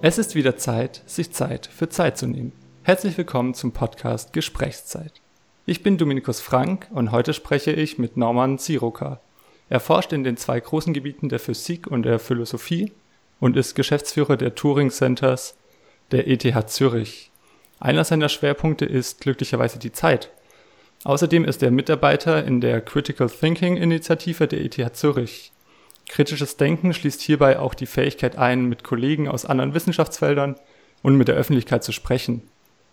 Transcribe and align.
Es 0.00 0.18
ist 0.18 0.34
wieder 0.34 0.56
Zeit, 0.56 1.02
sich 1.06 1.30
Zeit 1.32 1.66
für 1.66 1.88
Zeit 1.88 2.18
zu 2.18 2.26
nehmen. 2.26 2.52
Herzlich 2.82 3.16
willkommen 3.16 3.54
zum 3.54 3.70
Podcast 3.70 4.32
Gesprächszeit. 4.32 5.12
Ich 5.64 5.84
bin 5.84 5.96
Dominikus 5.96 6.40
Frank 6.40 6.88
und 6.90 7.12
heute 7.12 7.32
spreche 7.34 7.70
ich 7.70 7.98
mit 7.98 8.16
Norman 8.16 8.58
Ziroka. 8.58 9.20
Er 9.68 9.78
forscht 9.78 10.12
in 10.12 10.24
den 10.24 10.36
zwei 10.36 10.58
großen 10.58 10.92
Gebieten 10.92 11.28
der 11.28 11.38
Physik 11.38 11.86
und 11.86 12.02
der 12.02 12.18
Philosophie 12.18 12.90
und 13.42 13.56
ist 13.56 13.74
Geschäftsführer 13.74 14.36
der 14.36 14.54
Turing 14.54 14.90
Centers 14.90 15.56
der 16.12 16.28
ETH 16.28 16.70
Zürich. 16.70 17.32
Einer 17.80 18.04
seiner 18.04 18.28
Schwerpunkte 18.28 18.84
ist 18.84 19.20
glücklicherweise 19.20 19.80
die 19.80 19.90
Zeit. 19.90 20.30
Außerdem 21.02 21.44
ist 21.44 21.60
er 21.60 21.72
Mitarbeiter 21.72 22.44
in 22.44 22.60
der 22.60 22.80
Critical 22.80 23.28
Thinking 23.28 23.76
Initiative 23.76 24.46
der 24.46 24.60
ETH 24.60 24.96
Zürich. 24.96 25.50
Kritisches 26.08 26.56
Denken 26.56 26.94
schließt 26.94 27.20
hierbei 27.20 27.58
auch 27.58 27.74
die 27.74 27.86
Fähigkeit 27.86 28.38
ein, 28.38 28.66
mit 28.66 28.84
Kollegen 28.84 29.26
aus 29.26 29.44
anderen 29.44 29.74
Wissenschaftsfeldern 29.74 30.54
und 31.02 31.16
mit 31.16 31.26
der 31.26 31.34
Öffentlichkeit 31.34 31.82
zu 31.82 31.90
sprechen. 31.90 32.42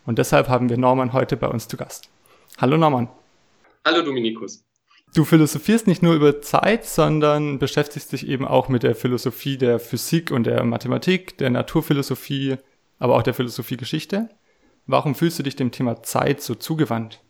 Und 0.08 0.18
deshalb 0.18 0.48
haben 0.48 0.70
wir 0.70 0.78
Norman 0.78 1.14
heute 1.14 1.38
bei 1.38 1.48
uns 1.48 1.68
zu 1.68 1.78
Gast. 1.78 2.10
Hallo 2.58 2.76
Norman. 2.76 3.08
Hallo 3.86 4.02
Dominikus. 4.02 4.64
Du 5.16 5.26
philosophierst 5.26 5.88
nicht 5.88 6.04
nur 6.04 6.14
über 6.14 6.42
Zeit, 6.42 6.86
sondern 6.86 7.58
beschäftigst 7.58 8.12
dich 8.12 8.28
eben 8.28 8.46
auch 8.48 8.70
mit 8.70 8.84
der 8.84 8.96
Philosophie 8.96 9.58
der 9.58 9.80
Physik 9.80 10.30
und 10.30 10.44
der 10.44 10.64
Mathematik, 10.64 11.38
der 11.40 11.50
Naturphilosophie, 11.50 12.58
aber 13.00 13.16
auch 13.16 13.24
der 13.24 13.34
Philosophiegeschichte. 13.34 14.30
Warum 14.86 15.16
fühlst 15.16 15.40
du 15.40 15.44
dich 15.44 15.56
dem 15.56 15.72
Thema 15.72 16.04
Zeit 16.04 16.42
so 16.42 16.54
zugewandt? 16.54 17.22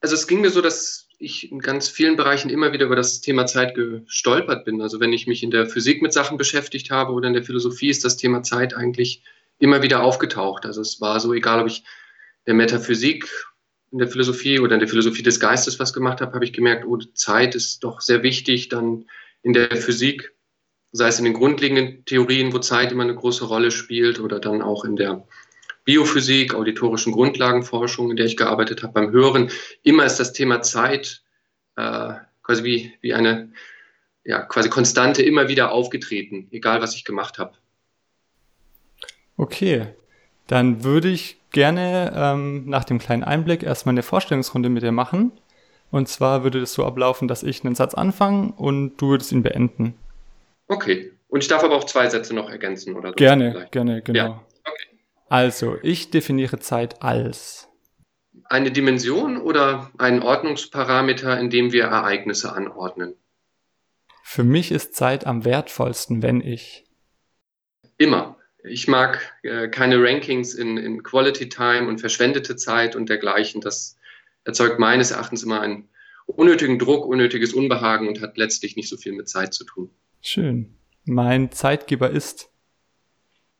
Also 0.00 0.14
es 0.14 0.26
ging 0.26 0.40
mir 0.40 0.50
so, 0.50 0.62
dass 0.62 1.08
ich 1.18 1.50
in 1.52 1.58
ganz 1.58 1.88
vielen 1.88 2.16
Bereichen 2.16 2.50
immer 2.50 2.72
wieder 2.72 2.86
über 2.86 2.96
das 2.96 3.20
Thema 3.20 3.46
Zeit 3.46 3.74
gestolpert 3.74 4.64
bin. 4.64 4.80
Also 4.80 5.00
wenn 5.00 5.12
ich 5.12 5.26
mich 5.26 5.42
in 5.42 5.50
der 5.50 5.66
Physik 5.66 6.02
mit 6.02 6.12
Sachen 6.12 6.38
beschäftigt 6.38 6.90
habe 6.90 7.12
oder 7.12 7.28
in 7.28 7.34
der 7.34 7.44
Philosophie, 7.44 7.88
ist 7.88 8.04
das 8.04 8.16
Thema 8.16 8.42
Zeit 8.42 8.74
eigentlich 8.74 9.22
immer 9.58 9.82
wieder 9.82 10.02
aufgetaucht. 10.02 10.66
Also 10.66 10.80
es 10.80 11.00
war 11.00 11.20
so, 11.20 11.32
egal 11.32 11.60
ob 11.60 11.66
ich 11.66 11.84
der 12.46 12.54
Metaphysik 12.54 13.28
in 13.94 13.98
der 13.98 14.08
Philosophie 14.08 14.58
oder 14.58 14.74
in 14.74 14.80
der 14.80 14.88
Philosophie 14.88 15.22
des 15.22 15.38
Geistes 15.38 15.78
was 15.78 15.92
gemacht 15.92 16.20
habe, 16.20 16.32
habe 16.32 16.44
ich 16.44 16.52
gemerkt, 16.52 16.84
oh, 16.84 16.98
Zeit 17.14 17.54
ist 17.54 17.84
doch 17.84 18.00
sehr 18.00 18.24
wichtig. 18.24 18.68
Dann 18.68 19.06
in 19.42 19.52
der 19.52 19.76
Physik, 19.76 20.34
sei 20.90 21.06
es 21.06 21.20
in 21.20 21.24
den 21.24 21.34
grundlegenden 21.34 22.04
Theorien, 22.04 22.52
wo 22.52 22.58
Zeit 22.58 22.90
immer 22.90 23.04
eine 23.04 23.14
große 23.14 23.44
Rolle 23.44 23.70
spielt, 23.70 24.18
oder 24.18 24.40
dann 24.40 24.62
auch 24.62 24.84
in 24.84 24.96
der 24.96 25.24
Biophysik, 25.84 26.54
auditorischen 26.54 27.12
Grundlagenforschung, 27.12 28.10
in 28.10 28.16
der 28.16 28.26
ich 28.26 28.36
gearbeitet 28.36 28.82
habe, 28.82 28.94
beim 28.94 29.12
Hören. 29.12 29.52
Immer 29.84 30.04
ist 30.04 30.16
das 30.16 30.32
Thema 30.32 30.60
Zeit 30.60 31.22
äh, 31.76 32.14
quasi 32.42 32.64
wie, 32.64 32.94
wie 33.00 33.14
eine 33.14 33.52
ja, 34.24 34.42
quasi 34.42 34.70
Konstante 34.70 35.22
immer 35.22 35.46
wieder 35.46 35.70
aufgetreten, 35.70 36.48
egal 36.50 36.80
was 36.80 36.96
ich 36.96 37.04
gemacht 37.04 37.38
habe. 37.38 37.52
Okay, 39.36 39.94
dann 40.46 40.84
würde 40.84 41.08
ich 41.08 41.38
gerne 41.50 42.12
ähm, 42.14 42.68
nach 42.68 42.84
dem 42.84 42.98
kleinen 42.98 43.24
Einblick 43.24 43.62
erstmal 43.62 43.94
eine 43.94 44.02
Vorstellungsrunde 44.02 44.68
mit 44.68 44.82
dir 44.82 44.92
machen. 44.92 45.32
Und 45.90 46.08
zwar 46.08 46.42
würde 46.42 46.60
das 46.60 46.72
so 46.74 46.84
ablaufen, 46.84 47.28
dass 47.28 47.42
ich 47.42 47.64
einen 47.64 47.74
Satz 47.74 47.94
anfange 47.94 48.52
und 48.56 48.96
du 48.96 49.10
würdest 49.10 49.32
ihn 49.32 49.42
beenden. 49.42 49.94
Okay. 50.66 51.12
Und 51.28 51.42
ich 51.42 51.48
darf 51.48 51.64
aber 51.64 51.76
auch 51.76 51.84
zwei 51.84 52.08
Sätze 52.08 52.34
noch 52.34 52.50
ergänzen, 52.50 52.94
oder? 52.94 53.10
So 53.10 53.14
gerne, 53.14 53.52
vielleicht. 53.52 53.72
gerne, 53.72 54.02
genau. 54.02 54.18
Ja. 54.18 54.44
Okay. 54.64 54.98
Also, 55.28 55.76
ich 55.82 56.10
definiere 56.10 56.58
Zeit 56.58 57.02
als 57.02 57.68
eine 58.44 58.70
Dimension 58.70 59.36
oder 59.36 59.90
einen 59.98 60.22
Ordnungsparameter, 60.22 61.38
in 61.38 61.50
dem 61.50 61.72
wir 61.72 61.84
Ereignisse 61.84 62.52
anordnen. 62.52 63.14
Für 64.22 64.44
mich 64.44 64.72
ist 64.72 64.94
Zeit 64.94 65.26
am 65.26 65.44
wertvollsten, 65.44 66.22
wenn 66.22 66.40
ich 66.40 66.84
immer 67.98 68.33
ich 68.64 68.88
mag 68.88 69.20
äh, 69.42 69.68
keine 69.68 70.02
Rankings 70.02 70.54
in, 70.54 70.76
in 70.78 71.02
Quality 71.02 71.48
Time 71.48 71.86
und 71.86 71.98
verschwendete 71.98 72.56
Zeit 72.56 72.96
und 72.96 73.08
dergleichen. 73.08 73.60
Das 73.60 73.96
erzeugt 74.44 74.78
meines 74.78 75.10
Erachtens 75.10 75.42
immer 75.42 75.60
einen 75.60 75.88
unnötigen 76.26 76.78
Druck, 76.78 77.06
unnötiges 77.06 77.52
Unbehagen 77.52 78.08
und 78.08 78.22
hat 78.22 78.38
letztlich 78.38 78.76
nicht 78.76 78.88
so 78.88 78.96
viel 78.96 79.12
mit 79.12 79.28
Zeit 79.28 79.52
zu 79.52 79.64
tun. 79.64 79.90
Schön. 80.22 80.74
Mein 81.04 81.52
Zeitgeber 81.52 82.10
ist? 82.10 82.48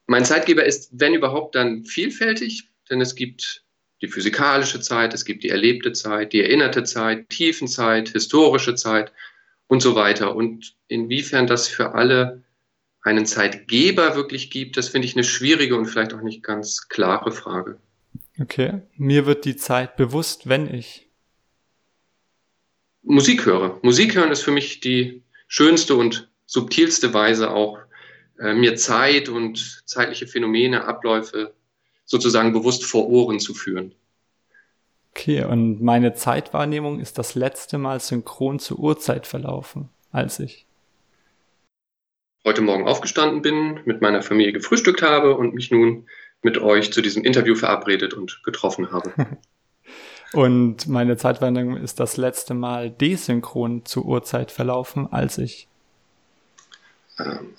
Mein 0.07 0.25
Zeitgeber 0.25 0.65
ist, 0.65 0.89
wenn 0.93 1.15
überhaupt, 1.15 1.55
dann 1.55 1.85
vielfältig, 1.85 2.71
denn 2.89 3.01
es 3.01 3.15
gibt 3.15 3.65
die 4.01 4.09
physikalische 4.09 4.81
Zeit, 4.81 5.13
es 5.15 5.25
gibt 5.25 5.45
die 5.45 5.51
erlebte 5.51 5.93
Zeit, 5.93 6.33
die 6.33 6.43
erinnerte 6.43 6.85
Zeit, 6.85 7.29
Tiefenzeit, 7.29 8.09
historische 8.09 8.75
Zeit 8.75 9.13
und 9.67 9.81
so 9.81 9.95
weiter. 9.95 10.35
Und 10.35 10.77
inwiefern 10.89 11.47
das 11.47 11.69
für 11.69 11.95
alle 11.95 12.43
einen 13.05 13.27
Zeitgeber 13.27 14.17
wirklich 14.17 14.51
gibt, 14.51 14.77
das 14.77 14.89
finde 14.89 15.07
ich 15.07 15.15
eine 15.15 15.25
schwierige 15.25 15.77
und 15.77 15.87
vielleicht 15.87 16.15
auch 16.15 16.23
nicht 16.23 16.43
ganz 16.43 16.89
klare 16.89 17.31
Frage. 17.31 17.79
Okay, 18.41 18.81
mir 18.97 19.27
wird 19.27 19.45
die 19.45 19.57
Zeit 19.57 19.97
bewusst, 19.97 20.49
wenn 20.49 20.73
ich 20.73 21.07
Musik 23.03 23.45
höre. 23.45 23.79
Musik 23.83 24.15
hören 24.15 24.33
ist 24.33 24.43
für 24.43 24.51
mich 24.51 24.81
die 24.81 25.23
schönste 25.47 25.95
und 25.95 26.31
subtilste 26.47 27.13
Weise 27.13 27.51
auch, 27.51 27.79
äh, 28.41 28.55
mir 28.55 28.77
Zeit 28.77 29.29
und 29.29 29.83
zeitliche 29.85 30.27
Phänomene, 30.27 30.85
Abläufe 30.85 31.53
sozusagen 32.07 32.55
bewusst 32.55 32.85
vor 32.85 33.07
Ohren 33.09 33.39
zu 33.39 33.53
führen. 33.53 33.95
Okay, 35.11 35.45
und 35.45 35.83
meine 35.83 36.15
Zeitwahrnehmung 36.15 36.99
ist 36.99 37.19
das 37.19 37.35
letzte 37.35 37.77
Mal 37.77 38.01
synchron 38.01 38.59
zur 38.59 38.79
Uhrzeit 38.79 39.27
verlaufen, 39.27 39.91
als 40.11 40.41
ich 40.41 40.67
heute 42.45 42.61
Morgen 42.61 42.87
aufgestanden 42.87 43.43
bin, 43.43 43.81
mit 43.85 44.03
meiner 44.03 44.23
Familie 44.23 44.53
gefrühstückt 44.53 45.03
habe 45.03 45.37
und 45.37 45.55
mich 45.55 45.71
nun 45.71 46.07
mit 46.43 46.59
euch 46.59 46.93
zu 46.93 47.01
diesem 47.01 47.25
Interview 47.25 47.55
verabredet 47.55 48.15
und 48.15 48.43
getroffen 48.45 48.93
habe. 48.93 49.13
und 50.35 50.87
meine 50.87 51.17
Zeitwendung 51.17 51.77
ist 51.77 52.01
das 52.01 52.17
letzte 52.17 52.53
Mal 52.55 52.91
desynchron 52.91 53.87
zur 53.87 54.05
Uhrzeit 54.05 54.51
verlaufen, 54.51 55.11
als 55.11 55.39
ich. 55.39 55.69
Ähm, 57.19 57.55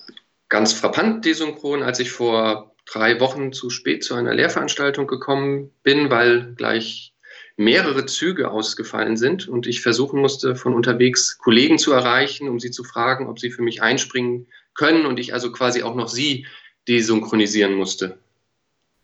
ganz 0.49 0.73
frappant 0.73 1.25
desynchron, 1.25 1.81
als 1.81 1.99
ich 1.99 2.11
vor 2.11 2.75
drei 2.85 3.19
Wochen 3.19 3.51
zu 3.51 3.71
spät 3.71 4.03
zu 4.03 4.13
einer 4.13 4.35
Lehrveranstaltung 4.35 5.07
gekommen 5.07 5.71
bin, 5.81 6.11
weil 6.11 6.53
gleich 6.55 7.13
mehrere 7.57 8.05
Züge 8.05 8.51
ausgefallen 8.51 9.17
sind 9.17 9.47
und 9.47 9.65
ich 9.65 9.81
versuchen 9.81 10.19
musste, 10.19 10.55
von 10.55 10.75
unterwegs 10.75 11.39
Kollegen 11.39 11.79
zu 11.79 11.93
erreichen, 11.93 12.49
um 12.49 12.59
sie 12.59 12.69
zu 12.69 12.83
fragen, 12.83 13.27
ob 13.27 13.39
sie 13.39 13.49
für 13.49 13.63
mich 13.63 13.81
einspringen 13.81 14.47
können 14.75 15.05
und 15.05 15.19
ich 15.19 15.33
also 15.33 15.51
quasi 15.51 15.83
auch 15.83 15.95
noch 15.95 16.07
sie 16.07 16.45
desynchronisieren 16.87 17.73
musste. 17.73 18.19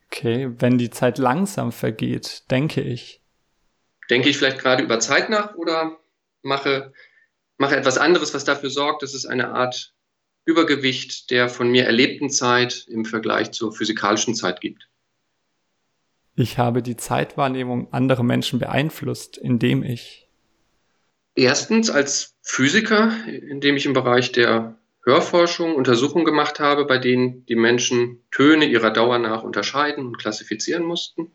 Okay, 0.08 0.52
wenn 0.60 0.78
die 0.78 0.90
Zeit 0.90 1.18
langsam 1.18 1.72
vergeht, 1.72 2.44
denke 2.52 2.82
ich. 2.82 3.22
Denke 4.10 4.30
ich 4.30 4.38
vielleicht 4.38 4.60
gerade 4.60 4.84
über 4.84 5.00
Zeit 5.00 5.30
nach 5.30 5.56
oder 5.56 5.98
mache, 6.44 6.94
mache 7.58 7.78
etwas 7.78 7.98
anderes, 7.98 8.34
was 8.34 8.44
dafür 8.44 8.70
sorgt, 8.70 9.04
dass 9.04 9.14
es 9.14 9.26
eine 9.26 9.54
Art 9.54 9.94
Übergewicht 10.44 11.32
der 11.32 11.50
von 11.50 11.72
mir 11.72 11.86
erlebten 11.86 12.30
Zeit 12.30 12.86
im 12.90 13.06
Vergleich 13.06 13.52
zur 13.52 13.74
physikalischen 13.74 14.36
Zeit 14.36 14.60
gibt. 14.60 14.90
Ich 16.36 16.58
habe 16.58 16.82
die 16.82 16.98
Zeitwahrnehmung 16.98 17.94
anderer 17.94 18.24
Menschen 18.24 18.60
beeinflusst, 18.60 19.38
indem 19.38 19.84
ich 19.84 20.28
Erstens 21.36 21.90
als 21.90 22.36
Physiker, 22.42 23.14
indem 23.26 23.78
ich 23.78 23.86
im 23.86 23.94
Bereich 23.94 24.32
der 24.34 24.78
Hörforschung 25.04 25.76
Untersuchungen 25.76 26.26
gemacht 26.26 26.60
habe, 26.60 26.86
bei 26.86 26.98
denen 26.98 27.46
die 27.48 27.56
Menschen 27.56 28.24
Töne 28.32 28.66
ihrer 28.66 28.92
Dauer 28.92 29.18
nach 29.18 29.44
unterscheiden 29.44 30.06
und 30.06 30.18
klassifizieren 30.18 30.84
mussten. 30.84 31.32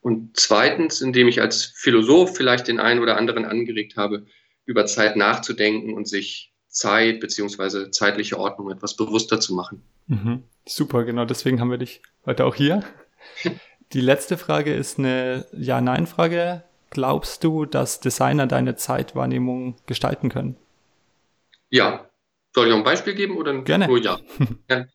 Und 0.00 0.36
zweitens, 0.36 1.00
indem 1.00 1.28
ich 1.28 1.40
als 1.40 1.64
Philosoph 1.76 2.36
vielleicht 2.36 2.68
den 2.68 2.80
einen 2.80 3.00
oder 3.00 3.16
anderen 3.16 3.44
angeregt 3.44 3.96
habe, 3.96 4.26
über 4.64 4.86
Zeit 4.86 5.16
nachzudenken 5.16 5.94
und 5.94 6.08
sich 6.08 6.52
Zeit 6.68 7.20
bzw. 7.20 7.90
zeitliche 7.90 8.38
Ordnung 8.38 8.70
etwas 8.70 8.96
bewusster 8.96 9.40
zu 9.40 9.54
machen. 9.54 9.82
Mhm. 10.06 10.44
Super, 10.66 11.04
genau 11.04 11.24
deswegen 11.24 11.60
haben 11.60 11.70
wir 11.70 11.78
dich 11.78 12.02
heute 12.24 12.44
auch 12.44 12.54
hier. 12.54 12.84
Die 13.92 14.00
letzte 14.00 14.38
Frage 14.38 14.72
ist 14.72 15.00
eine 15.00 15.46
Ja-Nein-Frage. 15.52 16.62
Glaubst 16.90 17.42
du, 17.42 17.66
dass 17.66 17.98
Designer 17.98 18.46
deine 18.46 18.76
Zeitwahrnehmung 18.76 19.74
gestalten 19.86 20.28
können? 20.28 20.56
Ja, 21.70 22.09
soll 22.54 22.66
ich 22.66 22.70
noch 22.70 22.78
ein 22.78 22.84
Beispiel 22.84 23.14
geben 23.14 23.36
oder 23.36 23.62
Gerne. 23.62 23.86
nur 23.86 23.98
ja? 23.98 24.20
ja. 24.70 24.86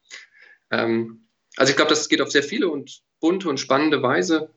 Ähm, 0.70 1.26
also 1.56 1.70
ich 1.70 1.76
glaube, 1.76 1.90
das 1.90 2.08
geht 2.08 2.20
auf 2.20 2.30
sehr 2.30 2.42
viele 2.42 2.68
und 2.68 3.00
bunte 3.20 3.48
und 3.48 3.58
spannende 3.58 4.02
Weise. 4.02 4.50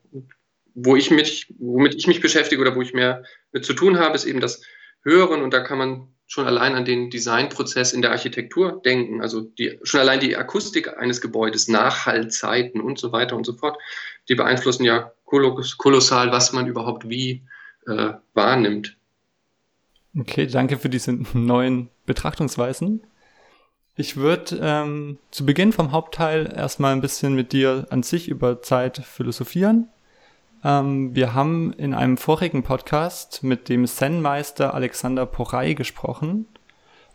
Wo 0.74 0.96
ich 0.96 1.10
mich, 1.10 1.52
womit 1.58 1.94
ich 1.94 2.06
mich 2.06 2.20
beschäftige 2.20 2.60
oder 2.60 2.76
wo 2.76 2.82
ich 2.82 2.94
mehr 2.94 3.24
mit 3.52 3.64
zu 3.64 3.72
tun 3.72 3.98
habe, 3.98 4.14
ist 4.14 4.24
eben 4.24 4.40
das 4.40 4.62
Hören 5.02 5.42
und 5.42 5.52
da 5.52 5.60
kann 5.60 5.78
man 5.78 6.08
schon 6.26 6.46
allein 6.46 6.76
an 6.76 6.84
den 6.84 7.10
Designprozess 7.10 7.92
in 7.92 8.02
der 8.02 8.12
Architektur 8.12 8.80
denken, 8.84 9.20
also 9.20 9.40
die, 9.40 9.80
schon 9.82 9.98
allein 9.98 10.20
die 10.20 10.36
Akustik 10.36 10.96
eines 10.96 11.20
Gebäudes, 11.20 11.66
Nachhallzeiten 11.66 12.80
und 12.80 13.00
so 13.00 13.10
weiter 13.10 13.34
und 13.34 13.44
so 13.44 13.54
fort, 13.54 13.78
die 14.28 14.36
beeinflussen 14.36 14.84
ja 14.84 15.12
kolossal, 15.24 16.30
was 16.30 16.52
man 16.52 16.68
überhaupt 16.68 17.08
wie 17.08 17.42
äh, 17.88 18.12
wahrnimmt. 18.34 18.96
Okay, 20.16 20.46
danke 20.46 20.76
für 20.76 20.88
diese 20.88 21.18
neuen 21.34 21.88
Betrachtungsweisen. 22.10 23.04
Ich 23.94 24.16
würde 24.16 24.58
ähm, 24.60 25.18
zu 25.30 25.46
Beginn 25.46 25.72
vom 25.72 25.92
Hauptteil 25.92 26.52
erstmal 26.52 26.92
ein 26.92 27.00
bisschen 27.00 27.34
mit 27.34 27.52
dir 27.52 27.86
an 27.90 28.02
sich 28.02 28.28
über 28.28 28.62
Zeit 28.62 28.98
philosophieren. 28.98 29.88
Ähm, 30.64 31.14
wir 31.14 31.34
haben 31.34 31.72
in 31.72 31.94
einem 31.94 32.16
vorigen 32.16 32.64
Podcast 32.64 33.44
mit 33.44 33.68
dem 33.68 33.86
Zen-Meister 33.86 34.74
Alexander 34.74 35.24
Porei 35.24 35.74
gesprochen 35.74 36.46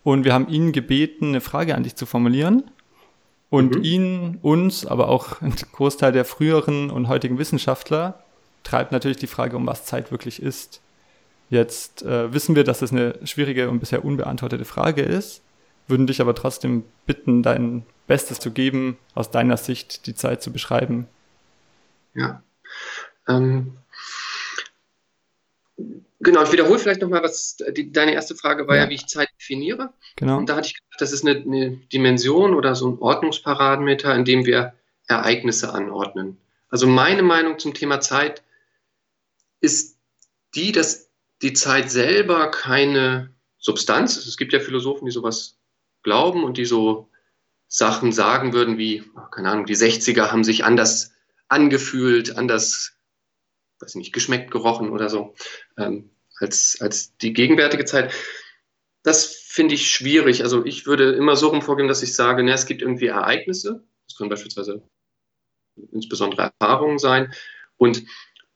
und 0.05 0.23
wir 0.23 0.33
haben 0.33 0.47
ihn 0.47 0.71
gebeten, 0.71 1.29
eine 1.29 1.41
Frage 1.41 1.75
an 1.75 1.83
dich 1.83 1.97
zu 1.97 2.05
formulieren. 2.05 2.71
Und 3.49 3.75
mhm. 3.75 3.83
ihn, 3.83 4.39
uns, 4.41 4.85
aber 4.85 5.09
auch 5.09 5.41
ein 5.41 5.55
Großteil 5.73 6.13
der 6.13 6.23
früheren 6.23 6.89
und 6.89 7.09
heutigen 7.09 7.37
Wissenschaftler 7.37 8.23
treibt 8.63 8.93
natürlich 8.93 9.17
die 9.17 9.27
Frage, 9.27 9.57
um 9.57 9.67
was 9.67 9.83
Zeit 9.83 10.11
wirklich 10.11 10.41
ist. 10.41 10.81
Jetzt 11.49 12.01
äh, 12.03 12.33
wissen 12.33 12.55
wir, 12.55 12.63
dass 12.63 12.81
es 12.81 12.91
eine 12.91 13.19
schwierige 13.23 13.69
und 13.69 13.79
bisher 13.79 14.03
unbeantwortete 14.03 14.65
Frage 14.65 15.01
ist, 15.01 15.41
würden 15.87 16.07
dich 16.07 16.21
aber 16.21 16.33
trotzdem 16.33 16.83
bitten, 17.05 17.43
dein 17.43 17.85
Bestes 18.07 18.39
zu 18.39 18.51
geben, 18.51 18.97
aus 19.13 19.31
deiner 19.31 19.57
Sicht 19.57 20.07
die 20.07 20.15
Zeit 20.15 20.41
zu 20.41 20.51
beschreiben. 20.51 21.07
Ja. 22.13 22.41
Ähm, 23.27 23.77
genau, 26.19 26.43
ich 26.43 26.51
wiederhole 26.51 26.79
vielleicht 26.79 27.01
nochmal, 27.01 27.23
was 27.23 27.57
die, 27.75 27.91
deine 27.91 28.13
erste 28.13 28.35
Frage 28.35 28.67
war 28.67 28.75
ja. 28.75 28.83
ja. 28.83 28.89
wie 28.89 28.95
ich 28.95 29.07
Zeit 29.07 29.29
definiere. 29.39 29.93
Genau. 30.15 30.37
Und 30.37 30.49
da 30.49 30.55
hatte 30.55 30.67
ich 30.67 30.75
gedacht, 30.75 31.01
das 31.01 31.11
ist 31.11 31.25
eine, 31.25 31.39
eine 31.39 31.77
Dimension 31.93 32.53
oder 32.53 32.75
so 32.75 32.89
ein 32.89 32.99
Ordnungsparameter, 32.99 34.15
in 34.15 34.25
dem 34.25 34.45
wir 34.45 34.73
Ereignisse 35.07 35.73
anordnen. 35.73 36.37
Also 36.69 36.87
meine 36.87 37.21
Meinung 37.21 37.59
zum 37.59 37.73
Thema 37.73 37.99
Zeit 37.99 38.43
ist 39.61 39.97
die, 40.55 40.71
dass 40.71 41.09
die 41.41 41.53
Zeit 41.53 41.91
selber 41.91 42.49
keine 42.51 43.33
Substanz 43.57 44.17
ist. 44.17 44.27
Es 44.27 44.37
gibt 44.37 44.53
ja 44.53 44.59
Philosophen, 44.59 45.05
die 45.05 45.11
sowas 45.11 45.57
glauben 46.03 46.43
und 46.43 46.57
die 46.57 46.65
so 46.65 47.09
Sachen 47.67 48.11
sagen 48.11 48.53
würden 48.53 48.77
wie, 48.77 49.03
keine 49.31 49.49
Ahnung, 49.49 49.65
die 49.65 49.75
60er 49.75 50.31
haben 50.31 50.43
sich 50.43 50.63
anders 50.63 51.13
angefühlt, 51.47 52.37
anders, 52.37 52.93
weiß 53.79 53.91
ich 53.91 53.95
nicht, 53.95 54.13
geschmeckt, 54.13 54.51
gerochen 54.51 54.91
oder 54.91 55.09
so, 55.09 55.35
ähm, 55.77 56.11
als, 56.39 56.77
als 56.79 57.17
die 57.17 57.33
gegenwärtige 57.33 57.85
Zeit. 57.85 58.13
Das 59.03 59.25
finde 59.25 59.75
ich 59.75 59.89
schwierig. 59.89 60.43
Also 60.43 60.65
ich 60.65 60.85
würde 60.85 61.13
immer 61.13 61.35
so 61.35 61.49
rum 61.49 61.61
vorgehen, 61.61 61.87
dass 61.87 62.03
ich 62.03 62.15
sage, 62.15 62.43
na, 62.43 62.53
es 62.53 62.65
gibt 62.65 62.81
irgendwie 62.81 63.07
Ereignisse, 63.07 63.83
das 64.07 64.17
können 64.17 64.29
beispielsweise 64.29 64.83
insbesondere 65.91 66.53
Erfahrungen 66.59 66.99
sein, 66.99 67.33
und 67.77 68.03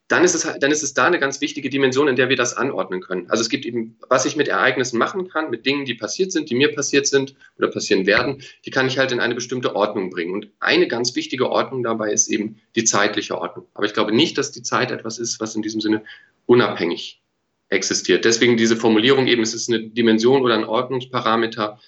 dann 0.09 0.23
ist, 0.23 0.33
es, 0.33 0.41
dann 0.59 0.71
ist 0.71 0.81
es 0.81 0.95
da 0.95 1.05
eine 1.05 1.19
ganz 1.19 1.39
wichtige 1.39 1.69
Dimension, 1.69 2.07
in 2.07 2.15
der 2.15 2.29
wir 2.29 2.35
das 2.35 2.57
anordnen 2.57 2.99
können. 2.99 3.29
Also 3.29 3.41
es 3.41 3.49
gibt 3.49 3.63
eben, 3.63 3.95
was 4.09 4.25
ich 4.25 4.35
mit 4.35 4.47
Ereignissen 4.47 4.97
machen 4.97 5.29
kann, 5.29 5.51
mit 5.51 5.67
Dingen, 5.67 5.85
die 5.85 5.93
passiert 5.93 6.31
sind, 6.31 6.49
die 6.49 6.55
mir 6.55 6.73
passiert 6.73 7.05
sind 7.05 7.35
oder 7.59 7.67
passieren 7.67 8.07
werden, 8.07 8.41
die 8.65 8.71
kann 8.71 8.87
ich 8.87 8.97
halt 8.97 9.11
in 9.11 9.19
eine 9.19 9.35
bestimmte 9.35 9.75
Ordnung 9.75 10.09
bringen. 10.09 10.33
Und 10.33 10.49
eine 10.59 10.87
ganz 10.87 11.15
wichtige 11.15 11.51
Ordnung 11.51 11.83
dabei 11.83 12.11
ist 12.11 12.27
eben 12.27 12.59
die 12.75 12.85
zeitliche 12.85 13.37
Ordnung. 13.37 13.67
Aber 13.75 13.85
ich 13.85 13.93
glaube 13.93 14.11
nicht, 14.11 14.39
dass 14.39 14.51
die 14.51 14.63
Zeit 14.63 14.89
etwas 14.89 15.19
ist, 15.19 15.39
was 15.39 15.55
in 15.55 15.61
diesem 15.61 15.79
Sinne 15.79 16.03
unabhängig 16.47 17.21
existiert. 17.69 18.25
Deswegen 18.25 18.57
diese 18.57 18.77
Formulierung 18.77 19.27
eben, 19.27 19.43
es 19.43 19.53
ist 19.53 19.69
eine 19.69 19.89
Dimension 19.89 20.41
oder 20.41 20.55
ein 20.55 20.65
Ordnungsparameter, 20.65 21.79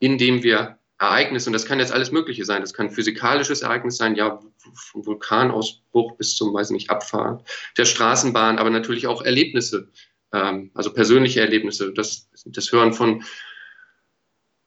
in 0.00 0.18
dem 0.18 0.42
wir 0.42 0.77
Ereignis, 0.98 1.46
und 1.46 1.52
das 1.52 1.64
kann 1.64 1.78
jetzt 1.78 1.92
alles 1.92 2.10
Mögliche 2.10 2.44
sein, 2.44 2.60
das 2.60 2.74
kann 2.74 2.90
physikalisches 2.90 3.62
Ereignis 3.62 3.96
sein, 3.96 4.16
ja, 4.16 4.40
vom 4.74 5.06
Vulkanausbruch 5.06 6.16
bis 6.16 6.34
zum, 6.34 6.52
weiß 6.52 6.70
nicht, 6.70 6.90
Abfahren 6.90 7.42
der 7.76 7.84
Straßenbahn, 7.84 8.58
aber 8.58 8.70
natürlich 8.70 9.06
auch 9.06 9.22
Erlebnisse, 9.22 9.90
ähm, 10.32 10.70
also 10.74 10.92
persönliche 10.92 11.40
Erlebnisse, 11.40 11.92
das, 11.92 12.28
das 12.46 12.72
Hören 12.72 12.92
von, 12.92 13.24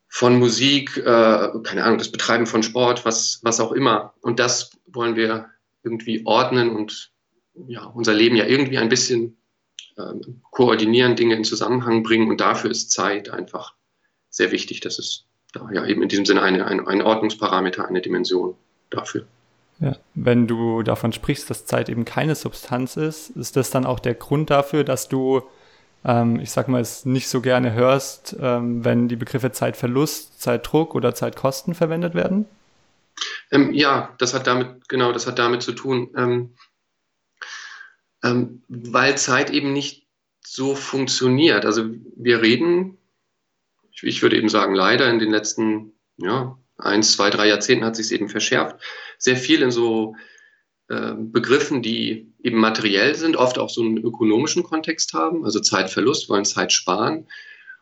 von 0.08 0.40
Musik, 0.40 0.98
äh, 0.98 1.50
keine 1.64 1.84
Ahnung, 1.84 1.98
das 1.98 2.12
Betreiben 2.12 2.46
von 2.46 2.64
Sport, 2.64 3.06
was, 3.06 3.40
was 3.44 3.60
auch 3.60 3.72
immer. 3.72 4.14
Und 4.22 4.40
das 4.40 4.72
wollen 4.88 5.16
wir 5.16 5.50
irgendwie 5.84 6.26
ordnen 6.26 6.76
und 6.76 7.12
ja, 7.68 7.84
unser 7.84 8.14
Leben 8.14 8.36
ja 8.36 8.46
irgendwie 8.46 8.78
ein 8.78 8.90
bisschen 8.90 9.38
ähm, 9.98 10.42
koordinieren, 10.52 11.16
Dinge 11.16 11.36
in 11.36 11.44
Zusammenhang 11.44 12.04
bringen. 12.04 12.30
Und 12.30 12.42
dafür 12.42 12.72
ist 12.72 12.92
Zeit 12.92 13.30
einfach 13.30 13.76
sehr 14.30 14.52
wichtig, 14.52 14.80
dass 14.80 15.00
es 15.00 15.28
ja 15.74 15.86
eben 15.86 16.02
in 16.02 16.10
diesem 16.10 16.26
Sinne 16.26 16.42
eine, 16.42 16.66
ein, 16.66 16.88
ein 16.88 17.02
Ordnungsparameter, 17.02 17.88
eine 17.88 18.02
Dimension 18.02 18.56
dafür. 18.90 19.26
Ja, 19.80 19.96
wenn 20.14 20.48
du 20.48 20.84
davon 20.84 21.12
sprichst, 21.12 21.50
dass 21.50 21.66
Zeit 21.66 21.90
eben 21.90 22.06
keine 22.06 22.36
Substanz 22.36 22.98
ist, 22.98 23.32
ist 23.32 23.56
das 23.56 23.72
dann 23.72 23.86
auch 23.86 24.00
der 24.00 24.14
Grund 24.14 24.52
dafür, 24.52 24.84
dass 24.84 25.10
du, 25.10 25.42
ähm, 26.06 26.40
ich 26.40 26.52
sag 26.52 26.68
mal, 26.68 26.82
es 26.82 27.06
nicht 27.06 27.28
so 27.28 27.42
gerne 27.42 27.74
hörst, 27.74 28.36
ähm, 28.40 28.86
wenn 28.86 29.08
die 29.08 29.16
Begriffe 29.16 29.52
Zeitverlust, 29.52 30.40
Zeitdruck 30.40 30.94
oder 30.94 31.16
Zeitkosten 31.16 31.74
verwendet 31.74 32.14
werden? 32.14 32.46
Ähm, 33.50 33.74
ja, 33.74 34.14
das 34.20 34.36
hat 34.36 34.46
damit, 34.46 34.88
genau, 34.88 35.12
das 35.12 35.26
hat 35.26 35.40
damit 35.40 35.64
zu 35.64 35.72
tun, 35.72 36.12
ähm, 36.16 36.54
ähm, 38.24 38.62
weil 38.68 39.18
Zeit 39.18 39.50
eben 39.50 39.74
nicht 39.74 40.06
so 40.46 40.76
funktioniert. 40.76 41.66
Also 41.66 41.86
wir 42.16 42.42
reden 42.42 42.98
ich 44.02 44.22
würde 44.22 44.38
eben 44.38 44.50
sagen, 44.50 44.76
leider 44.76 45.10
in 45.10 45.20
den 45.20 45.32
letzten 45.32 45.94
ja, 46.18 46.58
eins, 46.78 47.14
zwei, 47.14 47.30
drei 47.30 47.48
Jahrzehnten 47.48 47.86
hat 47.86 47.96
sich 47.96 48.08
es 48.08 48.12
eben 48.12 48.30
verschärft. 48.30 48.78
Sehr 49.18 49.38
viel 49.38 49.62
in 49.62 49.72
so 49.72 50.16
äh, 50.88 51.14
Begriffen, 51.18 51.82
die 51.82 52.34
eben 52.44 52.58
materiell 52.60 53.16
sind, 53.16 53.36
oft 53.36 53.58
auch 53.58 53.70
so 53.70 53.82
einen 53.82 53.98
ökonomischen 53.98 54.64
Kontext 54.64 55.14
haben, 55.14 55.46
also 55.46 55.60
Zeitverlust, 55.60 56.30
wollen 56.30 56.46
Zeit 56.46 56.72
sparen. 56.72 57.28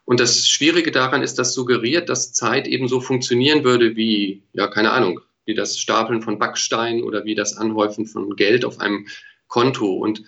Und 0.05 0.19
das 0.19 0.47
Schwierige 0.47 0.91
daran 0.91 1.21
ist, 1.21 1.39
dass 1.39 1.53
suggeriert, 1.53 2.09
dass 2.09 2.33
Zeit 2.33 2.67
eben 2.67 2.87
so 2.87 2.99
funktionieren 2.99 3.63
würde 3.63 3.95
wie, 3.95 4.43
ja, 4.53 4.67
keine 4.67 4.91
Ahnung, 4.91 5.21
wie 5.45 5.53
das 5.53 5.79
Stapeln 5.79 6.21
von 6.21 6.39
Backsteinen 6.39 7.03
oder 7.03 7.25
wie 7.25 7.35
das 7.35 7.57
Anhäufen 7.57 8.05
von 8.05 8.35
Geld 8.35 8.65
auf 8.65 8.79
einem 8.79 9.07
Konto. 9.47 9.93
Und 9.93 10.23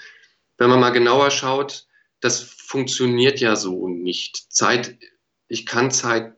wenn 0.57 0.69
man 0.69 0.79
mal 0.79 0.91
genauer 0.91 1.31
schaut, 1.31 1.85
das 2.19 2.41
funktioniert 2.41 3.39
ja 3.39 3.55
so 3.55 3.87
nicht. 3.87 4.51
Zeit 4.51 4.97
ich 5.51 5.65
kann 5.65 5.91
Zeit 5.91 6.33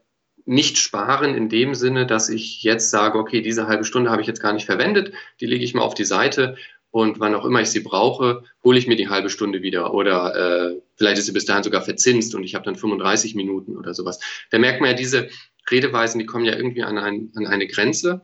nicht 0.45 0.80
sparen 0.80 1.36
in 1.36 1.48
dem 1.48 1.75
Sinne, 1.75 2.07
dass 2.07 2.30
ich 2.30 2.63
jetzt 2.63 2.89
sage, 2.89 3.19
okay, 3.19 3.42
diese 3.42 3.68
halbe 3.68 3.86
Stunde 3.86 4.10
habe 4.10 4.21
ich 4.21 4.27
jetzt 4.27 4.42
gar 4.42 4.54
nicht 4.54 4.65
verwendet, 4.65 5.13
die 5.39 5.45
lege 5.45 5.63
ich 5.63 5.75
mal 5.75 5.84
auf 5.84 5.93
die 5.93 6.03
Seite 6.03 6.58
und 6.89 7.20
wann 7.20 7.36
auch 7.36 7.46
immer 7.46 7.62
ich 7.62 7.70
sie 7.70 7.82
brauche, 7.82 8.43
hole 8.63 8.79
ich 8.79 8.88
mir 8.88 8.96
die 8.96 9.10
halbe 9.10 9.29
Stunde 9.29 9.62
wieder 9.62 9.93
oder 9.93 10.36
äh, 10.36 10.82
vielleicht 10.96 11.20
ist 11.20 11.27
sie 11.27 11.32
bis 11.32 11.46
dahin 11.46 11.63
sogar 11.63 11.84
verzinst 11.84 12.34
und 12.34 12.43
ich 12.43 12.55
habe 12.55 12.65
dann 12.65 12.75
35 12.75 13.36
Minuten 13.36 13.77
oder 13.77 13.93
sowas. 13.93 14.20
Da 14.50 14.58
merkt 14.58 14.82
man 14.82 14.89
ja, 14.89 14.96
diese 14.96 15.29
Redeweisen, 15.70 16.17
die 16.17 16.25
kommen 16.25 16.46
ja 16.46 16.55
irgendwie 16.55 16.84
an, 16.84 16.98
ein, 16.98 17.32
an 17.36 17.46
eine 17.46 17.67
Grenze. 17.67 18.22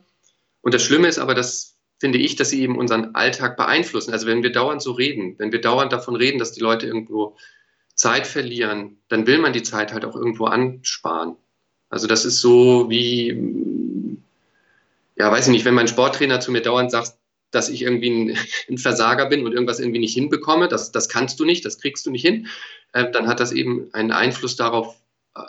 Und 0.60 0.74
das 0.74 0.82
Schlimme 0.82 1.06
ist 1.06 1.18
aber, 1.18 1.34
dass 1.34 1.78
finde 2.00 2.18
ich, 2.18 2.34
dass 2.34 2.50
sie 2.50 2.62
eben 2.62 2.78
unseren 2.78 3.14
Alltag 3.14 3.56
beeinflussen. 3.56 4.12
Also 4.12 4.26
wenn 4.26 4.42
wir 4.42 4.52
dauernd 4.52 4.82
so 4.82 4.92
reden, 4.92 5.34
wenn 5.38 5.52
wir 5.52 5.60
dauernd 5.60 5.92
davon 5.92 6.16
reden, 6.16 6.38
dass 6.38 6.52
die 6.52 6.60
Leute 6.60 6.86
irgendwo 6.86 7.36
Zeit 8.00 8.26
verlieren, 8.26 8.96
dann 9.08 9.26
will 9.26 9.36
man 9.36 9.52
die 9.52 9.62
Zeit 9.62 9.92
halt 9.92 10.06
auch 10.06 10.16
irgendwo 10.16 10.46
ansparen. 10.46 11.36
Also 11.90 12.06
das 12.06 12.24
ist 12.24 12.40
so 12.40 12.88
wie, 12.88 14.16
ja, 15.16 15.30
weiß 15.30 15.48
ich 15.48 15.52
nicht, 15.52 15.66
wenn 15.66 15.74
mein 15.74 15.86
Sporttrainer 15.86 16.40
zu 16.40 16.50
mir 16.50 16.62
dauernd 16.62 16.90
sagt, 16.90 17.12
dass 17.50 17.68
ich 17.68 17.82
irgendwie 17.82 18.34
ein, 18.70 18.78
Versager 18.78 19.26
bin 19.26 19.44
und 19.44 19.52
irgendwas 19.52 19.80
irgendwie 19.80 19.98
nicht 19.98 20.14
hinbekomme, 20.14 20.68
das, 20.68 20.92
das 20.92 21.10
kannst 21.10 21.38
du 21.40 21.44
nicht, 21.44 21.62
das 21.66 21.78
kriegst 21.78 22.06
du 22.06 22.10
nicht 22.10 22.24
hin, 22.24 22.46
äh, 22.94 23.10
dann 23.10 23.26
hat 23.26 23.38
das 23.38 23.52
eben 23.52 23.92
einen 23.92 24.12
Einfluss 24.12 24.56
darauf, 24.56 24.98
äh, 25.36 25.40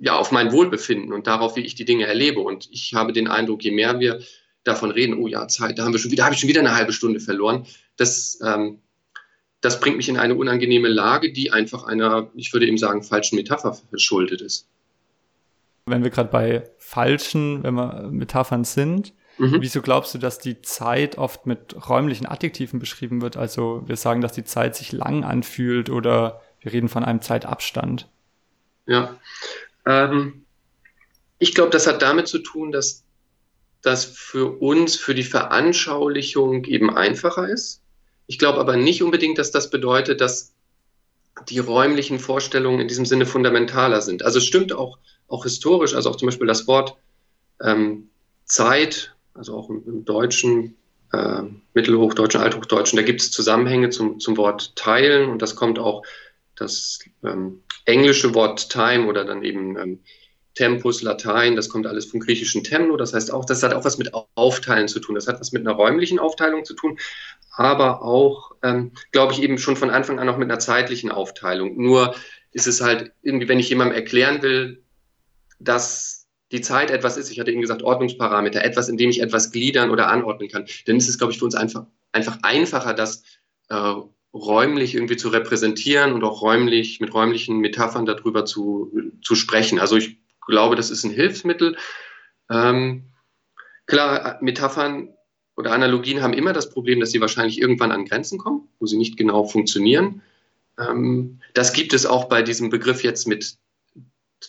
ja, 0.00 0.16
auf 0.16 0.32
mein 0.32 0.52
Wohlbefinden 0.52 1.12
und 1.12 1.26
darauf, 1.26 1.54
wie 1.56 1.66
ich 1.66 1.74
die 1.74 1.84
Dinge 1.84 2.06
erlebe. 2.06 2.40
Und 2.40 2.66
ich 2.72 2.94
habe 2.94 3.12
den 3.12 3.28
Eindruck, 3.28 3.62
je 3.62 3.72
mehr 3.72 4.00
wir 4.00 4.22
davon 4.62 4.90
reden, 4.90 5.18
oh 5.18 5.26
ja, 5.26 5.48
Zeit, 5.48 5.78
da 5.78 5.84
haben 5.84 5.92
wir 5.92 5.98
schon 5.98 6.12
wieder, 6.12 6.24
habe 6.24 6.34
ich 6.34 6.40
schon 6.40 6.48
wieder 6.48 6.60
eine 6.60 6.74
halbe 6.74 6.94
Stunde 6.94 7.20
verloren, 7.20 7.66
das 7.98 8.38
ähm, 8.42 8.80
das 9.64 9.80
bringt 9.80 9.96
mich 9.96 10.10
in 10.10 10.18
eine 10.18 10.34
unangenehme 10.34 10.88
Lage, 10.88 11.32
die 11.32 11.50
einfach 11.50 11.84
einer, 11.84 12.30
ich 12.34 12.52
würde 12.52 12.66
eben 12.66 12.76
sagen, 12.76 13.02
falschen 13.02 13.36
Metapher 13.36 13.72
verschuldet 13.72 14.42
ist. 14.42 14.68
Wenn 15.86 16.04
wir 16.04 16.10
gerade 16.10 16.28
bei 16.28 16.70
falschen 16.76 17.62
wenn 17.62 17.72
wir 17.72 18.08
Metaphern 18.10 18.64
sind, 18.64 19.14
mhm. 19.38 19.62
wieso 19.62 19.80
glaubst 19.80 20.12
du, 20.12 20.18
dass 20.18 20.38
die 20.38 20.60
Zeit 20.60 21.16
oft 21.16 21.46
mit 21.46 21.88
räumlichen 21.88 22.26
Adjektiven 22.26 22.78
beschrieben 22.78 23.22
wird? 23.22 23.38
Also 23.38 23.82
wir 23.86 23.96
sagen, 23.96 24.20
dass 24.20 24.32
die 24.32 24.44
Zeit 24.44 24.76
sich 24.76 24.92
lang 24.92 25.24
anfühlt 25.24 25.88
oder 25.88 26.42
wir 26.60 26.74
reden 26.74 26.90
von 26.90 27.02
einem 27.02 27.22
Zeitabstand. 27.22 28.06
Ja, 28.84 29.18
ähm, 29.86 30.44
ich 31.38 31.54
glaube, 31.54 31.70
das 31.70 31.86
hat 31.86 32.02
damit 32.02 32.28
zu 32.28 32.40
tun, 32.40 32.70
dass 32.70 33.02
das 33.80 34.04
für 34.04 34.60
uns, 34.60 34.96
für 34.96 35.14
die 35.14 35.22
Veranschaulichung 35.22 36.64
eben 36.64 36.94
einfacher 36.94 37.48
ist 37.48 37.80
ich 38.26 38.38
glaube 38.38 38.58
aber 38.58 38.76
nicht 38.76 39.02
unbedingt, 39.02 39.38
dass 39.38 39.50
das 39.50 39.70
bedeutet, 39.70 40.20
dass 40.20 40.52
die 41.48 41.58
räumlichen 41.58 42.18
Vorstellungen 42.18 42.80
in 42.80 42.88
diesem 42.88 43.06
Sinne 43.06 43.26
fundamentaler 43.26 44.00
sind. 44.00 44.22
Also 44.22 44.38
es 44.38 44.44
stimmt 44.44 44.72
auch, 44.72 44.98
auch 45.28 45.44
historisch, 45.44 45.94
also 45.94 46.10
auch 46.10 46.16
zum 46.16 46.26
Beispiel 46.26 46.46
das 46.46 46.66
Wort 46.66 46.96
ähm, 47.62 48.08
Zeit, 48.44 49.14
also 49.34 49.56
auch 49.56 49.68
im, 49.68 49.82
im 49.86 50.04
Deutschen, 50.04 50.76
äh, 51.12 51.42
Mittelhochdeutschen, 51.74 52.40
Althochdeutschen, 52.40 52.96
da 52.96 53.02
gibt 53.02 53.20
es 53.20 53.30
Zusammenhänge 53.30 53.90
zum, 53.90 54.20
zum 54.20 54.36
Wort 54.36 54.76
teilen 54.76 55.28
und 55.28 55.42
das 55.42 55.56
kommt 55.56 55.78
auch 55.78 56.02
das 56.56 57.00
ähm, 57.24 57.62
englische 57.84 58.34
Wort 58.34 58.70
time 58.70 59.06
oder 59.06 59.24
dann 59.24 59.42
eben 59.42 59.76
ähm, 59.76 60.00
Tempus, 60.54 61.02
Latein, 61.02 61.56
das 61.56 61.68
kommt 61.68 61.86
alles 61.86 62.06
vom 62.06 62.20
griechischen 62.20 62.62
Temno, 62.62 62.96
das 62.96 63.12
heißt 63.12 63.32
auch, 63.32 63.44
das 63.44 63.62
hat 63.64 63.74
auch 63.74 63.84
was 63.84 63.98
mit 63.98 64.12
Aufteilen 64.36 64.86
zu 64.86 65.00
tun, 65.00 65.16
das 65.16 65.26
hat 65.26 65.40
was 65.40 65.50
mit 65.50 65.66
einer 65.66 65.74
räumlichen 65.76 66.20
Aufteilung 66.20 66.64
zu 66.64 66.74
tun, 66.74 66.96
aber 67.56 68.02
auch, 68.02 68.52
ähm, 68.62 68.92
glaube 69.12 69.32
ich, 69.32 69.42
eben 69.42 69.58
schon 69.58 69.76
von 69.76 69.90
Anfang 69.90 70.18
an 70.18 70.28
auch 70.28 70.36
mit 70.36 70.50
einer 70.50 70.58
zeitlichen 70.58 71.10
Aufteilung. 71.10 71.76
Nur 71.76 72.14
ist 72.52 72.66
es 72.66 72.80
halt 72.80 73.12
irgendwie, 73.22 73.48
wenn 73.48 73.58
ich 73.58 73.68
jemandem 73.68 73.96
erklären 73.96 74.42
will, 74.42 74.82
dass 75.58 76.26
die 76.52 76.60
Zeit 76.60 76.90
etwas 76.90 77.16
ist, 77.16 77.30
ich 77.30 77.40
hatte 77.40 77.50
eben 77.50 77.60
gesagt, 77.60 77.82
Ordnungsparameter, 77.82 78.64
etwas, 78.64 78.88
in 78.88 78.96
dem 78.96 79.10
ich 79.10 79.20
etwas 79.20 79.50
gliedern 79.50 79.90
oder 79.90 80.08
anordnen 80.08 80.48
kann, 80.48 80.66
dann 80.86 80.96
ist 80.96 81.08
es, 81.08 81.18
glaube 81.18 81.32
ich, 81.32 81.38
für 81.38 81.44
uns 81.44 81.54
einfach, 81.54 81.86
einfach 82.12 82.38
einfacher, 82.42 82.94
das 82.94 83.24
äh, 83.70 83.94
räumlich 84.32 84.94
irgendwie 84.94 85.16
zu 85.16 85.28
repräsentieren 85.28 86.12
und 86.12 86.24
auch 86.24 86.42
räumlich 86.42 87.00
mit 87.00 87.14
räumlichen 87.14 87.58
Metaphern 87.58 88.04
darüber 88.04 88.44
zu, 88.44 88.92
zu 89.22 89.34
sprechen. 89.36 89.78
Also 89.78 89.96
ich 89.96 90.18
glaube, 90.46 90.76
das 90.76 90.90
ist 90.90 91.04
ein 91.04 91.12
Hilfsmittel. 91.12 91.76
Ähm, 92.50 93.12
klar, 93.86 94.38
Metaphern 94.40 95.14
oder 95.56 95.72
Analogien 95.72 96.22
haben 96.22 96.32
immer 96.32 96.52
das 96.52 96.70
Problem, 96.70 97.00
dass 97.00 97.10
sie 97.10 97.20
wahrscheinlich 97.20 97.60
irgendwann 97.60 97.92
an 97.92 98.04
Grenzen 98.04 98.38
kommen, 98.38 98.68
wo 98.80 98.86
sie 98.86 98.96
nicht 98.96 99.16
genau 99.16 99.44
funktionieren. 99.44 100.22
Ähm, 100.78 101.40
das 101.54 101.72
gibt 101.72 101.92
es 101.92 102.06
auch 102.06 102.24
bei 102.24 102.42
diesem 102.42 102.70
Begriff 102.70 103.04
jetzt 103.04 103.26
mit 103.26 103.56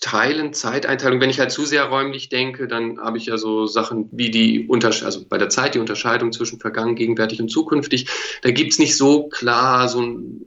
Teilen, 0.01 0.53
Zeiteinteilung. 0.53 1.21
Wenn 1.21 1.29
ich 1.29 1.39
halt 1.39 1.51
zu 1.51 1.65
sehr 1.65 1.85
räumlich 1.85 2.29
denke, 2.29 2.67
dann 2.67 2.99
habe 2.99 3.17
ich 3.17 3.27
ja 3.27 3.37
so 3.37 3.65
Sachen 3.65 4.09
wie 4.11 4.29
die 4.29 4.67
Unterscheidung, 4.67 5.05
also 5.05 5.25
bei 5.25 5.37
der 5.37 5.49
Zeit 5.49 5.75
die 5.75 5.79
Unterscheidung 5.79 6.31
zwischen 6.33 6.59
vergangen, 6.59 6.95
gegenwärtig 6.95 7.41
und 7.41 7.49
zukünftig. 7.49 8.07
Da 8.41 8.51
gibt 8.51 8.73
es 8.73 8.79
nicht 8.79 8.97
so 8.97 9.29
klar 9.29 9.87
so 9.87 10.01
ein 10.01 10.45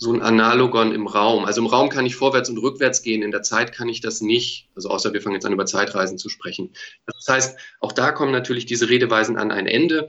so 0.00 0.14
ein 0.14 0.22
Analogon 0.22 0.92
im 0.92 1.06
Raum. 1.06 1.44
Also 1.44 1.60
im 1.60 1.66
Raum 1.66 1.90
kann 1.90 2.06
ich 2.06 2.16
vorwärts 2.16 2.48
und 2.48 2.56
rückwärts 2.56 3.02
gehen, 3.02 3.22
in 3.22 3.30
der 3.30 3.42
Zeit 3.42 3.72
kann 3.72 3.88
ich 3.90 4.00
das 4.00 4.22
nicht. 4.22 4.70
Also 4.74 4.88
außer 4.88 5.12
wir 5.12 5.20
fangen 5.20 5.34
jetzt 5.34 5.44
an, 5.44 5.52
über 5.52 5.66
Zeitreisen 5.66 6.16
zu 6.16 6.30
sprechen. 6.30 6.72
Das 7.04 7.26
heißt, 7.28 7.58
auch 7.80 7.92
da 7.92 8.10
kommen 8.10 8.32
natürlich 8.32 8.64
diese 8.64 8.88
Redeweisen 8.88 9.36
an 9.36 9.50
ein 9.50 9.66
Ende. 9.66 10.08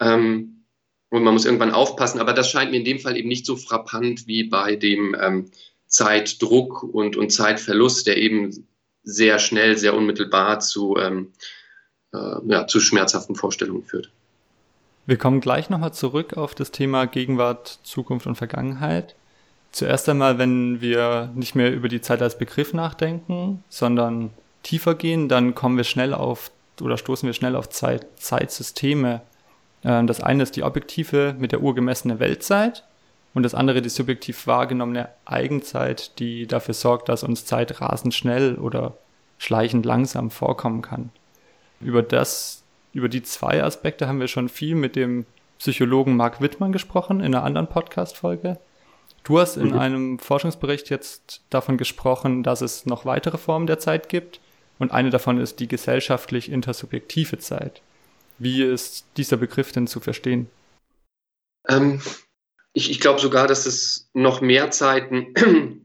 Ähm, 0.00 0.64
und 1.10 1.24
man 1.24 1.34
muss 1.34 1.44
irgendwann 1.44 1.72
aufpassen, 1.72 2.20
aber 2.20 2.34
das 2.34 2.50
scheint 2.50 2.70
mir 2.70 2.76
in 2.76 2.84
dem 2.84 3.00
Fall 3.00 3.16
eben 3.16 3.28
nicht 3.28 3.44
so 3.44 3.56
frappant 3.56 4.28
wie 4.28 4.44
bei 4.44 4.76
dem 4.76 5.16
ähm, 5.20 5.50
Zeitdruck 5.86 6.84
und, 6.84 7.16
und 7.16 7.30
Zeitverlust, 7.30 8.06
der 8.06 8.18
eben 8.18 8.68
sehr 9.02 9.40
schnell, 9.40 9.76
sehr 9.76 9.94
unmittelbar 9.94 10.60
zu, 10.60 10.96
ähm, 10.98 11.32
äh, 12.14 12.36
ja, 12.46 12.68
zu 12.68 12.78
schmerzhaften 12.78 13.34
Vorstellungen 13.34 13.82
führt. 13.82 14.08
Wir 15.04 15.16
kommen 15.16 15.40
gleich 15.40 15.68
nochmal 15.68 15.92
zurück 15.92 16.36
auf 16.36 16.54
das 16.54 16.70
Thema 16.70 17.06
Gegenwart, 17.06 17.80
Zukunft 17.82 18.28
und 18.28 18.36
Vergangenheit. 18.36 19.16
Zuerst 19.72 20.08
einmal, 20.08 20.38
wenn 20.38 20.82
wir 20.82 21.30
nicht 21.34 21.54
mehr 21.54 21.72
über 21.72 21.88
die 21.88 22.02
Zeit 22.02 22.20
als 22.20 22.36
Begriff 22.36 22.74
nachdenken, 22.74 23.64
sondern 23.70 24.30
tiefer 24.62 24.94
gehen, 24.94 25.28
dann 25.28 25.54
kommen 25.54 25.78
wir 25.78 25.84
schnell 25.84 26.12
auf 26.14 26.50
oder 26.80 26.98
stoßen 26.98 27.26
wir 27.26 27.32
schnell 27.32 27.56
auf 27.56 27.70
Zeit, 27.70 28.06
Zeitsysteme. 28.16 29.22
Ähm, 29.82 30.06
das 30.06 30.20
eine 30.20 30.42
ist 30.42 30.56
die 30.56 30.62
objektive 30.62 31.34
mit 31.38 31.52
der 31.52 31.62
Uhr 31.62 31.74
gemessene 31.74 32.20
Weltzeit 32.20 32.84
und 33.34 33.44
das 33.44 33.54
andere 33.54 33.80
die 33.80 33.88
subjektiv 33.88 34.46
wahrgenommene 34.46 35.08
Eigenzeit, 35.24 36.18
die 36.18 36.46
dafür 36.46 36.74
sorgt, 36.74 37.08
dass 37.08 37.24
uns 37.24 37.46
Zeit 37.46 37.80
rasend 37.80 38.14
schnell 38.14 38.56
oder 38.56 38.94
schleichend 39.38 39.86
langsam 39.86 40.30
vorkommen 40.30 40.82
kann. 40.82 41.10
Über 41.80 42.02
das, 42.02 42.62
über 42.92 43.08
die 43.08 43.22
zwei 43.22 43.62
Aspekte 43.64 44.06
haben 44.06 44.20
wir 44.20 44.28
schon 44.28 44.48
viel 44.48 44.74
mit 44.74 44.96
dem 44.96 45.24
Psychologen 45.58 46.16
Mark 46.16 46.40
Wittmann 46.40 46.72
gesprochen 46.72 47.20
in 47.20 47.34
einer 47.34 47.44
anderen 47.44 47.68
Podcast-Folge. 47.68 48.58
Du 49.24 49.38
hast 49.38 49.56
in 49.56 49.68
mhm. 49.68 49.78
einem 49.78 50.18
Forschungsbericht 50.18 50.90
jetzt 50.90 51.42
davon 51.50 51.78
gesprochen, 51.78 52.42
dass 52.42 52.60
es 52.60 52.86
noch 52.86 53.04
weitere 53.04 53.38
Formen 53.38 53.66
der 53.66 53.78
Zeit 53.78 54.08
gibt 54.08 54.40
und 54.78 54.90
eine 54.90 55.10
davon 55.10 55.38
ist 55.38 55.60
die 55.60 55.68
gesellschaftlich 55.68 56.50
intersubjektive 56.50 57.38
Zeit. 57.38 57.82
Wie 58.38 58.62
ist 58.62 59.06
dieser 59.16 59.36
Begriff 59.36 59.70
denn 59.70 59.86
zu 59.86 60.00
verstehen? 60.00 60.50
Ähm, 61.68 62.00
ich, 62.72 62.90
ich 62.90 62.98
glaube 62.98 63.20
sogar, 63.20 63.46
dass 63.46 63.66
es 63.66 64.10
noch 64.12 64.40
mehr 64.40 64.70
Zeiten 64.72 65.34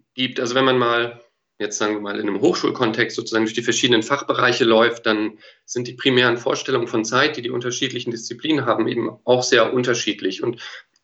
gibt. 0.15 0.39
Also 0.39 0.55
wenn 0.55 0.65
man 0.65 0.79
mal, 0.79 1.21
jetzt 1.59 1.77
sagen 1.77 1.93
wir 1.93 2.01
mal, 2.01 2.19
in 2.19 2.27
einem 2.27 2.41
Hochschulkontext 2.41 3.15
sozusagen 3.15 3.45
durch 3.45 3.53
die 3.53 3.61
verschiedenen 3.61 4.01
Fachbereiche 4.01 4.63
läuft, 4.63 5.05
dann 5.05 5.37
sind 5.65 5.87
die 5.87 5.93
primären 5.93 6.37
Vorstellungen 6.37 6.87
von 6.87 7.05
Zeit, 7.05 7.37
die 7.37 7.43
die 7.43 7.51
unterschiedlichen 7.51 8.09
Disziplinen 8.09 8.65
haben, 8.65 8.87
eben 8.87 9.11
auch 9.25 9.43
sehr 9.43 9.73
unterschiedlich. 9.73 10.41
Und 10.41 10.59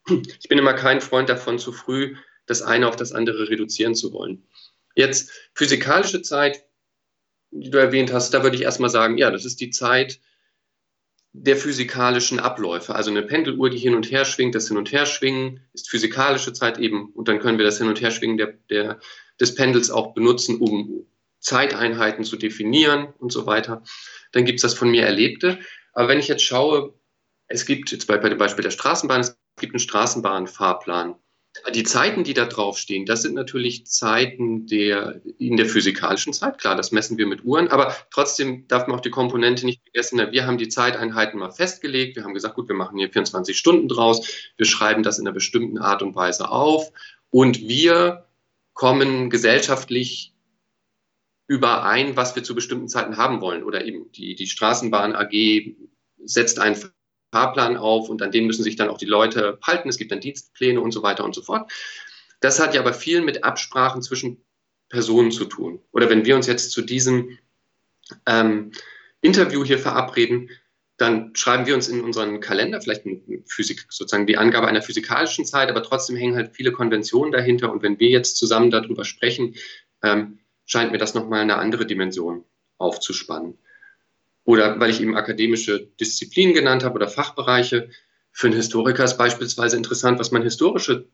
ich 0.08 0.50
bin 0.50 0.58
immer 0.58 0.74
kein 0.74 1.02
Freund 1.02 1.30
davon, 1.30 1.60
zu 1.60 1.72
früh 1.72 2.16
das 2.46 2.62
eine 2.62 2.88
auf 2.88 2.96
das 2.96 3.14
andere 3.14 3.50
reduzieren 3.50 3.96
zu 3.96 4.12
wollen. 4.12 4.48
Jetzt 4.96 5.32
physikalische 5.54 6.22
Zeit, 6.22 6.66
die 7.52 7.70
du 7.70 7.78
erwähnt 7.78 8.12
hast, 8.12 8.34
da 8.34 8.44
würde 8.44 8.56
ich 8.56 8.64
erstmal 8.64 8.90
sagen, 8.90 9.18
ja, 9.18 9.32
das 9.32 9.46
ist 9.46 9.62
die 9.62 9.70
Zeit 9.70 10.20
der 11.32 11.58
physikalischen 11.58 12.40
Abläufe. 12.40 12.94
Also 12.94 13.10
eine 13.10 13.24
Pendeluhr, 13.24 13.70
die 13.70 13.80
hin 13.80 13.96
und 13.96 14.12
her 14.12 14.24
schwingt, 14.24 14.54
das 14.54 14.68
Hin- 14.68 14.78
und 14.78 14.92
Herschwingen 14.92 15.62
ist 15.74 15.90
physikalische 15.90 16.54
Zeit 16.54 16.78
eben. 16.78 17.10
Und 17.12 17.28
dann 17.28 17.40
können 17.40 17.58
wir 17.58 17.66
das 17.66 17.80
Hin- 17.80 17.88
und 17.88 18.02
Herschwingen 18.02 18.38
der, 18.38 18.54
der, 18.70 19.00
des 19.40 19.56
Pendels 19.56 19.90
auch 19.90 20.14
benutzen, 20.14 20.60
um 20.60 21.08
Zeiteinheiten 21.40 22.24
zu 22.24 22.38
definieren 22.38 23.14
und 23.18 23.32
so 23.32 23.48
weiter. 23.48 23.84
Dann 24.32 24.46
gibt 24.46 24.58
es 24.58 24.62
das 24.62 24.76
von 24.76 24.92
mir 24.92 25.06
Erlebte. 25.06 25.60
Aber 25.94 26.08
wenn 26.08 26.20
ich 26.20 26.28
jetzt 26.28 26.44
schaue, 26.44 26.94
es 27.48 27.66
gibt 27.66 27.92
jetzt 27.92 28.06
bei, 28.06 28.18
bei 28.18 28.30
dem 28.30 28.38
Beispiel 28.38 28.64
der 28.64 28.72
Straßenbahn, 28.72 29.22
es 29.22 29.38
gibt 29.58 29.74
einen 29.74 29.80
Straßenbahnfahrplan. 29.80 31.16
Die 31.76 31.84
Zeiten, 31.84 32.24
die 32.24 32.34
da 32.34 32.46
draufstehen, 32.46 33.06
das 33.06 33.22
sind 33.22 33.36
natürlich 33.36 33.86
Zeiten 33.86 34.66
der, 34.66 35.22
in 35.38 35.56
der 35.56 35.68
physikalischen 35.68 36.34
Zeit. 36.34 36.58
Klar, 36.58 36.76
das 36.76 36.92
messen 36.92 37.20
wir 37.20 37.28
mit 37.28 37.46
Uhren, 37.46 37.68
aber 37.68 37.96
trotzdem 38.10 38.68
darf 38.68 38.88
man 38.88 38.98
auch 38.98 39.02
die 39.02 39.12
Komponente 39.12 39.64
nicht 39.66 39.84
vergessen. 39.84 40.20
Wir 40.32 40.48
haben 40.48 40.58
die 40.58 40.68
Zeiteinheiten 40.68 41.40
mal 41.40 41.52
festgelegt. 41.52 42.16
Wir 42.16 42.24
haben 42.24 42.34
gesagt, 42.34 42.56
gut, 42.56 42.70
wir 42.70 42.76
machen 42.76 42.98
hier 42.98 43.12
24 43.12 43.56
Stunden 43.56 43.88
draus. 43.88 44.52
Wir 44.58 44.66
schreiben 44.66 45.04
das 45.04 45.20
in 45.20 45.28
einer 45.28 45.34
bestimmten 45.34 45.78
Art 45.78 46.02
und 46.02 46.16
Weise 46.16 46.50
auf. 46.50 46.92
Und 47.30 47.60
wir 47.68 48.26
kommen 48.74 49.30
gesellschaftlich 49.30 50.34
überein, 51.48 52.16
was 52.16 52.36
wir 52.36 52.44
zu 52.44 52.56
bestimmten 52.56 52.88
Zeiten 52.88 53.18
haben 53.18 53.42
wollen. 53.42 53.64
Oder 53.64 53.86
eben 53.86 54.12
die, 54.12 54.34
die 54.34 54.48
Straßenbahn 54.48 55.16
AG 55.16 55.76
setzt 56.26 56.58
einen 56.58 56.78
Fahrplan 57.34 57.78
auf 57.78 58.10
und 58.10 58.22
an 58.22 58.32
den 58.32 58.46
müssen 58.46 58.62
sich 58.62 58.76
dann 58.76 58.90
auch 58.90 59.00
die 59.00 59.08
Leute 59.08 59.58
halten. 59.64 59.90
Es 59.90 59.98
gibt 59.98 60.12
dann 60.12 60.20
Dienstpläne 60.20 60.80
und 60.80 60.92
so 60.92 61.02
weiter 61.02 61.24
und 61.24 61.34
so 61.34 61.42
fort. 61.42 61.72
Das 62.42 62.60
hat 62.60 62.76
ja 62.76 62.82
aber 62.82 62.94
viel 62.94 63.22
mit 63.22 63.44
Absprachen 63.44 64.04
zwischen 64.04 64.38
Personen 64.88 65.32
zu 65.32 65.46
tun. 65.46 65.80
Oder 65.92 66.12
wenn 66.12 66.26
wir 66.26 66.36
uns 66.36 66.46
jetzt 66.46 66.72
zu 66.72 66.84
diesem 66.84 67.40
ähm, 68.28 68.72
Interview 69.22 69.66
hier 69.66 69.80
verabreden, 69.80 70.52
dann 70.98 71.36
schreiben 71.36 71.66
wir 71.66 71.74
uns 71.74 71.88
in 71.88 72.02
unseren 72.02 72.40
Kalender 72.40 72.80
vielleicht 72.80 73.04
Physik, 73.48 73.88
sozusagen 73.90 74.28
die 74.28 74.38
Angabe 74.38 74.68
einer 74.68 74.84
physikalischen 74.84 75.44
Zeit, 75.44 75.72
aber 75.72 75.82
trotzdem 75.82 76.16
hängen 76.16 76.36
halt 76.36 76.56
viele 76.56 76.72
Konventionen 76.72 77.32
dahinter. 77.32 77.72
Und 77.72 77.82
wenn 77.82 78.00
wir 78.00 78.10
jetzt 78.10 78.38
zusammen 78.38 78.70
darüber 78.70 79.06
sprechen, 79.06 79.56
ähm, 80.04 80.38
scheint 80.66 80.92
mir 80.92 81.00
das 81.00 81.16
nochmal 81.16 81.42
eine 81.42 81.58
andere 81.58 81.88
Dimension 81.88 82.46
aufzuspannen. 82.78 83.58
Oder 84.46 84.80
weil 84.80 84.90
ich 84.90 85.02
eben 85.02 85.16
akademische 85.16 85.88
Disziplinen 86.00 86.54
genannt 86.54 86.84
habe 86.84 86.96
oder 86.96 87.08
Fachbereiche. 87.08 87.90
Für 88.32 88.48
einen 88.48 88.56
Historiker 88.56 89.04
ist 89.04 89.18
beispielsweise 89.18 89.78
interessant, 89.78 90.20
was 90.20 90.32
man 90.32 90.42
historische 90.42 91.08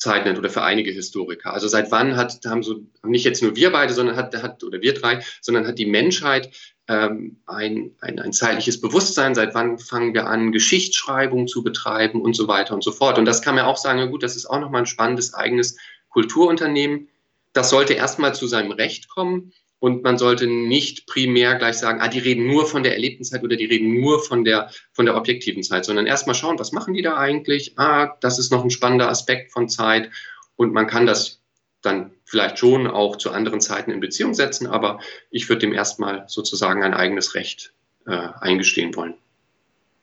Zeit 0.00 0.24
nennt 0.24 0.38
oder 0.38 0.48
für 0.48 0.62
einige 0.62 0.90
Historiker. 0.90 1.52
Also 1.52 1.68
seit 1.68 1.90
wann 1.90 2.16
hat, 2.16 2.40
haben 2.46 2.62
so, 2.62 2.80
nicht 3.04 3.24
jetzt 3.24 3.42
nur 3.42 3.54
wir 3.54 3.70
beide, 3.70 3.92
sondern 3.92 4.16
hat, 4.16 4.34
hat 4.42 4.64
oder 4.64 4.80
wir 4.80 4.94
drei, 4.94 5.22
sondern 5.42 5.66
hat 5.66 5.78
die 5.78 5.86
Menschheit 5.86 6.50
ähm, 6.88 7.42
ein, 7.46 7.92
ein, 8.00 8.18
ein 8.18 8.32
zeitliches 8.32 8.80
Bewusstsein, 8.80 9.34
seit 9.34 9.54
wann 9.54 9.78
fangen 9.78 10.14
wir 10.14 10.26
an, 10.26 10.52
Geschichtsschreibung 10.52 11.46
zu 11.46 11.62
betreiben 11.62 12.22
und 12.22 12.34
so 12.34 12.48
weiter 12.48 12.74
und 12.74 12.82
so 12.82 12.92
fort. 12.92 13.18
Und 13.18 13.26
das 13.26 13.42
kann 13.42 13.54
man 13.54 13.66
auch 13.66 13.76
sagen, 13.76 13.98
ja 13.98 14.06
gut, 14.06 14.22
das 14.22 14.36
ist 14.36 14.46
auch 14.46 14.58
nochmal 14.58 14.82
ein 14.82 14.86
spannendes 14.86 15.34
eigenes 15.34 15.76
Kulturunternehmen. 16.08 17.08
Das 17.52 17.68
sollte 17.68 17.92
erstmal 17.92 18.34
zu 18.34 18.46
seinem 18.46 18.72
Recht 18.72 19.08
kommen. 19.08 19.52
Und 19.80 20.02
man 20.02 20.18
sollte 20.18 20.46
nicht 20.46 21.06
primär 21.06 21.56
gleich 21.56 21.78
sagen, 21.78 22.00
ah, 22.00 22.08
die 22.08 22.18
reden 22.18 22.46
nur 22.46 22.66
von 22.66 22.82
der 22.82 22.92
erlebten 22.92 23.24
Zeit 23.24 23.42
oder 23.42 23.56
die 23.56 23.64
reden 23.64 23.98
nur 23.98 24.22
von 24.22 24.44
der, 24.44 24.70
von 24.92 25.06
der 25.06 25.16
objektiven 25.16 25.62
Zeit, 25.62 25.86
sondern 25.86 26.06
erstmal 26.06 26.34
schauen, 26.34 26.58
was 26.58 26.72
machen 26.72 26.94
die 26.94 27.02
da 27.02 27.16
eigentlich? 27.16 27.78
Ah, 27.78 28.14
das 28.20 28.38
ist 28.38 28.52
noch 28.52 28.62
ein 28.62 28.70
spannender 28.70 29.08
Aspekt 29.08 29.52
von 29.52 29.68
Zeit. 29.68 30.10
Und 30.56 30.74
man 30.74 30.86
kann 30.86 31.06
das 31.06 31.40
dann 31.80 32.12
vielleicht 32.24 32.58
schon 32.58 32.86
auch 32.86 33.16
zu 33.16 33.30
anderen 33.30 33.62
Zeiten 33.62 33.90
in 33.90 34.00
Beziehung 34.00 34.34
setzen, 34.34 34.66
aber 34.66 35.00
ich 35.30 35.48
würde 35.48 35.60
dem 35.60 35.72
erstmal 35.72 36.24
sozusagen 36.28 36.82
ein 36.82 36.92
eigenes 36.92 37.34
Recht 37.34 37.72
äh, 38.06 38.28
eingestehen 38.40 38.94
wollen. 38.94 39.14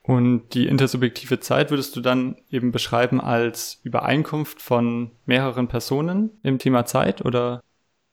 Und 0.02 0.54
die 0.54 0.68
intersubjektive 0.68 1.42
Zeit 1.42 1.70
würdest 1.70 1.96
du 1.96 2.02
dann 2.02 2.38
eben 2.50 2.72
beschreiben 2.72 3.20
als 3.20 3.80
Übereinkunft 3.84 4.62
von 4.62 5.12
mehreren 5.26 5.68
Personen 5.68 6.32
im 6.44 6.60
Thema 6.60 6.86
Zeit 6.86 7.24
oder? 7.26 7.62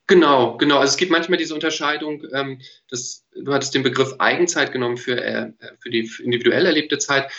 Genau, 0.06 0.56
genau. 0.58 0.78
Also 0.78 0.92
es 0.92 0.96
gibt 0.96 1.10
manchmal 1.10 1.38
diese 1.38 1.54
Unterscheidung, 1.54 2.22
ähm, 2.32 2.60
dass, 2.90 3.26
du 3.34 3.52
hattest 3.52 3.74
den 3.74 3.82
Begriff 3.82 4.14
Eigenzeit 4.18 4.70
genommen 4.70 4.98
für, 4.98 5.22
äh, 5.22 5.52
für 5.80 5.90
die 5.90 6.10
individuell 6.22 6.66
erlebte 6.66 6.98
Zeit. 6.98 7.30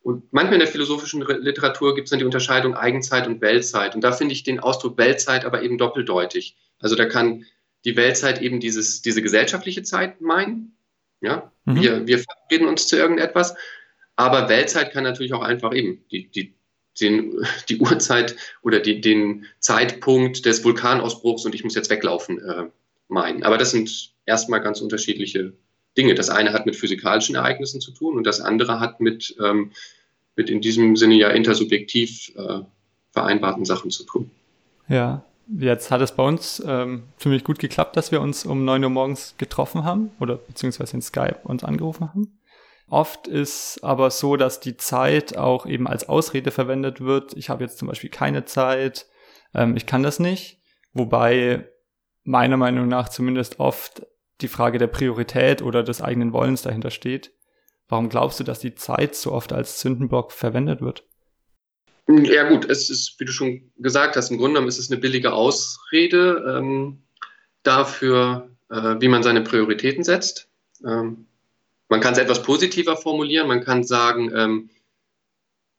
Und 0.00 0.32
manchmal 0.32 0.54
in 0.54 0.60
der 0.60 0.68
philosophischen 0.68 1.22
Literatur 1.22 1.94
gibt 1.94 2.06
es 2.06 2.10
dann 2.10 2.18
die 2.18 2.24
Unterscheidung 2.24 2.74
Eigenzeit 2.74 3.26
und 3.26 3.40
Weltzeit. 3.40 3.94
Und 3.94 4.02
da 4.02 4.12
finde 4.12 4.34
ich 4.34 4.42
den 4.42 4.60
Ausdruck 4.60 4.98
Weltzeit 4.98 5.44
aber 5.44 5.62
eben 5.62 5.78
doppeldeutig. 5.78 6.56
Also 6.78 6.94
da 6.94 7.06
kann 7.06 7.46
die 7.84 7.96
Weltzeit 7.96 8.40
eben 8.40 8.60
dieses, 8.60 9.02
diese 9.02 9.22
gesellschaftliche 9.22 9.82
Zeit 9.82 10.20
meinen. 10.20 10.76
Ja, 11.20 11.52
mhm. 11.64 11.80
wir, 11.80 12.06
wir 12.06 12.18
verabreden 12.18 12.68
uns 12.68 12.86
zu 12.86 12.96
irgendetwas. 12.96 13.54
Aber 14.16 14.48
Weltzeit 14.48 14.92
kann 14.92 15.04
natürlich 15.04 15.32
auch 15.32 15.42
einfach 15.42 15.74
eben 15.74 16.04
die, 16.10 16.30
die, 16.30 16.54
den, 17.00 17.46
die 17.68 17.78
Uhrzeit 17.78 18.36
oder 18.62 18.80
die, 18.80 19.00
den 19.00 19.46
Zeitpunkt 19.58 20.46
des 20.46 20.64
Vulkanausbruchs 20.64 21.44
und 21.44 21.54
ich 21.54 21.64
muss 21.64 21.74
jetzt 21.74 21.90
weglaufen 21.90 22.38
äh, 22.38 22.64
meinen. 23.08 23.42
Aber 23.42 23.58
das 23.58 23.70
sind 23.70 24.12
erstmal 24.26 24.60
ganz 24.60 24.80
unterschiedliche 24.80 25.52
Dinge. 25.96 26.14
Das 26.14 26.30
eine 26.30 26.52
hat 26.52 26.66
mit 26.66 26.76
physikalischen 26.76 27.34
Ereignissen 27.34 27.80
zu 27.80 27.92
tun 27.92 28.16
und 28.16 28.26
das 28.26 28.40
andere 28.40 28.80
hat 28.80 29.00
mit, 29.00 29.36
ähm, 29.42 29.72
mit 30.36 30.50
in 30.50 30.60
diesem 30.60 30.96
Sinne 30.96 31.14
ja 31.14 31.28
intersubjektiv 31.28 32.32
äh, 32.36 32.60
vereinbarten 33.12 33.64
Sachen 33.64 33.90
zu 33.90 34.04
tun. 34.04 34.30
Ja, 34.88 35.24
jetzt 35.58 35.90
hat 35.90 36.00
es 36.00 36.12
bei 36.12 36.22
uns 36.22 36.62
ähm, 36.66 37.04
ziemlich 37.18 37.44
gut 37.44 37.58
geklappt, 37.58 37.96
dass 37.96 38.10
wir 38.10 38.20
uns 38.20 38.44
um 38.44 38.64
9 38.64 38.82
Uhr 38.84 38.90
morgens 38.90 39.34
getroffen 39.38 39.84
haben 39.84 40.10
oder 40.20 40.36
beziehungsweise 40.36 40.96
in 40.96 41.02
Skype 41.02 41.38
uns 41.44 41.64
angerufen 41.64 42.08
haben. 42.08 42.38
Oft 42.94 43.26
ist 43.26 43.80
aber 43.82 44.08
so, 44.12 44.36
dass 44.36 44.60
die 44.60 44.76
Zeit 44.76 45.36
auch 45.36 45.66
eben 45.66 45.88
als 45.88 46.08
Ausrede 46.08 46.52
verwendet 46.52 47.00
wird. 47.00 47.36
Ich 47.36 47.50
habe 47.50 47.64
jetzt 47.64 47.76
zum 47.78 47.88
Beispiel 47.88 48.08
keine 48.08 48.44
Zeit, 48.44 49.08
ähm, 49.52 49.76
ich 49.76 49.86
kann 49.86 50.04
das 50.04 50.20
nicht. 50.20 50.60
Wobei 50.92 51.68
meiner 52.22 52.56
Meinung 52.56 52.86
nach 52.86 53.08
zumindest 53.08 53.58
oft 53.58 54.06
die 54.42 54.46
Frage 54.46 54.78
der 54.78 54.86
Priorität 54.86 55.60
oder 55.60 55.82
des 55.82 56.02
eigenen 56.02 56.32
Wollens 56.32 56.62
dahinter 56.62 56.92
steht. 56.92 57.32
Warum 57.88 58.10
glaubst 58.10 58.38
du, 58.38 58.44
dass 58.44 58.60
die 58.60 58.76
Zeit 58.76 59.16
so 59.16 59.32
oft 59.32 59.52
als 59.52 59.80
Sündenbock 59.80 60.30
verwendet 60.30 60.80
wird? 60.80 61.04
Ja 62.06 62.48
gut, 62.48 62.64
es 62.70 62.90
ist, 62.90 63.18
wie 63.18 63.24
du 63.24 63.32
schon 63.32 63.72
gesagt 63.76 64.14
hast, 64.14 64.30
im 64.30 64.36
Grunde 64.36 64.52
genommen 64.52 64.68
ist 64.68 64.78
es 64.78 64.92
eine 64.92 65.00
billige 65.00 65.32
Ausrede 65.32 66.60
ähm, 66.60 67.02
dafür, 67.64 68.50
äh, 68.70 68.94
wie 69.00 69.08
man 69.08 69.24
seine 69.24 69.40
Prioritäten 69.40 70.04
setzt. 70.04 70.48
Ähm, 70.86 71.26
man 71.88 72.00
kann 72.00 72.14
es 72.14 72.18
etwas 72.18 72.42
positiver 72.42 72.96
formulieren. 72.96 73.48
Man 73.48 73.64
kann 73.64 73.84
sagen, 73.84 74.32
ähm, 74.34 74.70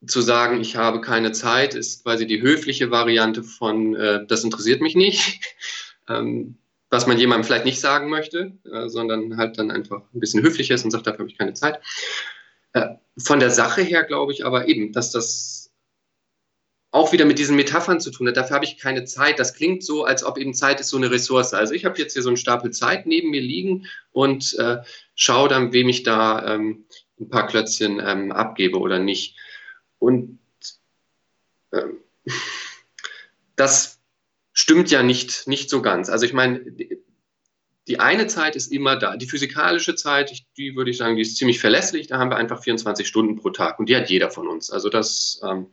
zu 0.08 0.22
sagen, 0.22 0.62
ich 0.62 0.76
habe 0.76 1.02
keine 1.02 1.32
Zeit, 1.32 1.74
ist 1.74 2.04
quasi 2.04 2.28
die 2.28 2.42
höfliche 2.42 2.92
Variante 2.92 3.44
von, 3.44 3.96
äh, 3.96 4.26
das 4.28 4.44
interessiert 4.44 4.82
mich 4.82 4.96
nicht. 4.96 5.40
ähm, 6.10 6.58
was 6.90 7.08
man 7.08 7.18
jemandem 7.18 7.46
vielleicht 7.46 7.66
nicht 7.66 7.80
sagen 7.80 8.10
möchte, 8.10 8.54
äh, 8.72 8.88
sondern 8.88 9.38
halt 9.38 9.58
dann 9.58 9.72
einfach 9.72 10.04
ein 10.14 10.20
bisschen 10.20 10.44
höflicher 10.44 10.76
ist 10.76 10.86
und 10.86 10.92
sagt, 10.92 11.08
dafür 11.08 11.20
habe 11.20 11.30
ich 11.30 11.38
keine 11.38 11.54
Zeit. 11.54 11.80
Äh, 12.74 12.96
von 13.18 13.40
der 13.40 13.50
Sache 13.50 13.82
her 13.82 14.04
glaube 14.04 14.32
ich 14.32 14.46
aber 14.46 14.68
eben, 14.68 14.94
dass 14.94 15.12
das 15.12 15.65
auch 16.96 17.12
wieder 17.12 17.26
mit 17.26 17.40
diesen 17.40 17.58
Metaphern 17.58 18.00
zu 18.00 18.10
tun 18.10 18.26
hat. 18.30 18.38
Dafür 18.38 18.56
habe 18.56 18.64
ich 18.64 18.78
keine 18.78 19.04
Zeit. 19.04 19.38
Das 19.38 19.54
klingt 19.54 19.84
so, 19.84 20.06
als 20.06 20.24
ob 20.24 20.38
eben 20.38 20.54
Zeit 20.54 20.80
ist 20.80 20.88
so 20.88 20.96
eine 20.96 21.12
Ressource. 21.12 21.54
Also 21.54 21.74
ich 21.74 21.84
habe 21.84 21.98
jetzt 22.00 22.14
hier 22.14 22.22
so 22.22 22.30
einen 22.30 22.38
Stapel 22.38 22.72
Zeit 22.72 23.06
neben 23.06 23.32
mir 23.32 23.42
liegen 23.42 23.88
und 24.14 24.58
äh, 24.60 24.78
schaue 25.14 25.50
dann, 25.50 25.74
wem 25.74 25.90
ich 25.90 26.04
da 26.04 26.56
ähm, 26.56 26.86
ein 27.20 27.28
paar 27.28 27.48
Klötzchen 27.48 28.02
ähm, 28.02 28.32
abgebe 28.32 28.80
oder 28.80 28.98
nicht. 28.98 29.36
Und 30.00 30.40
ähm, 31.74 31.98
das 33.58 34.00
stimmt 34.54 34.90
ja 34.90 35.04
nicht, 35.04 35.50
nicht 35.50 35.70
so 35.70 35.82
ganz. 35.82 36.10
Also 36.10 36.26
ich 36.26 36.32
meine, 36.32 36.62
die 37.90 38.00
eine 38.00 38.28
Zeit 38.28 38.56
ist 38.56 38.72
immer 38.72 38.96
da. 38.96 39.18
Die 39.18 39.28
physikalische 39.28 39.96
Zeit, 39.96 40.32
die 40.56 40.78
würde 40.78 40.92
ich 40.92 40.98
sagen, 40.98 41.18
die 41.18 41.24
ist 41.24 41.36
ziemlich 41.36 41.60
verlässlich. 41.60 42.08
Da 42.08 42.20
haben 42.20 42.32
wir 42.32 42.38
einfach 42.38 42.64
24 42.64 43.06
Stunden 43.06 43.36
pro 43.36 43.50
Tag 43.50 43.80
und 43.80 43.90
die 43.90 43.98
hat 43.98 44.10
jeder 44.10 44.32
von 44.32 44.48
uns. 44.48 44.72
Also 44.72 44.88
das 44.88 45.42
ähm, 45.44 45.68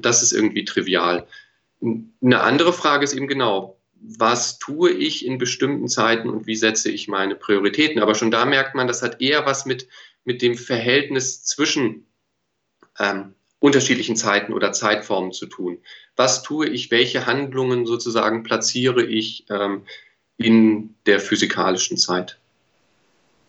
das 0.00 0.22
ist 0.22 0.32
irgendwie 0.32 0.64
trivial. 0.64 1.26
Eine 1.80 2.40
andere 2.40 2.72
Frage 2.72 3.04
ist 3.04 3.14
eben 3.14 3.26
genau, 3.26 3.78
was 3.94 4.58
tue 4.58 4.90
ich 4.90 5.24
in 5.24 5.38
bestimmten 5.38 5.88
Zeiten 5.88 6.28
und 6.28 6.46
wie 6.46 6.56
setze 6.56 6.90
ich 6.90 7.08
meine 7.08 7.36
Prioritäten? 7.36 8.02
Aber 8.02 8.14
schon 8.14 8.30
da 8.30 8.44
merkt 8.44 8.74
man, 8.74 8.88
das 8.88 9.02
hat 9.02 9.20
eher 9.20 9.46
was 9.46 9.64
mit, 9.64 9.88
mit 10.24 10.42
dem 10.42 10.56
Verhältnis 10.56 11.44
zwischen 11.44 12.06
ähm, 12.98 13.34
unterschiedlichen 13.60 14.16
Zeiten 14.16 14.52
oder 14.52 14.72
Zeitformen 14.72 15.32
zu 15.32 15.46
tun. 15.46 15.78
Was 16.16 16.42
tue 16.42 16.68
ich, 16.68 16.90
welche 16.90 17.26
Handlungen 17.26 17.86
sozusagen 17.86 18.42
platziere 18.42 19.04
ich 19.04 19.46
ähm, 19.50 19.84
in 20.36 20.94
der 21.06 21.20
physikalischen 21.20 21.96
Zeit? 21.96 22.38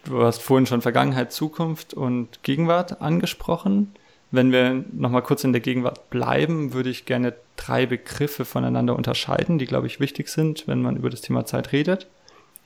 Du 0.06 0.22
hast 0.22 0.42
vorhin 0.42 0.68
schon 0.68 0.82
Vergangenheit, 0.82 1.32
Zukunft 1.32 1.94
und 1.94 2.44
Gegenwart 2.44 3.02
angesprochen. 3.02 3.96
Wenn 4.34 4.52
wir 4.52 4.84
nochmal 4.92 5.22
kurz 5.22 5.44
in 5.44 5.52
der 5.52 5.62
Gegenwart 5.62 6.10
bleiben, 6.10 6.74
würde 6.74 6.90
ich 6.90 7.06
gerne 7.06 7.36
drei 7.56 7.86
Begriffe 7.86 8.46
voneinander 8.46 8.96
unterscheiden, 8.96 9.60
die, 9.60 9.68
glaube 9.68 9.86
ich, 9.86 10.00
wichtig 10.00 10.28
sind, 10.28 10.68
wenn 10.68 10.82
man 10.82 10.98
über 10.98 11.12
das 11.12 11.22
Thema 11.22 11.46
Zeit 11.46 11.72
redet. 11.72 12.08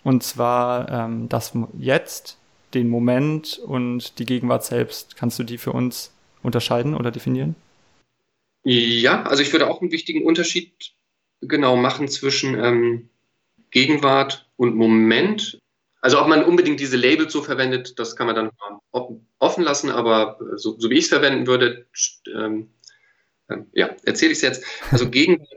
Und 0.01 0.23
zwar 0.23 0.89
ähm, 0.89 1.27
das 1.27 1.51
Jetzt, 1.77 2.37
den 2.73 2.87
Moment 2.87 3.59
und 3.59 4.17
die 4.17 4.25
Gegenwart 4.25 4.63
selbst. 4.63 5.17
Kannst 5.17 5.39
du 5.39 5.43
die 5.43 5.57
für 5.57 5.73
uns 5.73 6.13
unterscheiden 6.41 6.95
oder 6.95 7.11
definieren? 7.11 7.55
Ja, 8.63 9.23
also 9.23 9.43
ich 9.43 9.51
würde 9.51 9.69
auch 9.69 9.81
einen 9.81 9.91
wichtigen 9.91 10.25
Unterschied 10.25 10.71
genau 11.41 11.75
machen 11.75 12.07
zwischen 12.07 12.57
ähm, 12.57 13.09
Gegenwart 13.71 14.49
und 14.55 14.73
Moment. 14.73 15.59
Also 16.07 16.21
ob 16.21 16.27
man 16.29 16.45
unbedingt 16.45 16.79
diese 16.79 16.95
Labels 16.95 17.33
so 17.33 17.43
verwendet, 17.43 17.99
das 17.99 18.15
kann 18.15 18.27
man 18.27 18.35
dann 18.37 18.51
offen 19.39 19.63
lassen, 19.63 19.89
aber 19.89 20.39
so, 20.55 20.79
so 20.79 20.89
wie 20.89 20.93
ich 20.93 21.03
es 21.03 21.09
verwenden 21.09 21.47
würde, 21.47 21.85
ähm, 22.33 22.69
äh, 23.49 23.57
ja, 23.73 23.93
erzähle 24.05 24.31
ich 24.31 24.37
es 24.37 24.41
jetzt. 24.41 24.65
Also 24.89 25.09
Gegenwart 25.11 25.49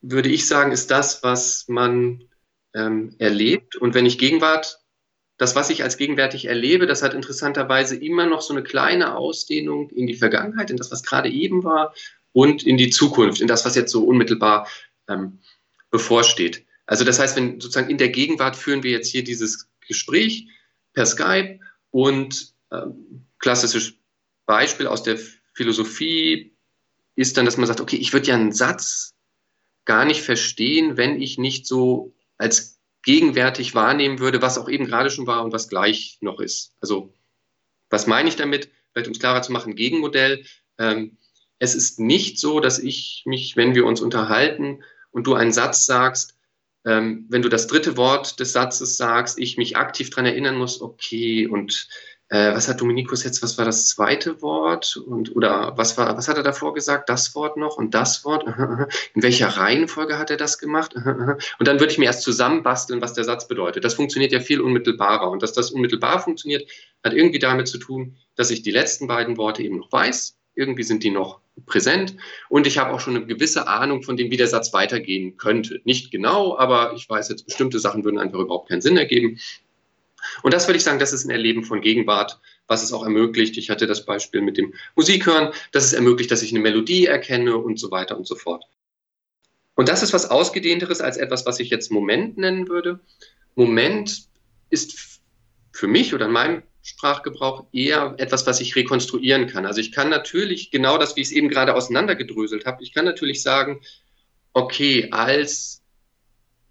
würde 0.00 0.28
ich 0.28 0.46
sagen, 0.46 0.70
ist 0.70 0.92
das, 0.92 1.24
was 1.24 1.66
man 1.66 2.22
ähm, 2.76 3.16
erlebt. 3.18 3.74
Und 3.74 3.94
wenn 3.94 4.06
ich 4.06 4.18
Gegenwart, 4.18 4.78
das, 5.36 5.56
was 5.56 5.68
ich 5.68 5.82
als 5.82 5.96
gegenwärtig 5.96 6.44
erlebe, 6.44 6.86
das 6.86 7.02
hat 7.02 7.12
interessanterweise 7.12 7.96
immer 7.96 8.26
noch 8.26 8.40
so 8.40 8.54
eine 8.54 8.62
kleine 8.62 9.16
Ausdehnung 9.16 9.90
in 9.90 10.06
die 10.06 10.14
Vergangenheit, 10.14 10.70
in 10.70 10.76
das, 10.76 10.92
was 10.92 11.02
gerade 11.02 11.28
eben 11.28 11.64
war, 11.64 11.92
und 12.30 12.62
in 12.62 12.76
die 12.76 12.90
Zukunft, 12.90 13.40
in 13.40 13.48
das, 13.48 13.64
was 13.64 13.74
jetzt 13.74 13.90
so 13.90 14.04
unmittelbar 14.04 14.68
ähm, 15.08 15.40
bevorsteht. 15.90 16.64
Also 16.86 17.04
das 17.04 17.18
heißt, 17.18 17.36
wenn 17.36 17.60
sozusagen 17.60 17.90
in 17.90 17.98
der 17.98 18.10
Gegenwart 18.10 18.54
führen 18.54 18.84
wir 18.84 18.92
jetzt 18.92 19.08
hier 19.08 19.24
dieses 19.24 19.71
Gespräch 19.86 20.48
per 20.92 21.06
Skype 21.06 21.60
und 21.90 22.54
äh, 22.70 22.82
klassisches 23.38 23.94
Beispiel 24.46 24.86
aus 24.86 25.02
der 25.02 25.18
Philosophie 25.54 26.56
ist 27.14 27.36
dann, 27.36 27.44
dass 27.44 27.56
man 27.56 27.66
sagt, 27.66 27.80
okay, 27.80 27.96
ich 27.96 28.12
würde 28.12 28.28
ja 28.28 28.34
einen 28.34 28.52
Satz 28.52 29.14
gar 29.84 30.04
nicht 30.04 30.22
verstehen, 30.22 30.96
wenn 30.96 31.20
ich 31.20 31.38
nicht 31.38 31.66
so 31.66 32.14
als 32.38 32.80
gegenwärtig 33.02 33.74
wahrnehmen 33.74 34.20
würde, 34.20 34.42
was 34.42 34.58
auch 34.58 34.68
eben 34.68 34.86
gerade 34.86 35.10
schon 35.10 35.26
war 35.26 35.44
und 35.44 35.52
was 35.52 35.68
gleich 35.68 36.18
noch 36.20 36.40
ist. 36.40 36.74
Also 36.80 37.12
was 37.90 38.06
meine 38.06 38.28
ich 38.28 38.36
damit? 38.36 38.70
Vielleicht 38.92 39.08
um 39.08 39.12
es 39.12 39.18
klarer 39.18 39.42
zu 39.42 39.52
machen, 39.52 39.74
Gegenmodell. 39.74 40.44
Ähm, 40.78 41.18
es 41.58 41.74
ist 41.74 42.00
nicht 42.00 42.38
so, 42.38 42.60
dass 42.60 42.78
ich 42.78 43.22
mich, 43.26 43.56
wenn 43.56 43.74
wir 43.74 43.86
uns 43.86 44.00
unterhalten 44.00 44.82
und 45.10 45.26
du 45.26 45.34
einen 45.34 45.52
Satz 45.52 45.84
sagst, 45.84 46.36
ähm, 46.84 47.26
wenn 47.28 47.42
du 47.42 47.48
das 47.48 47.66
dritte 47.66 47.96
Wort 47.96 48.40
des 48.40 48.52
Satzes 48.52 48.96
sagst, 48.96 49.38
ich 49.38 49.56
mich 49.56 49.76
aktiv 49.76 50.10
daran 50.10 50.26
erinnern 50.26 50.56
muss, 50.56 50.80
okay, 50.80 51.46
und 51.46 51.88
äh, 52.28 52.54
was 52.54 52.66
hat 52.66 52.80
Dominikus 52.80 53.24
jetzt, 53.24 53.42
was 53.42 53.58
war 53.58 53.66
das 53.66 53.88
zweite 53.88 54.40
Wort? 54.40 54.96
Und, 54.96 55.36
oder 55.36 55.76
was, 55.76 55.98
war, 55.98 56.16
was 56.16 56.28
hat 56.28 56.38
er 56.38 56.42
davor 56.42 56.72
gesagt? 56.72 57.10
Das 57.10 57.34
Wort 57.34 57.58
noch 57.58 57.76
und 57.76 57.92
das 57.94 58.24
Wort? 58.24 58.46
In 59.14 59.22
welcher 59.22 59.48
Reihenfolge 59.48 60.18
hat 60.18 60.30
er 60.30 60.38
das 60.38 60.58
gemacht? 60.58 60.94
Und 61.58 61.68
dann 61.68 61.78
würde 61.78 61.92
ich 61.92 61.98
mir 61.98 62.06
erst 62.06 62.22
zusammenbasteln, 62.22 63.02
was 63.02 63.12
der 63.12 63.24
Satz 63.24 63.48
bedeutet. 63.48 63.84
Das 63.84 63.94
funktioniert 63.94 64.32
ja 64.32 64.40
viel 64.40 64.62
unmittelbarer. 64.62 65.30
Und 65.30 65.42
dass 65.42 65.52
das 65.52 65.72
unmittelbar 65.72 66.20
funktioniert, 66.20 66.70
hat 67.04 67.12
irgendwie 67.12 67.38
damit 67.38 67.68
zu 67.68 67.76
tun, 67.76 68.16
dass 68.34 68.50
ich 68.50 68.62
die 68.62 68.70
letzten 68.70 69.06
beiden 69.08 69.36
Worte 69.36 69.62
eben 69.62 69.76
noch 69.76 69.92
weiß 69.92 70.38
irgendwie 70.54 70.82
sind 70.82 71.02
die 71.02 71.10
noch 71.10 71.40
präsent 71.66 72.16
und 72.48 72.66
ich 72.66 72.78
habe 72.78 72.92
auch 72.92 73.00
schon 73.00 73.16
eine 73.16 73.26
gewisse 73.26 73.66
Ahnung 73.66 74.02
von 74.02 74.16
dem, 74.16 74.30
wie 74.30 74.36
der 74.36 74.48
Satz 74.48 74.72
weitergehen 74.72 75.36
könnte. 75.36 75.80
Nicht 75.84 76.10
genau, 76.10 76.56
aber 76.56 76.94
ich 76.94 77.08
weiß 77.08 77.28
jetzt, 77.28 77.46
bestimmte 77.46 77.78
Sachen 77.78 78.04
würden 78.04 78.18
einfach 78.18 78.38
überhaupt 78.38 78.68
keinen 78.68 78.80
Sinn 78.80 78.96
ergeben. 78.96 79.38
Und 80.42 80.54
das 80.54 80.66
würde 80.68 80.78
ich 80.78 80.84
sagen, 80.84 80.98
das 80.98 81.12
ist 81.12 81.24
ein 81.24 81.30
Erleben 81.30 81.64
von 81.64 81.80
Gegenwart, 81.80 82.38
was 82.68 82.82
es 82.82 82.92
auch 82.92 83.02
ermöglicht. 83.02 83.56
Ich 83.56 83.70
hatte 83.70 83.86
das 83.86 84.04
Beispiel 84.04 84.40
mit 84.40 84.56
dem 84.56 84.72
Musikhören, 84.94 85.52
dass 85.72 85.84
es 85.84 85.92
ermöglicht, 85.92 86.30
dass 86.30 86.42
ich 86.42 86.52
eine 86.52 86.60
Melodie 86.60 87.06
erkenne 87.06 87.56
und 87.56 87.78
so 87.78 87.90
weiter 87.90 88.16
und 88.16 88.26
so 88.26 88.36
fort. 88.36 88.64
Und 89.74 89.88
das 89.88 90.02
ist 90.02 90.12
was 90.12 90.30
Ausgedehnteres 90.30 91.00
als 91.00 91.16
etwas, 91.16 91.44
was 91.46 91.58
ich 91.58 91.70
jetzt 91.70 91.90
Moment 91.90 92.38
nennen 92.38 92.68
würde. 92.68 93.00
Moment 93.54 94.26
ist 94.70 95.20
für 95.72 95.88
mich 95.88 96.14
oder 96.14 96.26
in 96.26 96.32
meinem 96.32 96.62
Sprachgebrauch 96.82 97.66
eher 97.72 98.14
etwas, 98.18 98.46
was 98.46 98.60
ich 98.60 98.74
rekonstruieren 98.74 99.46
kann. 99.46 99.66
Also 99.66 99.80
ich 99.80 99.92
kann 99.92 100.10
natürlich 100.10 100.70
genau 100.70 100.98
das, 100.98 101.16
wie 101.16 101.20
ich 101.20 101.28
es 101.28 101.32
eben 101.32 101.48
gerade 101.48 101.74
auseinandergedröselt 101.74 102.66
habe, 102.66 102.82
ich 102.82 102.92
kann 102.92 103.04
natürlich 103.04 103.42
sagen, 103.42 103.80
okay, 104.52 105.08
als 105.10 105.82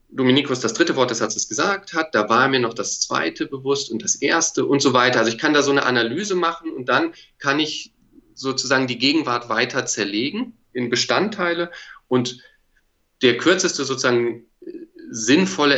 Dominikus 0.10 0.60
das 0.60 0.74
dritte 0.74 0.98
Wort 0.98 1.10
des 1.10 1.20
Satzes 1.20 1.48
gesagt 1.48 1.94
hat, 1.94 2.14
da 2.14 2.28
war 2.28 2.50
mir 2.50 2.60
noch 2.60 2.74
das 2.74 3.00
zweite 3.00 3.48
bewusst 3.48 3.90
und 3.90 4.04
das 4.04 4.16
erste 4.16 4.66
und 4.66 4.82
so 4.82 4.92
weiter. 4.94 5.20
Also 5.20 5.32
ich 5.32 5.38
kann 5.38 5.54
da 5.54 5.64
so 5.64 5.72
eine 5.72 5.86
Analyse 5.86 6.36
machen 6.36 6.72
und 6.74 6.90
dann 6.90 7.14
kann 7.40 7.60
ich 7.60 7.94
sozusagen 8.34 8.88
die 8.88 8.98
Gegenwart 8.98 9.48
weiter 9.48 9.86
zerlegen 9.86 10.58
in 10.74 10.90
Bestandteile 10.90 11.72
und 12.10 12.44
der 13.22 13.38
kürzeste 13.38 13.86
sozusagen 13.86 14.46
sinnvolle 15.10 15.76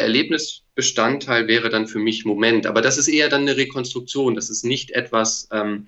Erlebnisbestandteil 0.76 1.48
wäre 1.48 1.70
dann 1.70 1.88
für 1.88 2.00
mich 2.00 2.26
Moment. 2.26 2.66
Aber 2.66 2.82
das 2.82 2.98
ist 2.98 3.08
eher 3.08 3.30
dann 3.30 3.42
eine 3.42 3.58
Rekonstruktion. 3.58 4.36
Das 4.36 4.50
ist 4.50 4.64
nicht 4.64 4.92
etwas, 4.92 5.48
ähm, 5.52 5.88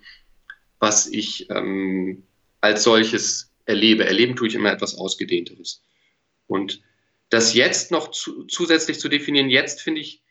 was 0.80 1.08
ich 1.08 1.50
ähm, 1.50 2.24
als 2.62 2.84
solches 2.84 3.52
erlebe. 3.65 4.06
Erleben 4.06 4.36
tue 4.36 4.48
ich 4.48 4.56
immer 4.56 4.71
etwas 4.71 4.95
Ausgedehnteres. 4.95 5.84
Und 6.48 6.82
das 7.30 7.56
jetzt 7.56 7.91
noch 7.91 8.12
zu, 8.12 8.43
zusätzlich 8.45 9.00
zu 9.00 9.10
definieren, 9.10 9.50
jetzt 9.50 9.82
finde 9.82 10.02
ich 10.02 10.21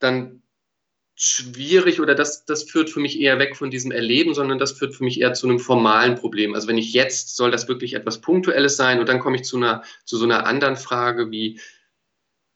dann 0.00 0.42
schwierig 1.14 2.00
oder 2.00 2.14
das, 2.14 2.46
das 2.46 2.64
führt 2.64 2.90
für 2.90 2.98
mich 2.98 3.20
eher 3.20 3.38
weg 3.38 3.54
von 3.54 3.70
diesem 3.70 3.92
Erleben, 3.92 4.34
sondern 4.34 4.58
das 4.58 4.72
führt 4.72 4.96
für 4.96 5.04
mich 5.04 5.20
eher 5.20 5.34
zu 5.34 5.46
einem 5.46 5.60
formalen 5.60 6.16
Problem. 6.16 6.54
Also 6.54 6.66
wenn 6.66 6.78
ich 6.78 6.92
jetzt, 6.92 7.36
soll 7.36 7.50
das 7.50 7.68
wirklich 7.68 7.92
etwas 7.92 8.20
Punktuelles 8.20 8.76
sein 8.76 8.98
und 8.98 9.08
dann 9.08 9.20
komme 9.20 9.36
ich 9.36 9.44
zu 9.44 9.58
einer, 9.58 9.84
zu 10.04 10.16
so 10.16 10.24
einer 10.24 10.46
anderen 10.46 10.76
Frage 10.76 11.30
wie, 11.30 11.60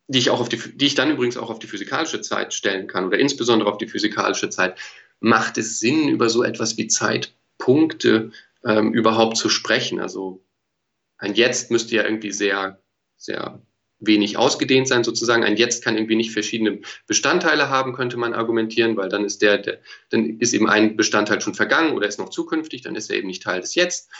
die 0.06 0.18
ich 0.18 0.30
auch 0.30 0.40
auf 0.40 0.48
die, 0.48 0.58
die 0.58 0.86
ich 0.86 0.94
dann 0.94 1.10
übrigens 1.10 1.36
auch 1.36 1.50
auf 1.50 1.58
die 1.58 1.66
physikalische 1.66 2.20
Zeit 2.20 2.52
stellen 2.52 2.86
kann 2.86 3.06
oder 3.06 3.18
insbesondere 3.18 3.70
auf 3.70 3.78
die 3.78 3.88
physikalische 3.88 4.50
Zeit. 4.50 4.78
Macht 5.20 5.56
es 5.58 5.78
Sinn, 5.78 6.08
über 6.08 6.28
so 6.28 6.42
etwas 6.42 6.76
wie 6.76 6.88
Zeitpunkte 6.88 8.32
ähm, 8.64 8.92
überhaupt 8.92 9.36
zu 9.36 9.48
sprechen? 9.48 10.00
Also 10.00 10.44
ein 11.16 11.34
Jetzt 11.34 11.70
müsste 11.70 11.96
ja 11.96 12.04
irgendwie 12.04 12.32
sehr, 12.32 12.82
sehr 13.16 13.62
wenig 14.00 14.36
ausgedehnt 14.36 14.88
sein, 14.88 15.04
sozusagen. 15.04 15.44
Ein 15.44 15.56
Jetzt 15.56 15.82
kann 15.82 15.96
irgendwie 15.96 16.16
nicht 16.16 16.32
verschiedene 16.32 16.80
Bestandteile 17.06 17.70
haben, 17.70 17.94
könnte 17.94 18.18
man 18.18 18.34
argumentieren, 18.34 18.96
weil 18.98 19.08
dann 19.08 19.24
ist 19.24 19.40
der, 19.40 19.58
der, 19.58 19.78
dann 20.10 20.38
ist 20.40 20.52
eben 20.52 20.68
ein 20.68 20.96
Bestandteil 20.96 21.40
schon 21.40 21.54
vergangen 21.54 21.94
oder 21.94 22.06
ist 22.06 22.18
noch 22.18 22.28
zukünftig, 22.28 22.82
dann 22.82 22.96
ist 22.96 23.10
er 23.10 23.16
eben 23.16 23.28
nicht 23.28 23.42
Teil 23.42 23.62
des 23.62 23.74
Jetzt. 23.74 24.10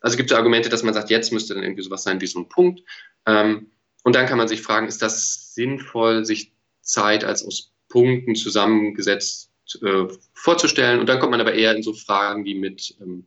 Also 0.00 0.16
gibt 0.16 0.30
es 0.30 0.36
Argumente, 0.36 0.68
dass 0.68 0.82
man 0.82 0.94
sagt, 0.94 1.10
jetzt 1.10 1.32
müsste 1.32 1.54
dann 1.54 1.62
irgendwie 1.62 1.82
sowas 1.82 2.02
sein 2.02 2.20
wie 2.20 2.26
so 2.26 2.38
ein 2.38 2.48
Punkt. 2.48 2.82
Ähm, 3.26 3.70
und 4.04 4.14
dann 4.14 4.26
kann 4.26 4.38
man 4.38 4.48
sich 4.48 4.62
fragen, 4.62 4.86
ist 4.86 5.02
das 5.02 5.54
sinnvoll, 5.54 6.24
sich 6.24 6.52
Zeit 6.82 7.24
als 7.24 7.44
aus 7.44 7.72
Punkten 7.88 8.34
zusammengesetzt 8.36 9.50
äh, 9.82 10.06
vorzustellen? 10.34 11.00
Und 11.00 11.08
dann 11.08 11.18
kommt 11.18 11.32
man 11.32 11.40
aber 11.40 11.54
eher 11.54 11.74
in 11.74 11.82
so 11.82 11.94
Fragen, 11.94 12.44
die 12.44 12.54
mit 12.54 12.96
ähm, 13.00 13.24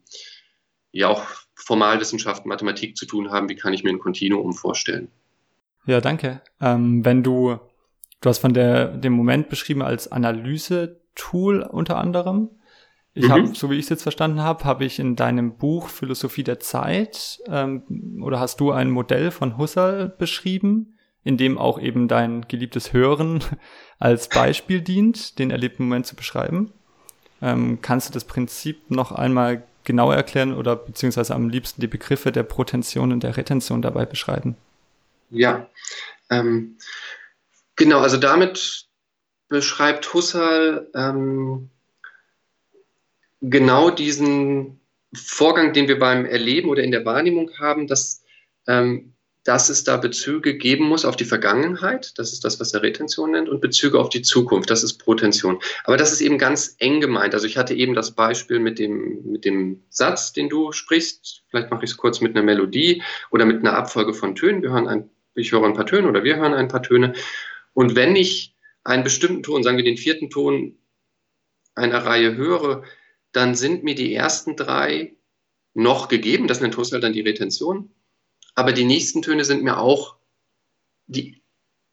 ja 0.92 1.08
auch 1.10 1.26
Formalwissenschaften, 1.56 2.48
Mathematik 2.48 2.96
zu 2.96 3.08
tun 3.08 3.32
haben. 3.32 3.50
Wie 3.50 3.56
kann 3.56 3.74
ich 3.74 3.84
mir 3.84 3.90
ein 3.90 4.00
Kontinuum 4.00 4.54
vorstellen? 4.54 5.10
Ja, 5.88 6.00
danke. 6.00 6.42
Ähm, 6.62 7.04
wenn 7.04 7.24
du, 7.24 7.58
du 8.22 8.30
hast 8.30 8.38
von 8.38 8.54
der, 8.54 8.90
dem 8.90 9.14
Moment 9.14 9.50
beschrieben 9.50 9.82
als 9.82 10.12
Analyse-Tool 10.12 11.64
unter 11.64 11.98
anderem. 11.98 12.52
Ich 13.18 13.30
mhm. 13.30 13.32
habe, 13.32 13.56
so 13.56 13.72
wie 13.72 13.76
ich 13.78 13.86
es 13.86 13.90
jetzt 13.90 14.04
verstanden 14.04 14.42
habe, 14.42 14.64
habe 14.64 14.86
ich 14.86 15.00
in 15.00 15.16
deinem 15.16 15.58
Buch 15.58 15.90
Philosophie 15.90 16.44
der 16.44 16.60
Zeit 16.60 17.40
ähm, 17.48 18.22
oder 18.24 18.40
hast 18.40 18.60
du 18.60 18.72
ein 18.72 18.92
Modell 18.92 19.32
von 19.32 19.58
Husserl 19.58 20.08
beschrieben, 20.08 21.00
in 21.24 21.36
dem 21.36 21.58
auch 21.58 21.80
eben 21.82 22.08
dein 22.08 22.48
geliebtes 22.48 22.94
Hören 22.94 23.44
als 24.00 24.30
Beispiel 24.30 24.82
dient, 24.82 25.40
den 25.40 25.50
erlebten 25.50 25.86
Moment 25.86 26.06
zu 26.06 26.16
beschreiben. 26.16 26.72
Ähm, 27.42 27.80
kannst 27.82 28.08
du 28.08 28.14
das 28.14 28.24
Prinzip 28.24 28.92
noch 28.92 29.12
einmal 29.12 29.64
genauer 29.84 30.16
erklären 30.16 30.54
oder 30.54 30.76
beziehungsweise 30.76 31.34
am 31.34 31.50
liebsten 31.50 31.82
die 31.82 31.88
Begriffe 31.88 32.32
der 32.32 32.44
Protention 32.44 33.12
und 33.12 33.24
der 33.24 33.36
Retention 33.36 33.82
dabei 33.82 34.06
beschreiben? 34.06 34.58
Ja, 35.32 35.68
ähm, 36.30 36.78
genau, 37.76 38.00
also 38.00 38.18
damit 38.18 38.86
beschreibt 39.50 40.14
Husserl 40.14 40.92
ähm, 40.94 41.72
genau 43.42 43.90
diesen 43.90 44.80
Vorgang, 45.14 45.74
den 45.74 45.88
wir 45.88 46.00
beim 46.00 46.26
Erleben 46.26 46.70
oder 46.70 46.84
in 46.84 46.92
der 46.92 47.06
Wahrnehmung 47.06 47.52
haben, 47.60 47.88
dass, 47.88 48.24
ähm, 48.68 49.14
dass 49.44 49.70
es 49.70 49.84
da 49.86 49.98
Bezüge 49.98 50.58
geben 50.58 50.86
muss 50.86 51.06
auf 51.06 51.16
die 51.16 51.26
Vergangenheit, 51.26 52.18
das 52.18 52.34
ist 52.34 52.44
das, 52.44 52.60
was 52.60 52.74
er 52.74 52.84
Retention 52.84 53.32
nennt, 53.32 53.48
und 53.48 53.62
Bezüge 53.62 54.00
auf 54.00 54.10
die 54.10 54.22
Zukunft, 54.22 54.70
das 54.70 54.84
ist 54.84 54.98
Protention. 54.98 55.60
Aber 55.86 55.96
das 55.96 56.12
ist 56.12 56.22
eben 56.22 56.38
ganz 56.38 56.76
eng 56.80 57.00
gemeint. 57.00 57.34
Also 57.34 57.48
ich 57.48 57.58
hatte 57.58 57.74
eben 57.74 57.94
das 57.94 58.12
Beispiel 58.12 58.60
mit 58.60 58.80
dem, 58.80 59.24
mit 59.24 59.46
dem 59.46 59.84
Satz, 59.90 60.34
den 60.34 60.50
du 60.50 60.74
sprichst. 60.74 61.44
Vielleicht 61.50 61.72
mache 61.72 61.86
ich 61.86 61.92
es 61.92 61.98
kurz 61.98 62.20
mit 62.20 62.36
einer 62.36 62.44
Melodie 62.44 63.02
oder 63.32 63.46
mit 63.46 63.60
einer 63.60 63.78
Abfolge 63.78 64.14
von 64.14 64.36
Tönen. 64.36 64.62
Wir 64.62 64.72
hören 64.72 64.88
ein 64.88 65.10
ich 65.38 65.52
höre 65.52 65.64
ein 65.64 65.74
paar 65.74 65.86
Töne 65.86 66.08
oder 66.08 66.24
wir 66.24 66.38
hören 66.38 66.54
ein 66.54 66.68
paar 66.68 66.84
Töne. 66.84 67.14
Und 67.74 67.96
wenn 67.96 68.16
ich 68.16 68.56
einen 68.84 69.04
bestimmten 69.04 69.44
Ton, 69.44 69.64
sagen 69.64 69.78
wir 69.78 69.84
den 69.84 69.98
vierten 69.98 70.30
Ton 70.30 70.78
einer 71.76 72.00
Reihe 72.00 72.36
höre, 72.36 72.84
dann 73.38 73.54
sind 73.54 73.84
mir 73.84 73.94
die 73.94 74.16
ersten 74.16 74.56
drei 74.56 75.16
noch 75.76 76.08
gegeben. 76.08 76.48
Das 76.48 76.60
nennt 76.60 76.76
Husserl 76.76 77.00
dann 77.00 77.14
die 77.14 77.22
Retention. 77.22 77.92
Aber 78.56 78.74
die 78.74 78.84
nächsten 78.84 79.22
Töne 79.22 79.46
sind 79.46 79.62
mir 79.62 79.78
auch, 79.78 80.16
die, 81.06 81.44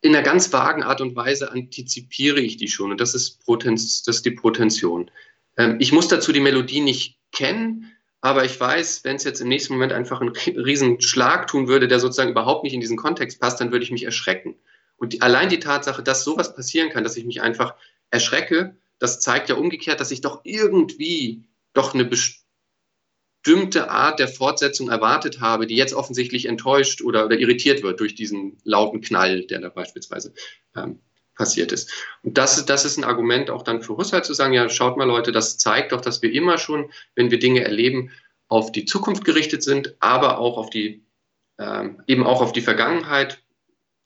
in 0.01 0.15
einer 0.15 0.25
ganz 0.25 0.51
vagen 0.51 0.81
Art 0.81 1.01
und 1.01 1.15
Weise 1.15 1.51
antizipiere 1.51 2.39
ich 2.39 2.57
die 2.57 2.67
schon. 2.67 2.89
Und 2.89 2.99
das 2.99 3.13
ist, 3.13 3.45
Potenz, 3.45 4.01
das 4.01 4.17
ist 4.17 4.25
die 4.25 4.31
Protention. 4.31 5.11
Ähm, 5.55 5.77
ich 5.79 5.91
muss 5.91 6.07
dazu 6.07 6.31
die 6.31 6.39
Melodie 6.39 6.81
nicht 6.81 7.19
kennen, 7.31 7.91
aber 8.21 8.43
ich 8.43 8.59
weiß, 8.59 9.03
wenn 9.03 9.17
es 9.17 9.23
jetzt 9.23 9.39
im 9.39 9.47
nächsten 9.47 9.73
Moment 9.73 9.93
einfach 9.93 10.21
einen 10.21 10.29
riesen 10.29 10.99
Schlag 10.99 11.45
tun 11.45 11.67
würde, 11.67 11.87
der 11.87 11.99
sozusagen 11.99 12.31
überhaupt 12.31 12.63
nicht 12.63 12.73
in 12.73 12.81
diesen 12.81 12.97
Kontext 12.97 13.39
passt, 13.39 13.61
dann 13.61 13.71
würde 13.71 13.85
ich 13.85 13.91
mich 13.91 14.03
erschrecken. 14.03 14.55
Und 14.97 15.13
die, 15.13 15.21
allein 15.21 15.49
die 15.49 15.59
Tatsache, 15.59 16.01
dass 16.01 16.23
sowas 16.23 16.55
passieren 16.55 16.89
kann, 16.89 17.03
dass 17.03 17.17
ich 17.17 17.25
mich 17.25 17.43
einfach 17.43 17.75
erschrecke, 18.09 18.75
das 18.99 19.19
zeigt 19.19 19.49
ja 19.49 19.55
umgekehrt, 19.55 19.99
dass 19.99 20.11
ich 20.11 20.21
doch 20.21 20.41
irgendwie 20.43 21.43
doch 21.73 21.93
eine 21.93 22.05
bestimmte 22.05 23.89
Art 23.89 24.19
der 24.19 24.27
Fortsetzung 24.27 24.89
erwartet 24.89 25.41
habe, 25.41 25.67
die 25.67 25.75
jetzt 25.75 25.93
offensichtlich 25.93 26.45
enttäuscht 26.45 27.01
oder, 27.01 27.25
oder 27.25 27.37
irritiert 27.37 27.83
wird 27.83 27.99
durch 27.99 28.15
diesen 28.15 28.57
lauten 28.63 29.01
Knall, 29.01 29.45
der 29.45 29.59
da 29.59 29.69
beispielsweise 29.69 30.33
ähm, 30.75 30.99
passiert 31.35 31.71
ist. 31.71 31.91
Und 32.23 32.37
das, 32.37 32.65
das 32.65 32.85
ist 32.85 32.97
ein 32.97 33.03
Argument 33.03 33.49
auch 33.49 33.63
dann 33.63 33.81
für 33.81 33.97
Husserl 33.97 34.23
zu 34.23 34.33
sagen, 34.33 34.53
ja, 34.53 34.67
schaut 34.69 34.97
mal 34.97 35.03
Leute, 35.03 35.31
das 35.31 35.57
zeigt 35.57 35.91
doch, 35.91 36.01
dass 36.01 36.21
wir 36.21 36.31
immer 36.31 36.57
schon, 36.57 36.91
wenn 37.13 37.29
wir 37.29 37.39
Dinge 37.39 37.63
erleben, 37.63 38.11
auf 38.47 38.71
die 38.71 38.85
Zukunft 38.85 39.25
gerichtet 39.25 39.63
sind, 39.63 39.95
aber 39.99 40.37
auch 40.39 40.57
auf 40.57 40.69
die, 40.69 41.05
ähm, 41.59 42.01
eben 42.07 42.25
auch 42.25 42.41
auf 42.41 42.51
die 42.51 42.61
Vergangenheit. 42.61 43.43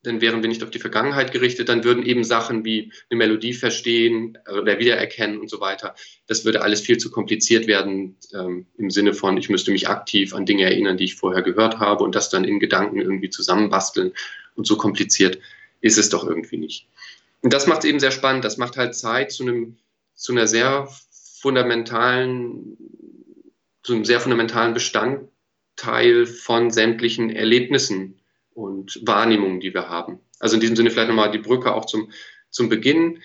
Denn 0.06 0.22
wären 0.22 0.42
wir 0.42 0.48
nicht 0.48 0.64
auf 0.64 0.70
die 0.70 0.80
Vergangenheit 0.80 1.34
gerichtet, 1.34 1.68
dann 1.68 1.84
würden 1.84 2.06
eben 2.06 2.24
Sachen 2.24 2.64
wie 2.64 2.94
eine 3.10 3.18
Melodie 3.18 3.54
verstehen 3.54 4.38
oder 4.50 4.80
wiedererkennen 4.80 5.40
und 5.40 5.50
so 5.50 5.60
weiter. 5.60 5.94
Das 6.26 6.46
würde 6.46 6.62
alles 6.62 6.80
viel 6.80 6.98
zu 6.98 7.12
kompliziert 7.12 7.68
werden 7.68 8.16
ähm, 8.34 8.66
im 8.78 8.90
Sinne 8.90 9.14
von, 9.14 9.36
ich 9.36 9.50
müsste 9.50 9.72
mich 9.72 9.90
aktiv 9.90 10.34
an 10.34 10.46
Dinge 10.46 10.64
erinnern, 10.64 10.96
die 10.96 11.04
ich 11.04 11.16
vorher 11.16 11.42
gehört 11.42 11.80
habe 11.80 12.06
und 12.06 12.16
das 12.16 12.30
dann 12.30 12.46
in 12.46 12.60
Gedanken 12.62 13.02
irgendwie 13.02 13.30
zusammenbasteln. 13.30 14.14
Und 14.56 14.66
so 14.66 14.78
kompliziert 14.78 15.40
ist 15.82 15.98
es 15.98 16.10
doch 16.10 16.26
irgendwie 16.26 16.58
nicht. 16.58 16.88
Und 17.42 17.54
das 17.54 17.68
macht 17.68 17.80
es 17.80 17.86
eben 17.86 18.00
sehr 18.00 18.12
spannend. 18.12 18.46
Das 18.46 18.58
macht 18.58 18.78
halt 18.78 18.96
Zeit 18.96 19.32
zu 19.32 19.44
einem, 19.44 19.78
zu 20.16 20.32
einer 20.32 20.48
sehr 20.48 20.90
fundamentalen, 21.42 22.78
zu 23.84 23.94
einem 23.94 24.06
sehr 24.06 24.20
fundamentalen 24.20 24.74
Bestandteil 24.74 26.26
von 26.26 26.72
sämtlichen 26.72 27.30
Erlebnissen 27.30 28.18
und 28.54 29.00
Wahrnehmungen, 29.06 29.60
die 29.60 29.74
wir 29.74 29.90
haben. 29.90 30.20
Also 30.40 30.56
in 30.56 30.62
diesem 30.62 30.76
Sinne 30.76 30.92
vielleicht 30.92 31.10
nochmal 31.10 31.32
die 31.32 31.40
Brücke 31.40 31.74
auch 31.74 31.86
zum, 31.86 32.12
zum 32.50 32.70
Beginn. 32.70 33.22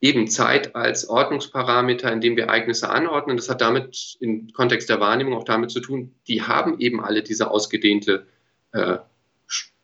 Eben 0.00 0.28
Zeit 0.28 0.76
als 0.76 1.08
Ordnungsparameter, 1.08 2.12
in 2.12 2.20
dem 2.20 2.36
wir 2.36 2.44
Ereignisse 2.44 2.90
anordnen. 2.90 3.36
Das 3.36 3.48
hat 3.48 3.62
damit 3.62 4.18
im 4.20 4.52
Kontext 4.52 4.90
der 4.90 5.00
Wahrnehmung 5.00 5.34
auch 5.34 5.44
damit 5.44 5.70
zu 5.70 5.80
tun, 5.80 6.14
die 6.28 6.42
haben 6.42 6.78
eben 6.80 7.00
alle 7.00 7.22
diese 7.22 7.50
ausgedehnte 7.50 8.26
äh, 8.72 8.98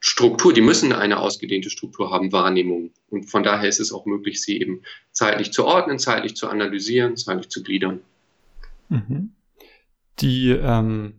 Struktur, 0.04 0.52
die 0.52 0.60
müssen 0.60 0.92
eine 0.92 1.20
ausgedehnte 1.20 1.70
Struktur 1.70 2.10
haben, 2.10 2.32
Wahrnehmung. 2.32 2.90
Und 3.08 3.30
von 3.30 3.44
daher 3.44 3.68
ist 3.68 3.78
es 3.78 3.92
auch 3.92 4.04
möglich, 4.04 4.42
sie 4.42 4.60
eben 4.60 4.82
zeitlich 5.12 5.52
zu 5.52 5.64
ordnen, 5.64 6.00
zeitlich 6.00 6.34
zu 6.34 6.48
analysieren, 6.48 7.16
zeitlich 7.16 7.48
zu 7.50 7.62
gliedern. 7.62 8.00
Mhm. 8.88 9.30
Die 10.18 10.50
ähm, 10.50 11.14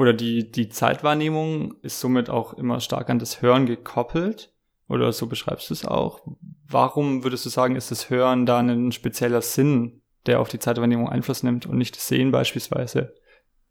oder 0.00 0.14
die, 0.14 0.50
die 0.50 0.70
Zeitwahrnehmung 0.70 1.74
ist 1.82 2.00
somit 2.00 2.30
auch 2.30 2.54
immer 2.54 2.80
stark 2.80 3.10
an 3.10 3.18
das 3.18 3.42
Hören 3.42 3.66
gekoppelt. 3.66 4.50
Oder 4.88 5.12
so 5.12 5.26
beschreibst 5.26 5.68
du 5.68 5.74
es 5.74 5.84
auch. 5.84 6.22
Warum 6.66 7.22
würdest 7.22 7.44
du 7.44 7.50
sagen, 7.50 7.76
ist 7.76 7.90
das 7.90 8.08
Hören 8.08 8.46
da 8.46 8.60
ein 8.60 8.92
spezieller 8.92 9.42
Sinn, 9.42 10.00
der 10.24 10.40
auf 10.40 10.48
die 10.48 10.58
Zeitwahrnehmung 10.58 11.10
Einfluss 11.10 11.42
nimmt 11.42 11.66
und 11.66 11.76
nicht 11.76 11.96
das 11.96 12.08
Sehen 12.08 12.32
beispielsweise 12.32 13.14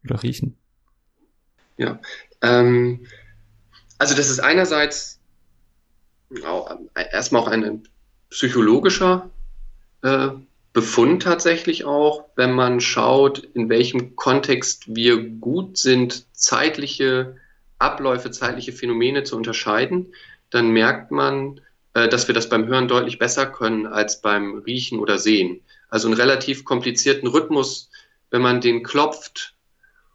oder 0.04 0.22
Riechen? 0.22 0.56
Ja, 1.76 1.98
ähm, 2.42 3.04
also 3.98 4.14
das 4.14 4.30
ist 4.30 4.38
einerseits 4.38 5.18
auch, 6.46 6.78
erstmal 6.94 7.42
auch 7.42 7.48
ein 7.48 7.88
psychologischer 8.30 9.28
äh, 10.04 10.28
Befund 10.72 11.22
tatsächlich 11.22 11.84
auch, 11.84 12.26
wenn 12.36 12.52
man 12.52 12.80
schaut, 12.80 13.38
in 13.54 13.68
welchem 13.68 14.14
Kontext 14.14 14.84
wir 14.94 15.20
gut 15.20 15.78
sind, 15.78 16.26
zeitliche 16.32 17.36
Abläufe, 17.78 18.30
zeitliche 18.30 18.72
Phänomene 18.72 19.24
zu 19.24 19.36
unterscheiden, 19.36 20.14
dann 20.50 20.70
merkt 20.70 21.10
man, 21.10 21.60
äh, 21.94 22.08
dass 22.08 22.28
wir 22.28 22.34
das 22.34 22.48
beim 22.48 22.66
Hören 22.66 22.86
deutlich 22.86 23.18
besser 23.18 23.46
können 23.46 23.86
als 23.86 24.20
beim 24.20 24.58
Riechen 24.58 25.00
oder 25.00 25.18
Sehen. 25.18 25.60
Also 25.88 26.06
einen 26.06 26.16
relativ 26.16 26.64
komplizierten 26.64 27.28
Rhythmus, 27.28 27.90
wenn 28.30 28.42
man 28.42 28.60
den 28.60 28.84
klopft 28.84 29.54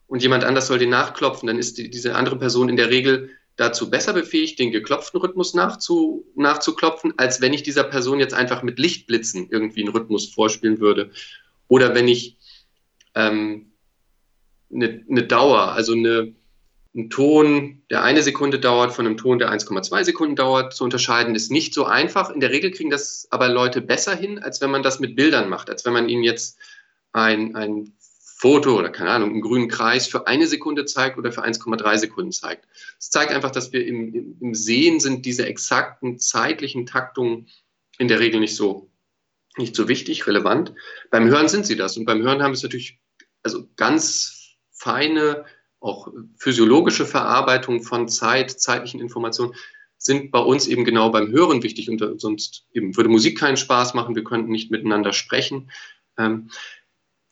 und 0.07 0.21
jemand 0.23 0.45
anders 0.45 0.67
soll 0.67 0.79
den 0.79 0.89
nachklopfen, 0.89 1.47
dann 1.47 1.59
ist 1.59 1.77
die, 1.77 1.89
diese 1.89 2.15
andere 2.15 2.37
Person 2.37 2.69
in 2.69 2.77
der 2.77 2.89
Regel 2.89 3.29
dazu 3.55 3.89
besser 3.89 4.13
befähigt, 4.13 4.59
den 4.59 4.71
geklopften 4.71 5.19
Rhythmus 5.19 5.53
nachzu, 5.53 6.25
nachzuklopfen, 6.35 7.13
als 7.17 7.41
wenn 7.41 7.53
ich 7.53 7.63
dieser 7.63 7.83
Person 7.83 8.19
jetzt 8.19 8.33
einfach 8.33 8.63
mit 8.63 8.79
Lichtblitzen 8.79 9.47
irgendwie 9.49 9.81
einen 9.81 9.95
Rhythmus 9.95 10.27
vorspielen 10.27 10.79
würde. 10.79 11.11
Oder 11.67 11.95
wenn 11.95 12.07
ich 12.07 12.37
ähm, 13.15 13.71
eine, 14.73 15.05
eine 15.09 15.23
Dauer, 15.23 15.71
also 15.71 15.93
eine, 15.93 16.33
einen 16.93 17.09
Ton, 17.09 17.81
der 17.89 18.03
eine 18.03 18.23
Sekunde 18.23 18.59
dauert, 18.59 18.93
von 18.93 19.05
einem 19.05 19.17
Ton, 19.17 19.39
der 19.39 19.51
1,2 19.51 20.03
Sekunden 20.03 20.35
dauert, 20.35 20.73
zu 20.73 20.83
unterscheiden, 20.83 21.33
ist 21.35 21.51
nicht 21.51 21.73
so 21.73 21.85
einfach. 21.85 22.29
In 22.29 22.41
der 22.41 22.51
Regel 22.51 22.71
kriegen 22.71 22.89
das 22.89 23.27
aber 23.31 23.47
Leute 23.47 23.81
besser 23.81 24.15
hin, 24.15 24.39
als 24.39 24.59
wenn 24.61 24.71
man 24.71 24.83
das 24.83 24.99
mit 24.99 25.15
Bildern 25.15 25.49
macht, 25.49 25.69
als 25.69 25.85
wenn 25.85 25.93
man 25.93 26.09
ihnen 26.09 26.23
jetzt 26.23 26.57
ein, 27.13 27.55
ein 27.55 27.93
Foto 28.37 28.77
oder 28.77 28.89
keine 28.89 29.11
Ahnung, 29.11 29.29
einen 29.29 29.41
grünen 29.41 29.69
Kreis 29.69 30.07
für 30.07 30.27
eine 30.27 30.45
Sekunde 30.45 30.83
zeigt 30.83 31.17
oder 31.17 31.31
für 31.31 31.45
1,3 31.45 31.97
Sekunden 31.97 32.33
zeigt. 32.33 32.67
Es 32.99 33.09
zeigt 33.09 33.31
einfach, 33.31 33.51
dass 33.51 33.71
wir 33.71 33.87
im, 33.87 34.35
im, 34.41 34.53
Sehen 34.53 34.99
sind 34.99 35.25
diese 35.25 35.45
exakten 35.45 36.19
zeitlichen 36.19 36.85
Taktungen 36.85 37.47
in 37.97 38.09
der 38.09 38.19
Regel 38.19 38.41
nicht 38.41 38.57
so, 38.57 38.91
nicht 39.55 39.73
so 39.73 39.87
wichtig, 39.87 40.27
relevant. 40.27 40.73
Beim 41.11 41.29
Hören 41.29 41.47
sind 41.47 41.65
sie 41.65 41.77
das. 41.77 41.95
Und 41.95 42.03
beim 42.03 42.23
Hören 42.23 42.43
haben 42.43 42.51
es 42.51 42.61
natürlich 42.61 42.99
also 43.41 43.69
ganz 43.77 44.57
feine, 44.69 45.45
auch 45.79 46.09
physiologische 46.37 47.05
Verarbeitung 47.05 47.83
von 47.83 48.09
Zeit, 48.09 48.51
zeitlichen 48.51 48.99
Informationen 48.99 49.53
sind 49.97 50.31
bei 50.31 50.39
uns 50.39 50.67
eben 50.67 50.83
genau 50.83 51.09
beim 51.09 51.31
Hören 51.31 51.63
wichtig 51.63 51.89
und 51.89 52.19
sonst 52.19 52.65
eben 52.73 52.97
würde 52.97 53.09
Musik 53.09 53.39
keinen 53.39 53.55
Spaß 53.55 53.93
machen, 53.93 54.13
wir 54.13 54.25
könnten 54.25 54.51
nicht 54.51 54.71
miteinander 54.71 55.13
sprechen. 55.13 55.71
Ähm, 56.17 56.49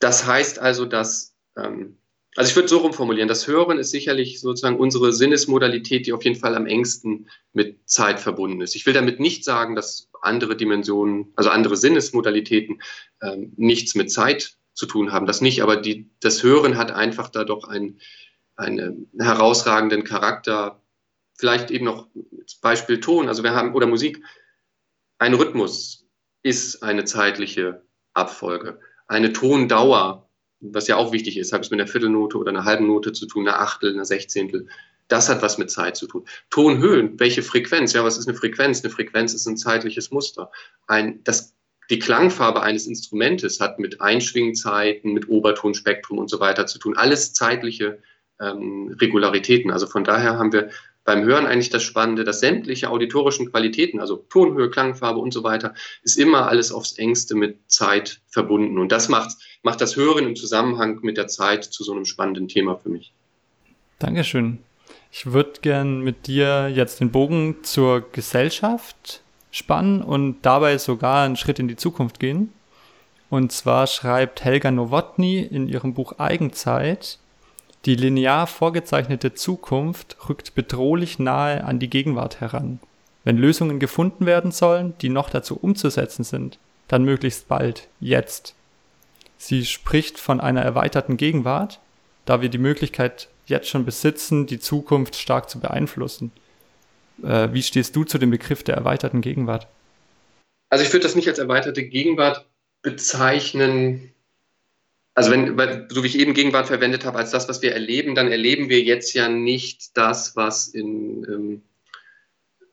das 0.03 0.25
heißt 0.25 0.59
also, 0.59 0.85
dass, 0.85 1.33
ähm, 1.57 1.97
also 2.35 2.49
ich 2.49 2.55
würde 2.57 2.67
so 2.67 2.79
rumformulieren, 2.79 3.29
das 3.29 3.47
Hören 3.47 3.79
ist 3.79 3.91
sicherlich 3.91 4.41
sozusagen 4.41 4.77
unsere 4.77 5.13
Sinnesmodalität, 5.13 6.05
die 6.05 6.11
auf 6.11 6.23
jeden 6.25 6.35
Fall 6.35 6.55
am 6.55 6.65
engsten 6.65 7.29
mit 7.53 7.89
Zeit 7.89 8.19
verbunden 8.19 8.59
ist. 8.59 8.75
Ich 8.75 8.85
will 8.85 8.93
damit 8.93 9.21
nicht 9.21 9.45
sagen, 9.45 9.75
dass 9.75 10.09
andere 10.21 10.57
Dimensionen, 10.57 11.31
also 11.37 11.49
andere 11.49 11.77
Sinnesmodalitäten 11.77 12.81
ähm, 13.21 13.53
nichts 13.55 13.95
mit 13.95 14.11
Zeit 14.11 14.57
zu 14.73 14.87
tun 14.87 15.13
haben, 15.13 15.25
das 15.25 15.39
nicht, 15.39 15.63
aber 15.63 15.77
die, 15.77 16.09
das 16.19 16.43
Hören 16.43 16.75
hat 16.77 16.91
einfach 16.91 17.29
da 17.29 17.45
doch 17.45 17.63
ein, 17.69 17.99
einen 18.57 19.09
herausragenden 19.17 20.03
Charakter. 20.03 20.81
Vielleicht 21.35 21.71
eben 21.71 21.85
noch 21.85 22.09
Beispiel 22.61 22.99
Ton, 22.99 23.29
also 23.29 23.43
wir 23.43 23.53
haben, 23.53 23.73
oder 23.73 23.87
Musik, 23.87 24.21
ein 25.17 25.33
Rhythmus 25.33 26.05
ist 26.41 26.83
eine 26.83 27.05
zeitliche 27.05 27.85
Abfolge 28.13 28.79
eine 29.13 29.33
Tondauer, 29.33 30.27
was 30.59 30.87
ja 30.87 30.95
auch 30.97 31.11
wichtig 31.11 31.37
ist, 31.37 31.53
habe 31.53 31.63
ich 31.63 31.71
mit 31.71 31.79
einer 31.79 31.89
Viertelnote 31.89 32.37
oder 32.37 32.49
einer 32.49 32.65
halben 32.65 32.87
Note 32.87 33.11
zu 33.13 33.25
tun, 33.25 33.47
einer 33.47 33.59
Achtel, 33.59 33.93
einer 33.93 34.05
Sechzehntel. 34.05 34.67
Das 35.07 35.29
hat 35.29 35.41
was 35.41 35.57
mit 35.57 35.69
Zeit 35.69 35.97
zu 35.97 36.07
tun. 36.07 36.25
Tonhöhen, 36.49 37.19
welche 37.19 37.43
Frequenz? 37.43 37.93
Ja, 37.93 38.03
was 38.03 38.17
ist 38.17 38.27
eine 38.27 38.37
Frequenz? 38.37 38.83
Eine 38.83 38.91
Frequenz 38.91 39.33
ist 39.33 39.45
ein 39.45 39.57
zeitliches 39.57 40.11
Muster. 40.11 40.51
Ein, 40.87 41.23
das, 41.23 41.53
die 41.89 41.99
Klangfarbe 41.99 42.61
eines 42.61 42.87
Instrumentes 42.87 43.59
hat 43.59 43.79
mit 43.79 43.99
Einschwingzeiten, 43.99 45.13
mit 45.13 45.27
Obertonspektrum 45.27 46.17
und 46.17 46.29
so 46.29 46.39
weiter 46.39 46.65
zu 46.65 46.79
tun. 46.79 46.95
Alles 46.95 47.33
zeitliche 47.33 47.99
ähm, 48.39 48.95
Regularitäten. 48.99 49.71
Also 49.71 49.87
von 49.87 50.03
daher 50.03 50.37
haben 50.37 50.53
wir 50.53 50.69
beim 51.05 51.23
Hören 51.23 51.45
eigentlich 51.45 51.69
das 51.69 51.83
Spannende, 51.83 52.23
dass 52.23 52.39
sämtliche 52.39 52.89
auditorischen 52.89 53.51
Qualitäten, 53.51 53.99
also 53.99 54.17
Tonhöhe, 54.29 54.69
Klangfarbe 54.69 55.19
und 55.19 55.33
so 55.33 55.43
weiter, 55.43 55.73
ist 56.03 56.17
immer 56.17 56.47
alles 56.47 56.71
aufs 56.71 56.97
engste 56.97 57.35
mit 57.35 57.57
Zeit 57.67 58.21
verbunden. 58.27 58.77
Und 58.79 58.91
das 58.91 59.09
macht, 59.09 59.35
macht 59.63 59.81
das 59.81 59.95
Hören 59.95 60.25
im 60.25 60.35
Zusammenhang 60.35 60.99
mit 61.01 61.17
der 61.17 61.27
Zeit 61.27 61.63
zu 61.65 61.83
so 61.83 61.91
einem 61.93 62.05
spannenden 62.05 62.47
Thema 62.47 62.77
für 62.77 62.89
mich. 62.89 63.13
Dankeschön. 63.99 64.59
Ich 65.11 65.31
würde 65.31 65.59
gern 65.61 66.01
mit 66.01 66.27
dir 66.27 66.69
jetzt 66.69 66.99
den 66.99 67.11
Bogen 67.11 67.57
zur 67.63 68.01
Gesellschaft 68.11 69.21
spannen 69.51 70.01
und 70.01 70.41
dabei 70.41 70.77
sogar 70.77 71.23
einen 71.23 71.35
Schritt 71.35 71.59
in 71.59 71.67
die 71.67 71.75
Zukunft 71.75 72.19
gehen. 72.19 72.51
Und 73.29 73.51
zwar 73.51 73.87
schreibt 73.87 74.43
Helga 74.43 74.71
Nowotny 74.71 75.41
in 75.41 75.67
ihrem 75.67 75.93
Buch 75.93 76.13
Eigenzeit, 76.19 77.19
die 77.85 77.95
linear 77.95 78.47
vorgezeichnete 78.47 79.33
Zukunft 79.33 80.17
rückt 80.29 80.55
bedrohlich 80.55 81.19
nahe 81.19 81.63
an 81.63 81.79
die 81.79 81.89
Gegenwart 81.89 82.39
heran. 82.39 82.79
Wenn 83.23 83.37
Lösungen 83.37 83.79
gefunden 83.79 84.25
werden 84.25 84.51
sollen, 84.51 84.93
die 85.01 85.09
noch 85.09 85.29
dazu 85.29 85.57
umzusetzen 85.57 86.23
sind, 86.23 86.59
dann 86.87 87.03
möglichst 87.03 87.47
bald, 87.47 87.87
jetzt. 87.99 88.55
Sie 89.37 89.65
spricht 89.65 90.19
von 90.19 90.39
einer 90.39 90.61
erweiterten 90.61 91.17
Gegenwart, 91.17 91.79
da 92.25 92.41
wir 92.41 92.49
die 92.49 92.57
Möglichkeit 92.57 93.27
jetzt 93.45 93.67
schon 93.67 93.85
besitzen, 93.85 94.45
die 94.45 94.59
Zukunft 94.59 95.15
stark 95.15 95.49
zu 95.49 95.59
beeinflussen. 95.59 96.31
Äh, 97.21 97.49
wie 97.51 97.63
stehst 97.63 97.95
du 97.95 98.03
zu 98.05 98.17
dem 98.17 98.31
Begriff 98.31 98.63
der 98.63 98.75
erweiterten 98.75 99.21
Gegenwart? 99.21 99.67
Also 100.69 100.85
ich 100.85 100.93
würde 100.93 101.03
das 101.03 101.15
nicht 101.15 101.27
als 101.27 101.39
erweiterte 101.39 101.83
Gegenwart 101.83 102.47
bezeichnen, 102.81 104.13
also 105.15 105.31
wenn, 105.31 105.87
so 105.89 106.03
wie 106.03 106.07
ich 106.07 106.17
eben 106.17 106.33
Gegenwart 106.33 106.67
verwendet 106.67 107.05
habe, 107.05 107.19
als 107.19 107.31
das, 107.31 107.47
was 107.47 107.61
wir 107.61 107.73
erleben, 107.73 108.15
dann 108.15 108.31
erleben 108.31 108.69
wir 108.69 108.81
jetzt 108.81 109.13
ja 109.13 109.29
nicht 109.29 109.95
das, 109.95 110.35
was 110.35 110.67
in, 110.67 111.23
ähm, 111.25 111.61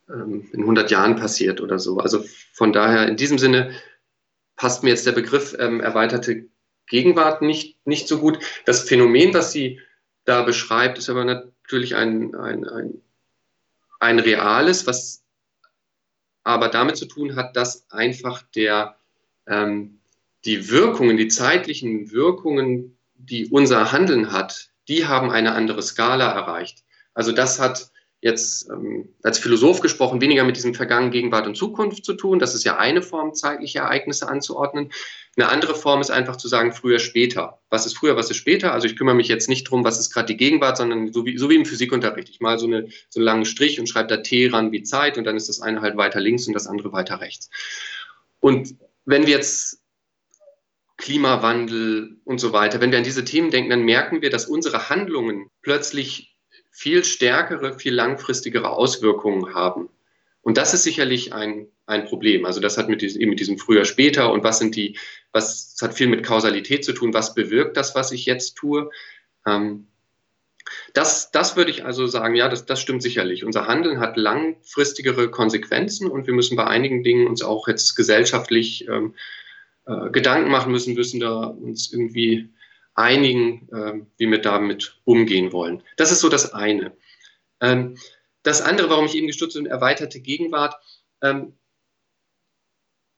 ähm 0.09 0.49
in 0.53 0.61
100 0.61 0.91
Jahren 0.91 1.17
passiert 1.17 1.61
oder 1.61 1.79
so. 1.79 1.99
Also 1.99 2.25
von 2.53 2.73
daher, 2.73 3.09
in 3.09 3.17
diesem 3.17 3.39
Sinne 3.39 3.75
passt 4.57 4.83
mir 4.83 4.91
jetzt 4.91 5.07
der 5.07 5.13
Begriff 5.13 5.55
ähm, 5.59 5.81
erweiterte 5.81 6.47
Gegenwart 6.87 7.43
nicht, 7.43 7.79
nicht 7.87 8.09
so 8.09 8.19
gut. 8.19 8.39
Das 8.65 8.83
Phänomen, 8.89 9.33
was 9.35 9.53
sie 9.53 9.81
da 10.25 10.43
beschreibt, 10.43 10.99
ist 10.99 11.09
aber 11.09 11.25
natürlich 11.25 11.95
ein, 11.95 12.35
ein, 12.35 12.67
ein, 12.67 13.03
ein 14.01 14.19
reales, 14.19 14.87
was 14.87 15.23
aber 16.43 16.69
damit 16.69 16.97
zu 16.97 17.07
tun 17.07 17.37
hat, 17.37 17.57
dass 17.57 17.91
einfach 17.91 18.43
der, 18.55 18.97
ähm, 19.47 20.00
die 20.45 20.71
Wirkungen, 20.71 21.17
die 21.17 21.29
zeitlichen 21.29 22.11
Wirkungen, 22.13 22.99
die 23.15 23.47
unser 23.47 23.93
Handeln 23.93 24.33
hat, 24.33 24.71
die 24.89 25.07
haben 25.07 25.31
eine 25.31 25.53
andere 25.53 25.83
Skala 25.83 26.31
erreicht. 26.33 26.85
Also 27.15 27.33
das 27.33 27.61
hat 27.61 27.91
jetzt 28.23 28.69
ähm, 28.69 29.09
als 29.23 29.39
Philosoph 29.39 29.81
gesprochen 29.81 30.21
weniger 30.21 30.45
mit 30.45 30.57
diesem 30.57 30.75
Vergangen, 30.75 31.11
Gegenwart 31.11 31.47
und 31.47 31.57
Zukunft 31.57 32.05
zu 32.05 32.13
tun. 32.13 32.39
Das 32.39 32.55
ist 32.55 32.65
ja 32.65 32.77
eine 32.77 33.01
Form, 33.01 33.35
zeitliche 33.35 33.79
Ereignisse 33.79 34.29
anzuordnen. 34.29 34.91
Eine 35.37 35.49
andere 35.49 35.75
Form 35.75 36.03
ist 36.03 36.11
einfach 36.11 36.37
zu 36.37 36.47
sagen, 36.47 36.73
früher, 36.73 36.99
später. 36.99 37.61
Was 37.71 37.87
ist 37.87 37.97
früher, 37.97 38.17
was 38.17 38.31
ist 38.31 38.37
später? 38.37 38.75
Also 38.75 38.87
ich 38.87 38.97
kümmere 38.97 39.15
mich 39.15 39.29
jetzt 39.29 39.49
nicht 39.49 39.67
darum, 39.67 39.85
was 39.85 39.99
ist 39.99 40.13
gerade 40.13 40.27
die 40.27 40.37
Gegenwart, 40.37 40.77
sondern 40.77 41.13
so 41.13 41.25
wie, 41.25 41.39
so 41.39 41.49
wie 41.49 41.55
im 41.55 41.65
Physikunterricht. 41.65 42.29
Ich 42.29 42.41
mal 42.41 42.59
so, 42.59 42.67
eine, 42.67 42.89
so 43.09 43.21
einen 43.21 43.25
langen 43.25 43.45
Strich 43.47 43.81
und 43.81 43.89
schreibe 43.89 44.09
da 44.09 44.19
T 44.19 44.49
ran 44.49 44.71
wie 44.71 44.83
Zeit 44.83 45.17
und 45.17 45.25
dann 45.25 45.37
ist 45.37 45.49
das 45.49 45.63
eine 45.63 45.81
halt 45.81 45.97
weiter 45.97 46.21
links 46.21 46.47
und 46.47 46.53
das 46.53 46.67
andere 46.67 46.93
weiter 46.93 47.21
rechts. 47.21 47.49
Und 48.41 48.75
wenn 49.07 49.27
wir 49.27 49.35
jetzt 49.35 49.80
Klimawandel 51.01 52.19
und 52.25 52.39
so 52.39 52.53
weiter. 52.53 52.81
Wenn 52.81 52.91
wir 52.93 52.99
an 52.99 53.05
diese 53.05 53.25
Themen 53.25 53.51
denken, 53.51 53.71
dann 53.71 53.85
merken 53.85 54.23
wir, 54.23 54.31
dass 54.31 54.47
unsere 54.47 54.89
Handlungen 54.91 55.49
plötzlich 55.63 56.37
viel 56.71 57.05
stärkere, 57.05 57.79
viel 57.79 57.95
langfristigere 57.95 58.71
Auswirkungen 58.71 59.55
haben. 59.55 59.89
Und 60.43 60.57
das 60.57 60.73
ist 60.73 60.85
sicherlich 60.85 61.35
ein, 61.35 61.69
ein 61.87 62.05
Problem. 62.05 62.45
Also 62.47 62.61
das 62.61 62.79
hat 62.79 62.89
mit 62.89 63.03
diesem, 63.03 63.29
mit 63.29 63.41
diesem 63.41 63.59
früher, 63.59 63.85
später 63.85 64.33
und 64.33 64.45
was 64.45 64.59
sind 64.59 64.77
die, 64.77 64.99
was 65.33 65.77
hat 65.83 65.95
viel 65.95 66.07
mit 66.07 66.25
Kausalität 66.25 66.85
zu 66.85 66.93
tun, 66.93 67.13
was 67.13 67.35
bewirkt 67.35 67.77
das, 67.77 67.95
was 67.95 68.13
ich 68.13 68.27
jetzt 68.27 68.55
tue. 68.55 68.91
Ähm, 69.47 69.89
das, 70.95 71.31
das 71.31 71.57
würde 71.57 71.71
ich 71.71 71.85
also 71.85 72.07
sagen, 72.07 72.35
ja, 72.35 72.49
das, 72.49 72.65
das 72.65 72.81
stimmt 72.81 73.03
sicherlich. 73.03 73.45
Unser 73.45 73.67
Handeln 73.67 74.01
hat 74.01 74.17
langfristigere 74.17 75.31
Konsequenzen 75.31 76.11
und 76.11 76.27
wir 76.27 76.35
müssen 76.35 76.57
bei 76.57 76.67
einigen 76.67 77.03
Dingen 77.03 77.27
uns 77.27 77.43
auch 77.43 77.69
jetzt 77.69 77.95
gesellschaftlich 77.97 78.87
ähm, 78.89 79.15
äh, 79.87 80.11
Gedanken 80.11 80.51
machen 80.51 80.73
müssen, 80.73 80.95
müssen 80.95 81.21
da 81.21 81.45
uns 81.45 81.93
irgendwie 81.93 82.49
einigen, 82.95 83.69
äh, 83.73 84.01
wie 84.19 84.31
wir 84.31 84.41
damit 84.41 85.01
umgehen 85.05 85.53
wollen. 85.53 85.83
Das 85.97 86.13
ist 86.13 86.21
so 86.21 86.29
das 86.29 86.53
eine. 86.53 86.93
Ähm, 87.61 87.97
das 88.43 88.63
andere, 88.63 88.91
warum 88.91 89.07
ich 89.07 89.15
eben 89.15 89.27
gestutzt 89.27 89.57
bin, 89.57 89.67
erweiterte 89.67 90.21
Gegenwart. 90.21 90.75
Ähm, 91.23 91.55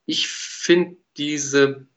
ich 0.05 0.27
finde 0.27 0.97
diese, 1.17 1.87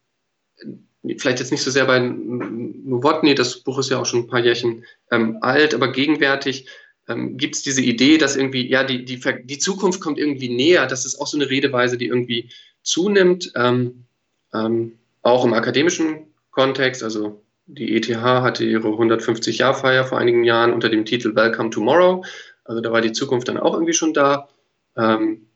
vielleicht 1.18 1.40
jetzt 1.40 1.50
nicht 1.50 1.62
so 1.62 1.70
sehr 1.70 1.87
bei 1.87 1.98
Nowotny, 1.98 3.35
das 3.35 3.62
Buch 3.62 3.79
ist 3.79 3.90
ja 3.90 3.98
auch 3.98 4.07
schon 4.07 4.20
ein 4.20 4.26
paar 4.29 4.44
Jährchen 4.44 4.85
ähm, 5.11 5.38
alt, 5.40 5.74
aber 5.74 5.90
gegenwärtig 5.90 6.68
ähm, 7.09 7.37
gibt 7.37 7.57
es 7.57 7.62
diese 7.62 7.83
Idee, 7.83 8.18
dass 8.18 8.37
irgendwie, 8.37 8.68
ja, 8.68 8.85
die, 8.85 9.05
die, 9.05 9.20
die 9.44 9.59
Zukunft 9.59 10.00
kommt 10.00 10.18
irgendwie 10.18 10.48
näher. 10.48 10.87
Das 10.87 11.05
ist 11.05 11.20
auch 11.20 11.26
so 11.26 11.37
eine 11.37 11.50
Redeweise, 11.50 11.98
die 11.98 12.07
irgendwie 12.07 12.50
zunimmt. 12.83 13.52
Ähm, 13.55 14.07
ähm, 14.54 14.98
auch 15.22 15.44
im 15.44 15.54
akademischen 15.54 16.35
Kontext, 16.50 17.02
also 17.02 17.42
die 17.66 17.96
ETH 17.96 18.09
hatte 18.16 18.64
ihre 18.64 18.88
150-Jahr-Feier 18.88 20.04
vor 20.04 20.18
einigen 20.18 20.44
Jahren 20.44 20.72
unter 20.72 20.88
dem 20.88 21.04
Titel 21.04 21.35
Welcome 21.35 21.70
Tomorrow. 21.70 22.24
Also 22.64 22.80
da 22.80 22.92
war 22.92 23.00
die 23.00 23.12
Zukunft 23.12 23.48
dann 23.48 23.59
auch 23.59 23.74
irgendwie 23.74 23.92
schon 23.92 24.14
da. 24.14 24.48
Ähm, 24.96 25.46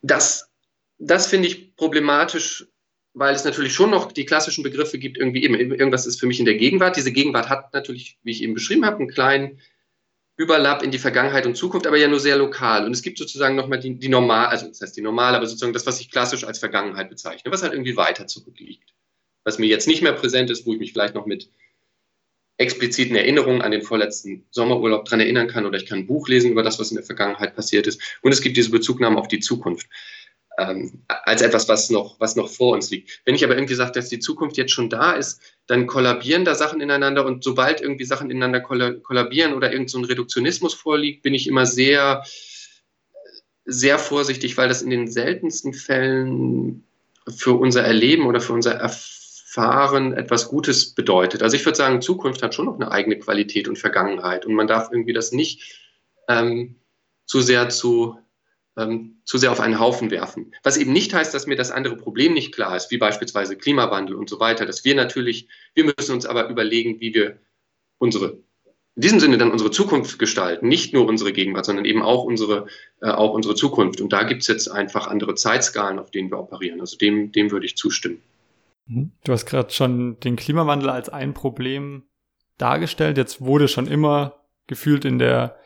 das 0.00 0.52
das 1.02 1.26
finde 1.26 1.48
ich 1.48 1.74
problematisch, 1.76 2.66
weil 3.14 3.34
es 3.34 3.44
natürlich 3.44 3.74
schon 3.74 3.90
noch 3.90 4.12
die 4.12 4.24
klassischen 4.24 4.62
Begriffe 4.62 4.98
gibt, 4.98 5.18
irgendwie 5.18 5.44
eben, 5.44 5.54
irgendwas 5.54 6.06
ist 6.06 6.20
für 6.20 6.26
mich 6.26 6.38
in 6.38 6.46
der 6.46 6.54
Gegenwart. 6.54 6.96
Diese 6.96 7.12
Gegenwart 7.12 7.48
hat 7.48 7.74
natürlich, 7.74 8.18
wie 8.22 8.30
ich 8.30 8.42
eben 8.42 8.54
beschrieben 8.54 8.86
habe, 8.86 8.98
einen 8.98 9.08
kleinen 9.08 9.60
Überlapp 10.42 10.82
in 10.82 10.90
die 10.90 10.98
Vergangenheit 10.98 11.46
und 11.46 11.56
Zukunft, 11.56 11.86
aber 11.86 11.96
ja 11.96 12.08
nur 12.08 12.20
sehr 12.20 12.36
lokal. 12.36 12.84
Und 12.84 12.92
es 12.92 13.02
gibt 13.02 13.18
sozusagen 13.18 13.54
nochmal 13.54 13.78
die, 13.78 13.94
die 13.98 14.08
normal, 14.08 14.46
also 14.46 14.66
das 14.66 14.80
heißt 14.80 14.96
die 14.96 15.02
normale, 15.02 15.36
aber 15.36 15.46
sozusagen 15.46 15.72
das, 15.72 15.86
was 15.86 16.00
ich 16.00 16.10
klassisch 16.10 16.44
als 16.44 16.58
Vergangenheit 16.58 17.08
bezeichne, 17.08 17.52
was 17.52 17.62
halt 17.62 17.72
irgendwie 17.72 17.96
weiter 17.96 18.26
zurückliegt. 18.26 18.94
Was 19.44 19.58
mir 19.58 19.66
jetzt 19.66 19.86
nicht 19.86 20.02
mehr 20.02 20.12
präsent 20.12 20.50
ist, 20.50 20.66
wo 20.66 20.72
ich 20.72 20.80
mich 20.80 20.92
vielleicht 20.92 21.14
noch 21.14 21.26
mit 21.26 21.48
expliziten 22.58 23.16
Erinnerungen 23.16 23.62
an 23.62 23.70
den 23.70 23.82
vorletzten 23.82 24.44
Sommerurlaub 24.50 25.04
dran 25.04 25.20
erinnern 25.20 25.48
kann 25.48 25.66
oder 25.66 25.78
ich 25.78 25.86
kann 25.86 26.00
ein 26.00 26.06
Buch 26.06 26.28
lesen 26.28 26.52
über 26.52 26.62
das, 26.62 26.78
was 26.78 26.90
in 26.90 26.96
der 26.96 27.04
Vergangenheit 27.04 27.56
passiert 27.56 27.86
ist. 27.86 28.00
Und 28.20 28.32
es 28.32 28.40
gibt 28.40 28.56
diese 28.56 28.70
Bezugnahme 28.70 29.18
auf 29.18 29.28
die 29.28 29.40
Zukunft 29.40 29.88
ähm, 30.58 31.02
als 31.08 31.42
etwas, 31.42 31.68
was 31.68 31.90
noch, 31.90 32.18
was 32.20 32.36
noch 32.36 32.48
vor 32.48 32.74
uns 32.74 32.90
liegt. 32.90 33.20
Wenn 33.24 33.34
ich 33.34 33.44
aber 33.44 33.54
irgendwie 33.54 33.74
sage, 33.74 33.92
dass 33.92 34.08
die 34.08 34.18
Zukunft 34.18 34.56
jetzt 34.56 34.72
schon 34.72 34.90
da 34.90 35.12
ist, 35.12 35.40
dann 35.66 35.86
kollabieren 35.86 36.44
da 36.44 36.54
Sachen 36.54 36.80
ineinander 36.80 37.24
und 37.24 37.44
sobald 37.44 37.80
irgendwie 37.80 38.04
Sachen 38.04 38.30
ineinander 38.30 38.60
kollabieren 38.60 39.54
oder 39.54 39.72
irgend 39.72 39.90
so 39.90 39.98
ein 39.98 40.04
Reduktionismus 40.04 40.74
vorliegt, 40.74 41.22
bin 41.22 41.34
ich 41.34 41.46
immer 41.46 41.66
sehr, 41.66 42.24
sehr 43.64 43.98
vorsichtig, 43.98 44.56
weil 44.56 44.68
das 44.68 44.82
in 44.82 44.90
den 44.90 45.08
seltensten 45.08 45.72
Fällen 45.72 46.84
für 47.28 47.52
unser 47.52 47.82
Erleben 47.82 48.26
oder 48.26 48.40
für 48.40 48.52
unser 48.52 48.74
Erfahren 48.74 50.12
etwas 50.12 50.48
Gutes 50.48 50.94
bedeutet. 50.94 51.42
Also 51.42 51.56
ich 51.56 51.64
würde 51.64 51.76
sagen, 51.76 52.02
Zukunft 52.02 52.42
hat 52.42 52.54
schon 52.54 52.66
noch 52.66 52.74
eine 52.74 52.90
eigene 52.90 53.18
Qualität 53.18 53.68
und 53.68 53.78
Vergangenheit 53.78 54.44
und 54.44 54.54
man 54.54 54.66
darf 54.66 54.88
irgendwie 54.90 55.12
das 55.12 55.32
nicht 55.32 55.78
ähm, 56.28 56.76
zu 57.26 57.40
sehr 57.40 57.68
zu 57.68 58.18
ähm, 58.76 59.20
zu 59.24 59.38
sehr 59.38 59.52
auf 59.52 59.60
einen 59.60 59.78
Haufen 59.78 60.10
werfen. 60.10 60.54
Was 60.62 60.76
eben 60.76 60.92
nicht 60.92 61.12
heißt, 61.12 61.34
dass 61.34 61.46
mir 61.46 61.56
das 61.56 61.70
andere 61.70 61.96
Problem 61.96 62.32
nicht 62.32 62.54
klar 62.54 62.76
ist, 62.76 62.90
wie 62.90 62.98
beispielsweise 62.98 63.56
Klimawandel 63.56 64.16
und 64.16 64.28
so 64.28 64.40
weiter, 64.40 64.66
dass 64.66 64.84
wir 64.84 64.94
natürlich, 64.94 65.48
wir 65.74 65.84
müssen 65.84 66.14
uns 66.14 66.26
aber 66.26 66.48
überlegen, 66.48 67.00
wie 67.00 67.14
wir 67.14 67.38
unsere, 67.98 68.38
in 68.94 69.02
diesem 69.02 69.20
Sinne 69.20 69.38
dann 69.38 69.50
unsere 69.50 69.70
Zukunft 69.70 70.18
gestalten, 70.18 70.68
nicht 70.68 70.94
nur 70.94 71.06
unsere 71.06 71.32
Gegenwart, 71.32 71.66
sondern 71.66 71.84
eben 71.84 72.02
auch 72.02 72.24
unsere, 72.24 72.66
äh, 73.00 73.10
auch 73.10 73.32
unsere 73.32 73.54
Zukunft. 73.54 74.00
Und 74.00 74.12
da 74.12 74.22
gibt 74.22 74.42
es 74.42 74.48
jetzt 74.48 74.68
einfach 74.68 75.06
andere 75.06 75.34
Zeitskalen, 75.34 75.98
auf 75.98 76.10
denen 76.10 76.30
wir 76.30 76.38
operieren. 76.38 76.80
Also 76.80 76.96
dem, 76.96 77.32
dem 77.32 77.50
würde 77.50 77.66
ich 77.66 77.76
zustimmen. 77.76 78.22
Mhm. 78.86 79.12
Du 79.24 79.32
hast 79.32 79.46
gerade 79.46 79.70
schon 79.70 80.18
den 80.20 80.36
Klimawandel 80.36 80.90
als 80.90 81.08
ein 81.08 81.34
Problem 81.34 82.04
dargestellt. 82.58 83.18
Jetzt 83.18 83.40
wurde 83.40 83.68
schon 83.68 83.86
immer 83.86 84.40
gefühlt 84.66 85.04
in 85.04 85.18
der 85.18 85.56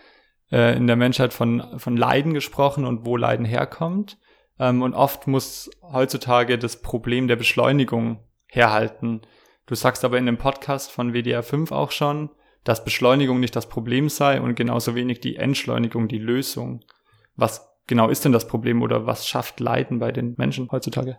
äh, 0.51 0.77
in 0.77 0.87
der 0.87 0.97
Menschheit 0.97 1.33
von, 1.33 1.79
von 1.79 1.97
Leiden 1.97 2.35
gesprochen 2.35 2.85
und 2.85 3.05
wo 3.05 3.17
Leiden 3.17 3.47
herkommt. 3.47 4.19
Ähm, 4.59 4.83
und 4.83 4.95
oft 4.95 5.27
muss 5.27 5.71
heutzutage 5.83 6.59
das 6.59 6.83
Problem 6.83 7.29
der 7.29 7.37
Beschleunigung 7.37 8.21
herhalten. 8.47 9.23
Du 9.67 9.75
sagst 9.75 10.05
aber 10.05 10.19
in 10.19 10.27
dem 10.27 10.39
Podcast 10.39 10.91
von 10.91 11.13
WDR 11.13 11.43
5 11.43 11.73
auch 11.73 11.91
schon, 11.91 12.31
dass 12.65 12.85
Beschleunigung 12.85 13.41
nicht 13.41 13.55
das 13.55 13.69
Problem 13.69 14.09
sei 14.09 14.41
und 14.41 14.55
genauso 14.55 14.95
wenig 14.95 15.21
die 15.21 15.37
Entschleunigung 15.37 16.09
die 16.09 16.19
Lösung. 16.19 16.85
Was 17.37 17.69
genau 17.87 18.09
ist 18.09 18.25
denn 18.25 18.33
das 18.33 18.47
Problem 18.47 18.83
oder 18.83 19.07
was 19.07 19.27
schafft 19.27 19.61
Leiden 19.61 19.99
bei 19.99 20.13
den 20.13 20.35
Menschen 20.37 20.71
heutzutage? 20.71 21.19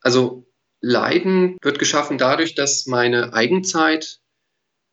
Also 0.00 0.46
Leiden 0.80 1.56
wird 1.62 1.78
geschaffen 1.78 2.18
dadurch, 2.18 2.54
dass 2.54 2.86
meine 2.86 3.32
Eigenzeit 3.32 4.18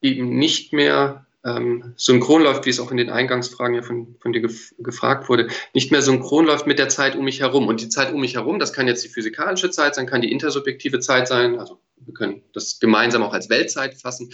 eben 0.01 0.37
nicht 0.37 0.73
mehr 0.73 1.25
ähm, 1.45 1.93
synchron 1.97 2.43
läuft, 2.43 2.65
wie 2.65 2.69
es 2.69 2.79
auch 2.79 2.91
in 2.91 2.97
den 2.97 3.09
Eingangsfragen 3.09 3.75
ja 3.75 3.81
von, 3.81 4.15
von 4.19 4.31
dir 4.31 4.41
gef 4.41 4.73
gefragt 4.77 5.27
wurde, 5.29 5.49
nicht 5.73 5.91
mehr 5.91 6.01
synchron 6.01 6.45
läuft 6.45 6.67
mit 6.67 6.79
der 6.79 6.89
Zeit 6.89 7.15
um 7.15 7.25
mich 7.25 7.41
herum. 7.41 7.67
Und 7.67 7.81
die 7.81 7.89
Zeit 7.89 8.13
um 8.13 8.21
mich 8.21 8.35
herum, 8.35 8.59
das 8.59 8.73
kann 8.73 8.87
jetzt 8.87 9.03
die 9.03 9.09
physikalische 9.09 9.69
Zeit 9.69 9.95
sein, 9.95 10.07
kann 10.07 10.21
die 10.21 10.31
intersubjektive 10.31 10.99
Zeit 10.99 11.27
sein. 11.27 11.59
Also 11.59 11.81
wir 11.97 12.13
können 12.13 12.43
das 12.53 12.79
gemeinsam 12.79 13.23
auch 13.23 13.33
als 13.33 13.49
Weltzeit 13.49 13.95
fassen. 13.95 14.31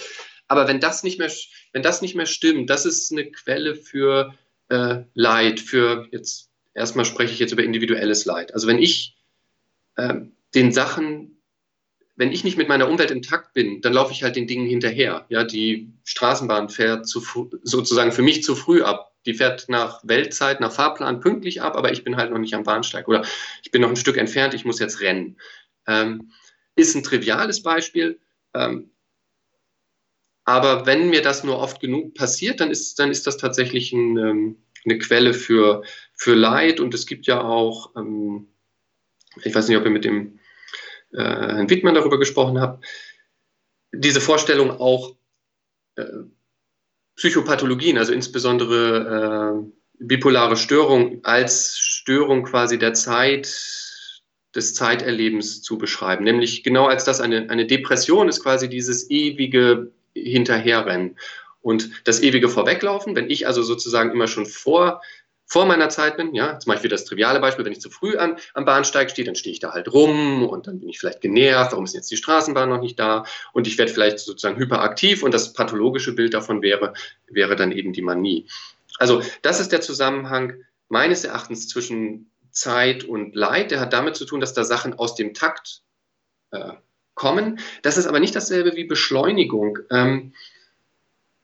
Aber 0.48 0.68
wenn 0.68 0.80
das 0.80 1.04
nicht 1.04 1.20
mehr, 1.20 1.32
wenn 1.74 1.84
das 1.84 2.02
nicht 2.02 2.16
mehr 2.16 2.26
stimmt, 2.26 2.70
das 2.70 2.86
ist 2.86 3.12
eine 3.12 3.32
Quelle 3.32 3.76
für 3.76 4.34
äh, 4.70 5.04
Leid, 5.14 5.60
für 5.60 6.08
jetzt 6.12 6.50
erstmal 6.74 7.06
spreche 7.06 7.34
ich 7.34 7.40
jetzt 7.40 7.52
über 7.52 7.64
individuelles 7.64 8.26
Leid. 8.26 8.54
Also 8.54 8.68
wenn 8.68 8.80
ich 8.80 9.18
äh, 9.96 10.16
den 10.54 10.72
Sachen 10.72 11.39
wenn 12.20 12.34
ich 12.34 12.44
nicht 12.44 12.58
mit 12.58 12.68
meiner 12.68 12.90
Umwelt 12.90 13.12
intakt 13.12 13.54
bin, 13.54 13.80
dann 13.80 13.94
laufe 13.94 14.12
ich 14.12 14.24
halt 14.24 14.36
den 14.36 14.46
Dingen 14.46 14.68
hinterher. 14.68 15.26
Ja, 15.30 15.46
die 15.46 15.94
Straßenbahn 16.04 16.68
fährt 16.68 17.08
zu, 17.08 17.24
sozusagen 17.64 18.12
für 18.12 18.22
mich 18.22 18.44
zu 18.44 18.58
früh 18.58 18.82
ab. 18.82 19.14
Die 19.26 19.34
fährt 19.34 19.70
nach 19.70 20.02
Weltzeit, 20.04 20.60
nach 20.60 20.74
Fahrplan 20.74 21.22
pünktlich 21.22 21.62
ab, 21.62 21.78
aber 21.78 21.94
ich 21.94 22.04
bin 22.04 22.18
halt 22.18 22.32
noch 22.32 22.38
nicht 22.38 22.54
am 22.56 22.64
Bahnsteig 22.64 23.08
oder 23.08 23.26
ich 23.64 23.72
bin 23.72 23.82
noch 23.82 23.88
ein 23.88 23.96
Stück 23.96 24.18
entfernt, 24.18 24.54
ich 24.54 24.66
muss 24.66 24.80
jetzt 24.80 25.00
rennen. 25.00 25.38
Ähm, 25.88 26.34
ist 26.76 26.94
ein 26.94 27.04
triviales 27.04 27.64
Beispiel. 27.64 28.20
Ähm, 28.54 28.92
aber 30.44 30.86
wenn 30.86 31.10
mir 31.10 31.22
das 31.22 31.46
nur 31.46 31.58
oft 31.58 31.80
genug 31.80 32.16
passiert, 32.16 32.60
dann 32.60 32.70
ist, 32.70 33.00
dann 33.00 33.12
ist 33.12 33.28
das 33.28 33.38
tatsächlich 33.38 33.94
ein, 33.94 34.18
ähm, 34.18 34.58
eine 34.84 34.98
Quelle 34.98 35.34
für, 35.34 35.84
für 36.16 36.36
Leid. 36.36 36.82
Und 36.82 36.94
es 36.94 37.06
gibt 37.06 37.28
ja 37.28 37.42
auch, 37.42 37.96
ähm, 37.96 38.50
ich 39.42 39.56
weiß 39.56 39.70
nicht, 39.70 39.78
ob 39.78 39.86
ihr 39.86 39.92
mit 39.92 40.04
dem 40.04 40.39
äh, 41.14 41.22
Herrn 41.22 41.70
Wittmann 41.70 41.96
darüber 41.96 42.20
gesprochen 42.20 42.60
habe, 42.60 42.80
diese 43.92 44.22
Vorstellung 44.22 44.72
auch 44.72 45.16
äh, 45.96 46.06
Psychopathologien, 47.16 47.98
also 47.98 48.14
insbesondere 48.14 49.64
äh, 49.66 49.72
bipolare 50.00 50.56
Störung 50.56 51.20
als 51.24 51.78
Störung 51.78 52.44
quasi 52.44 52.80
der 52.80 52.94
Zeit, 52.94 53.48
des 54.56 54.74
Zeiterlebens 54.74 55.62
zu 55.62 55.78
beschreiben. 55.78 56.24
Nämlich 56.24 56.64
genau 56.64 56.88
als 56.88 57.04
das 57.04 57.22
eine, 57.22 57.50
eine 57.50 57.68
Depression 57.68 58.28
ist 58.28 58.42
quasi 58.42 58.68
dieses 58.68 59.10
ewige 59.10 59.92
Hinterherrennen 60.16 61.18
und 61.62 62.08
das 62.08 62.22
ewige 62.22 62.50
Vorweglaufen. 62.50 63.16
Wenn 63.16 63.30
ich 63.30 63.46
also 63.46 63.62
sozusagen 63.62 64.12
immer 64.12 64.28
schon 64.28 64.46
vor 64.46 65.02
vor 65.50 65.66
meiner 65.66 65.90
Zeit 65.90 66.16
bin, 66.16 66.36
ja, 66.36 66.60
zum 66.60 66.72
Beispiel 66.72 66.92
das 66.92 67.06
triviale 67.06 67.40
Beispiel, 67.40 67.66
wenn 67.66 67.72
ich 67.72 67.82
zu 67.82 67.90
früh 67.90 68.16
an, 68.18 68.38
am 68.54 68.66
Bahnsteig 68.66 69.10
stehe, 69.10 69.26
dann 69.26 69.36
stehe 69.36 69.52
ich 69.52 69.60
da 69.60 69.74
halt 69.74 69.92
rum 69.92 70.48
und 70.48 70.68
dann 70.68 70.80
bin 70.80 70.90
ich 70.90 71.00
vielleicht 71.00 71.22
genervt, 71.22 71.72
warum 71.72 71.86
ist 71.86 71.96
jetzt 71.96 72.12
die 72.12 72.18
Straßenbahn 72.18 72.70
noch 72.70 72.80
nicht 72.80 73.00
da 73.00 73.26
und 73.52 73.66
ich 73.66 73.78
werde 73.80 73.92
vielleicht 73.92 74.20
sozusagen 74.20 74.60
hyperaktiv 74.60 75.24
und 75.24 75.34
das 75.34 75.54
pathologische 75.54 76.14
Bild 76.14 76.36
davon 76.36 76.62
wäre, 76.62 76.94
wäre 77.28 77.56
dann 77.56 77.72
eben 77.72 77.94
die 77.94 78.04
Manie. 78.04 78.48
Also 79.00 79.24
das 79.42 79.60
ist 79.60 79.72
der 79.72 79.82
Zusammenhang 79.82 80.54
meines 80.88 81.24
Erachtens 81.24 81.68
zwischen 81.68 82.30
Zeit 82.52 83.04
und 83.04 83.36
Leid. 83.36 83.72
Der 83.72 83.80
hat 83.80 83.92
damit 83.92 84.16
zu 84.16 84.26
tun, 84.26 84.42
dass 84.42 84.54
da 84.54 84.64
Sachen 84.64 84.94
aus 84.94 85.16
dem 85.16 85.34
Takt 85.34 85.82
äh, 86.52 86.74
kommen. 87.16 87.60
Das 87.82 87.98
ist 87.98 88.06
aber 88.06 88.20
nicht 88.20 88.36
dasselbe 88.36 88.76
wie 88.76 88.84
Beschleunigung. 88.84 89.80
Ähm, 89.90 90.34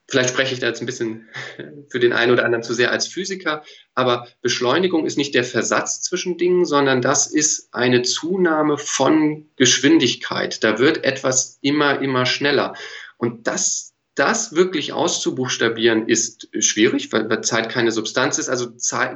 Vielleicht 0.08 0.30
spreche 0.30 0.54
ich 0.54 0.60
da 0.60 0.68
jetzt 0.68 0.82
ein 0.82 0.86
bisschen 0.86 1.28
für 1.89 2.00
den 2.00 2.13
einen 2.13 2.32
oder 2.32 2.46
anderen 2.46 2.63
zu 2.63 2.74
sehr 2.74 2.91
als 2.91 3.08
Physiker, 3.08 3.63
aber 3.94 4.28
Beschleunigung 4.41 5.06
ist 5.06 5.18
nicht 5.18 5.36
der 5.36 5.44
Versatz 5.44 6.02
zwischen 6.02 6.38
Dingen, 6.38 6.65
sondern 6.65 7.02
das 7.02 7.28
ist 7.28 7.74
eine 7.74 8.02
Zunahme 8.02 8.78
von 8.78 9.50
Geschwindigkeit. 9.56 10.63
Da 10.63 10.80
wird 10.80 11.04
etwas 11.04 11.58
immer, 11.62 12.02
immer 12.02 12.26
schneller. 12.26 12.76
Und 13.18 13.48
das, 13.48 13.94
das 14.15 14.56
wirklich 14.56 14.94
auszubuchstabieren 14.94 16.08
ist 16.08 16.50
schwierig, 16.60 17.12
weil 17.12 17.41
Zeit 17.41 17.70
keine 17.70 17.91
Substanz 17.91 18.38
ist. 18.38 18.50
Also 18.50 18.68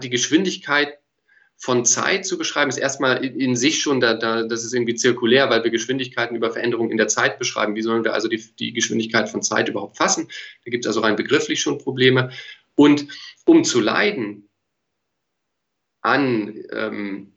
die 0.02 0.10
Geschwindigkeit 0.10 0.99
von 1.62 1.84
Zeit 1.84 2.26
zu 2.26 2.38
beschreiben, 2.38 2.70
ist 2.70 2.78
erstmal 2.78 3.24
in 3.24 3.58
sich 3.58 3.82
schon, 3.82 4.00
da, 4.00 4.14
da, 4.14 4.44
das 4.44 4.64
ist 4.64 4.74
irgendwie 4.74 4.96
zirkulär, 4.96 5.50
weil 5.50 5.62
wir 5.62 5.72
Geschwindigkeiten 5.72 6.38
über 6.38 6.52
Veränderungen 6.52 6.90
in 6.90 6.98
der 6.98 7.10
Zeit 7.10 7.38
beschreiben. 7.38 7.76
Wie 7.76 7.82
sollen 7.82 8.06
wir 8.06 8.14
also 8.14 8.30
die, 8.30 8.42
die 8.58 8.72
Geschwindigkeit 8.72 9.28
von 9.28 9.42
Zeit 9.42 9.68
überhaupt 9.68 9.98
fassen? 9.98 10.30
Da 10.64 10.72
gibt 10.72 10.86
es 10.86 10.88
also 10.88 11.02
rein 11.02 11.18
begrifflich 11.18 11.62
schon 11.62 11.78
Probleme. 11.78 12.32
Und 12.76 13.08
um 13.46 13.66
zu 13.66 13.82
leiden 13.82 14.48
an, 16.02 16.64
ähm, 16.72 17.34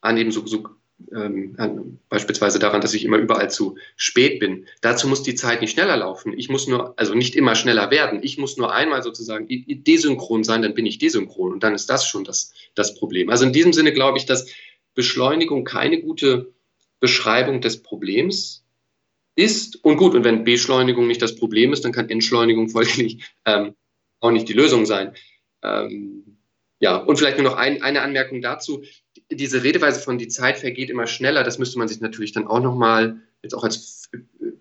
an 0.00 0.16
eben 0.16 0.30
so, 0.30 0.46
so 0.46 0.75
ähm, 1.12 1.98
beispielsweise 2.08 2.58
daran, 2.58 2.80
dass 2.80 2.94
ich 2.94 3.04
immer 3.04 3.18
überall 3.18 3.50
zu 3.50 3.76
spät 3.96 4.40
bin. 4.40 4.66
Dazu 4.80 5.08
muss 5.08 5.22
die 5.22 5.34
Zeit 5.34 5.60
nicht 5.60 5.72
schneller 5.72 5.96
laufen. 5.96 6.32
Ich 6.36 6.48
muss 6.48 6.66
nur, 6.66 6.98
also 6.98 7.14
nicht 7.14 7.36
immer 7.36 7.54
schneller 7.54 7.90
werden. 7.90 8.20
Ich 8.22 8.38
muss 8.38 8.56
nur 8.56 8.72
einmal 8.72 9.02
sozusagen 9.02 9.46
desynchron 9.48 10.44
sein, 10.44 10.62
dann 10.62 10.74
bin 10.74 10.86
ich 10.86 10.98
desynchron 10.98 11.52
und 11.52 11.62
dann 11.62 11.74
ist 11.74 11.90
das 11.90 12.06
schon 12.06 12.24
das, 12.24 12.52
das 12.74 12.94
Problem. 12.94 13.30
Also 13.30 13.44
in 13.44 13.52
diesem 13.52 13.72
Sinne 13.72 13.92
glaube 13.92 14.18
ich, 14.18 14.26
dass 14.26 14.46
Beschleunigung 14.94 15.64
keine 15.64 16.00
gute 16.00 16.52
Beschreibung 17.00 17.60
des 17.60 17.82
Problems 17.82 18.64
ist. 19.34 19.84
Und 19.84 19.98
gut, 19.98 20.14
und 20.14 20.24
wenn 20.24 20.44
Beschleunigung 20.44 21.06
nicht 21.06 21.20
das 21.20 21.36
Problem 21.36 21.72
ist, 21.72 21.84
dann 21.84 21.92
kann 21.92 22.08
Entschleunigung 22.08 22.68
folglich 22.70 23.22
ähm, 23.44 23.74
auch 24.20 24.30
nicht 24.30 24.48
die 24.48 24.54
Lösung 24.54 24.86
sein. 24.86 25.14
Ähm, 25.62 26.38
ja, 26.78 26.96
und 26.96 27.16
vielleicht 27.16 27.38
nur 27.38 27.50
noch 27.50 27.56
ein, 27.56 27.82
eine 27.82 28.02
Anmerkung 28.02 28.40
dazu 28.42 28.82
diese 29.30 29.62
Redeweise 29.62 30.00
von 30.00 30.18
die 30.18 30.28
Zeit 30.28 30.58
vergeht 30.58 30.90
immer 30.90 31.06
schneller, 31.06 31.42
das 31.42 31.58
müsste 31.58 31.78
man 31.78 31.88
sich 31.88 32.00
natürlich 32.00 32.32
dann 32.32 32.46
auch 32.46 32.60
nochmal, 32.60 33.20
jetzt 33.42 33.54
auch 33.54 33.64
als 33.64 34.08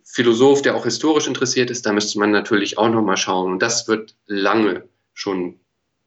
Philosoph, 0.04 0.62
der 0.62 0.76
auch 0.76 0.86
historisch 0.86 1.28
interessiert 1.28 1.70
ist, 1.70 1.86
da 1.86 1.94
müsste 1.94 2.20
man 2.20 2.32
natürlich 2.32 2.78
auch 2.78 2.90
nochmal 2.90 3.18
schauen. 3.18 3.54
Und 3.54 3.62
das 3.62 3.88
wird 3.88 4.16
lange 4.26 4.88
schon 5.14 5.60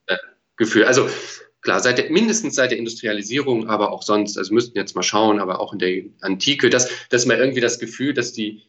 äh, 0.07 0.17
geführt. 0.57 0.89
Also 0.89 1.09
klar, 1.61 1.81
seit 1.81 1.99
der, 1.99 2.11
mindestens 2.11 2.55
seit 2.57 2.71
der 2.71 2.79
Industrialisierung, 2.79 3.69
aber 3.69 3.93
auch 3.93 4.03
sonst, 4.03 4.37
also 4.37 4.53
müssten 4.53 4.77
jetzt 4.77 4.97
mal 4.97 5.03
schauen, 5.03 5.39
aber 5.39 5.61
auch 5.61 5.73
in 5.73 5.79
der 5.79 6.05
Antike, 6.21 6.71
dass, 6.71 6.91
dass 7.11 7.27
man 7.27 7.39
irgendwie 7.39 7.61
das 7.61 7.79
Gefühl, 7.79 8.13
dass 8.13 8.33
die, 8.33 8.63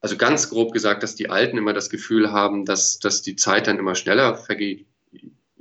also 0.00 0.16
ganz 0.16 0.50
grob 0.50 0.72
gesagt, 0.72 1.02
dass 1.02 1.16
die 1.16 1.30
Alten 1.30 1.58
immer 1.58 1.72
das 1.72 1.90
Gefühl 1.90 2.32
haben, 2.32 2.64
dass, 2.64 2.98
dass 2.98 3.22
die 3.22 3.36
Zeit 3.36 3.66
dann 3.66 3.78
immer 3.78 3.94
schneller 3.94 4.36
vergeht 4.36 4.86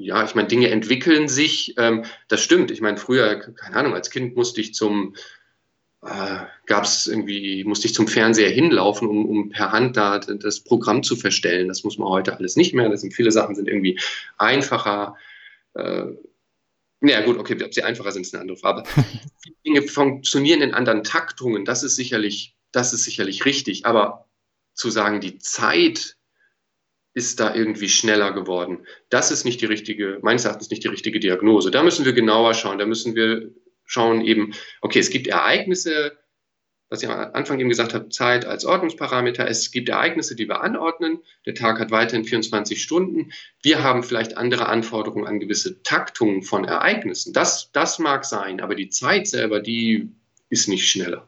ja, 0.03 0.23
ich 0.23 0.35
meine, 0.35 0.47
Dinge 0.47 0.69
entwickeln 0.69 1.27
sich. 1.27 1.75
Ähm, 1.77 2.05
das 2.27 2.41
stimmt. 2.41 2.71
Ich 2.71 2.81
meine, 2.81 2.97
früher, 2.97 3.35
keine 3.39 3.75
Ahnung, 3.75 3.93
als 3.93 4.09
Kind 4.09 4.35
musste 4.35 4.61
ich 4.61 4.73
zum, 4.73 5.15
äh, 6.03 6.39
gab 6.65 6.83
es 6.83 7.07
irgendwie, 7.07 7.63
musste 7.63 7.87
ich 7.87 7.93
zum 7.93 8.07
Fernseher 8.07 8.49
hinlaufen, 8.49 9.07
um, 9.07 9.25
um 9.25 9.49
per 9.49 9.71
Hand 9.71 9.97
da 9.97 10.19
das 10.19 10.61
Programm 10.61 11.03
zu 11.03 11.15
verstellen. 11.15 11.67
Das 11.67 11.83
muss 11.83 11.97
man 11.97 12.09
heute 12.09 12.37
alles 12.37 12.55
nicht 12.55 12.73
mehr. 12.73 12.89
Das 12.89 13.01
sind 13.01 13.13
viele 13.13 13.31
Sachen 13.31 13.55
sind 13.55 13.67
irgendwie 13.67 13.99
einfacher. 14.37 15.15
Äh, 15.73 16.05
ja, 17.03 17.21
gut, 17.21 17.37
okay, 17.37 17.57
ob 17.63 17.73
sie 17.73 17.83
einfacher 17.83 18.11
sind, 18.11 18.23
ist 18.23 18.33
eine 18.33 18.41
andere 18.41 18.57
Frage. 18.57 18.83
Dinge 19.65 19.81
funktionieren 19.83 20.61
in 20.61 20.73
anderen 20.73 21.03
Taktungen. 21.03 21.65
Das 21.65 21.83
ist 21.83 21.95
sicherlich, 21.95 22.55
das 22.71 22.93
ist 22.93 23.03
sicherlich 23.03 23.45
richtig. 23.45 23.85
Aber 23.85 24.27
zu 24.73 24.89
sagen, 24.89 25.19
die 25.19 25.37
Zeit 25.39 26.15
ist 27.13 27.39
da 27.39 27.53
irgendwie 27.53 27.89
schneller 27.89 28.31
geworden. 28.31 28.85
Das 29.09 29.31
ist 29.31 29.43
nicht 29.43 29.61
die 29.61 29.65
richtige, 29.65 30.19
meines 30.21 30.45
Erachtens 30.45 30.69
nicht 30.69 30.83
die 30.83 30.87
richtige 30.87 31.19
Diagnose. 31.19 31.71
Da 31.71 31.83
müssen 31.83 32.05
wir 32.05 32.13
genauer 32.13 32.53
schauen. 32.53 32.77
Da 32.77 32.85
müssen 32.85 33.15
wir 33.15 33.51
schauen 33.85 34.21
eben, 34.21 34.53
okay, 34.81 34.99
es 34.99 35.09
gibt 35.09 35.27
Ereignisse, 35.27 36.17
was 36.89 37.03
ich 37.03 37.09
am 37.09 37.31
Anfang 37.33 37.59
eben 37.59 37.69
gesagt 37.69 37.93
habe, 37.93 38.09
Zeit 38.09 38.45
als 38.45 38.65
Ordnungsparameter. 38.65 39.47
Es 39.47 39.71
gibt 39.71 39.89
Ereignisse, 39.89 40.35
die 40.35 40.47
wir 40.47 40.61
anordnen. 40.61 41.19
Der 41.45 41.55
Tag 41.55 41.79
hat 41.79 41.91
weiterhin 41.91 42.25
24 42.25 42.81
Stunden. 42.81 43.31
Wir 43.61 43.83
haben 43.83 44.03
vielleicht 44.03 44.37
andere 44.37 44.67
Anforderungen 44.67 45.25
an 45.25 45.39
gewisse 45.39 45.83
Taktungen 45.83 46.43
von 46.43 46.65
Ereignissen. 46.65 47.33
Das, 47.33 47.71
das 47.71 47.99
mag 47.99 48.25
sein, 48.25 48.61
aber 48.61 48.75
die 48.75 48.89
Zeit 48.89 49.27
selber, 49.27 49.61
die 49.61 50.11
ist 50.49 50.67
nicht 50.67 50.89
schneller. 50.89 51.27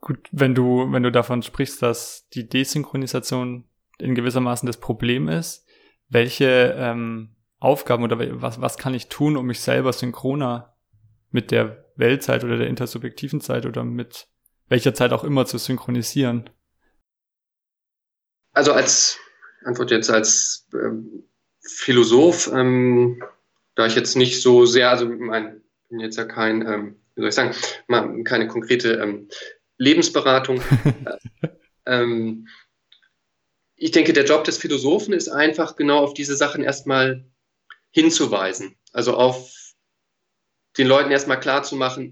Gut, 0.00 0.28
wenn 0.32 0.54
du, 0.54 0.92
wenn 0.92 1.02
du 1.02 1.10
davon 1.10 1.42
sprichst, 1.42 1.80
dass 1.80 2.28
die 2.34 2.48
Desynchronisation 2.48 3.64
in 3.98 4.14
gewissermaßen 4.14 4.66
das 4.66 4.78
Problem 4.78 5.28
ist, 5.28 5.66
welche 6.08 6.74
ähm, 6.78 7.36
Aufgaben 7.58 8.04
oder 8.04 8.18
was, 8.42 8.60
was 8.60 8.76
kann 8.76 8.94
ich 8.94 9.08
tun, 9.08 9.36
um 9.36 9.46
mich 9.46 9.60
selber 9.60 9.92
synchroner 9.92 10.76
mit 11.30 11.50
der 11.50 11.84
Weltzeit 11.96 12.44
oder 12.44 12.56
der 12.56 12.68
intersubjektiven 12.68 13.40
Zeit 13.40 13.66
oder 13.66 13.84
mit 13.84 14.28
welcher 14.68 14.94
Zeit 14.94 15.12
auch 15.12 15.24
immer 15.24 15.46
zu 15.46 15.58
synchronisieren? 15.58 16.50
Also 18.52 18.72
als 18.72 19.18
Antwort 19.64 19.90
jetzt 19.90 20.10
als 20.10 20.68
ähm, 20.74 21.24
Philosoph, 21.60 22.50
ähm, 22.52 23.22
da 23.74 23.86
ich 23.86 23.94
jetzt 23.94 24.16
nicht 24.16 24.42
so 24.42 24.66
sehr, 24.66 24.90
also 24.90 25.08
mein, 25.08 25.62
bin 25.88 26.00
jetzt 26.00 26.16
ja 26.16 26.24
kein, 26.24 26.66
ähm, 26.66 26.96
wie 27.14 27.22
soll 27.22 27.28
ich 27.28 27.34
sagen, 27.34 27.54
mal, 27.88 28.22
keine 28.24 28.46
konkrete 28.46 28.94
ähm, 28.94 29.28
Lebensberatung. 29.78 30.60
ähm, 31.86 32.46
ich 33.84 33.90
denke, 33.90 34.14
der 34.14 34.24
Job 34.24 34.44
des 34.44 34.56
Philosophen 34.56 35.12
ist 35.12 35.28
einfach 35.28 35.76
genau 35.76 35.98
auf 35.98 36.14
diese 36.14 36.36
Sachen 36.36 36.64
erstmal 36.64 37.22
hinzuweisen. 37.90 38.76
Also 38.94 39.12
auf 39.12 39.52
den 40.78 40.86
Leuten 40.86 41.10
erstmal 41.10 41.38
klar 41.38 41.64
zu 41.64 41.76
machen, 41.76 42.10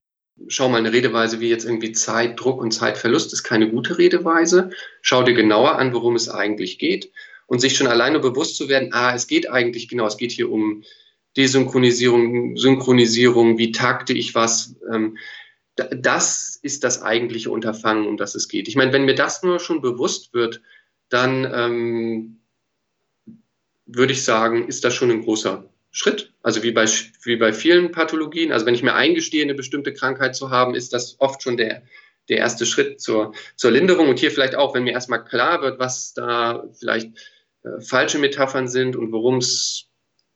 schau 0.48 0.68
mal, 0.68 0.76
eine 0.76 0.92
Redeweise 0.92 1.40
wie 1.40 1.48
jetzt 1.48 1.64
irgendwie 1.64 1.92
Zeitdruck 1.92 2.60
und 2.60 2.72
Zeitverlust 2.72 3.32
ist 3.32 3.42
keine 3.42 3.70
gute 3.70 3.96
Redeweise. 3.96 4.68
Schau 5.00 5.22
dir 5.22 5.32
genauer 5.32 5.78
an, 5.78 5.94
worum 5.94 6.14
es 6.14 6.28
eigentlich 6.28 6.78
geht 6.78 7.10
und 7.46 7.60
sich 7.60 7.74
schon 7.74 7.86
alleine 7.86 8.18
bewusst 8.18 8.56
zu 8.56 8.68
werden, 8.68 8.90
ah, 8.92 9.14
es 9.14 9.26
geht 9.26 9.48
eigentlich 9.48 9.88
genau, 9.88 10.06
es 10.06 10.18
geht 10.18 10.32
hier 10.32 10.52
um 10.52 10.84
Desynchronisierung, 11.38 12.58
Synchronisierung, 12.58 13.56
wie 13.56 13.72
takte 13.72 14.12
ich 14.12 14.34
was. 14.34 14.76
Ähm, 14.92 15.16
das 15.74 16.54
ist 16.60 16.84
das 16.84 17.00
eigentliche 17.00 17.50
Unterfangen, 17.50 18.06
um 18.06 18.18
das 18.18 18.34
es 18.34 18.48
geht. 18.48 18.68
Ich 18.68 18.76
meine, 18.76 18.92
wenn 18.92 19.06
mir 19.06 19.14
das 19.14 19.42
nur 19.42 19.58
schon 19.58 19.80
bewusst 19.80 20.34
wird, 20.34 20.60
dann 21.12 21.50
ähm, 21.52 22.40
würde 23.86 24.12
ich 24.12 24.24
sagen, 24.24 24.68
ist 24.68 24.84
das 24.84 24.94
schon 24.94 25.10
ein 25.10 25.22
großer 25.22 25.68
Schritt. 25.90 26.32
Also 26.42 26.62
wie 26.62 26.72
bei, 26.72 26.86
wie 27.22 27.36
bei 27.36 27.52
vielen 27.52 27.92
Pathologien. 27.92 28.52
Also 28.52 28.64
wenn 28.66 28.74
ich 28.74 28.82
mir 28.82 28.94
eingestehe, 28.94 29.42
eine 29.42 29.54
bestimmte 29.54 29.92
Krankheit 29.92 30.34
zu 30.34 30.50
haben, 30.50 30.74
ist 30.74 30.92
das 30.92 31.16
oft 31.20 31.42
schon 31.42 31.56
der, 31.56 31.82
der 32.28 32.38
erste 32.38 32.64
Schritt 32.64 33.00
zur, 33.00 33.34
zur 33.56 33.70
Linderung. 33.70 34.08
Und 34.08 34.18
hier 34.18 34.30
vielleicht 34.30 34.54
auch, 34.54 34.74
wenn 34.74 34.84
mir 34.84 34.92
erstmal 34.92 35.24
klar 35.24 35.60
wird, 35.60 35.78
was 35.78 36.14
da 36.14 36.64
vielleicht 36.78 37.10
äh, 37.64 37.80
falsche 37.80 38.18
Metaphern 38.18 38.68
sind 38.68 38.96
und 38.96 39.12
worum 39.12 39.36
es 39.38 39.88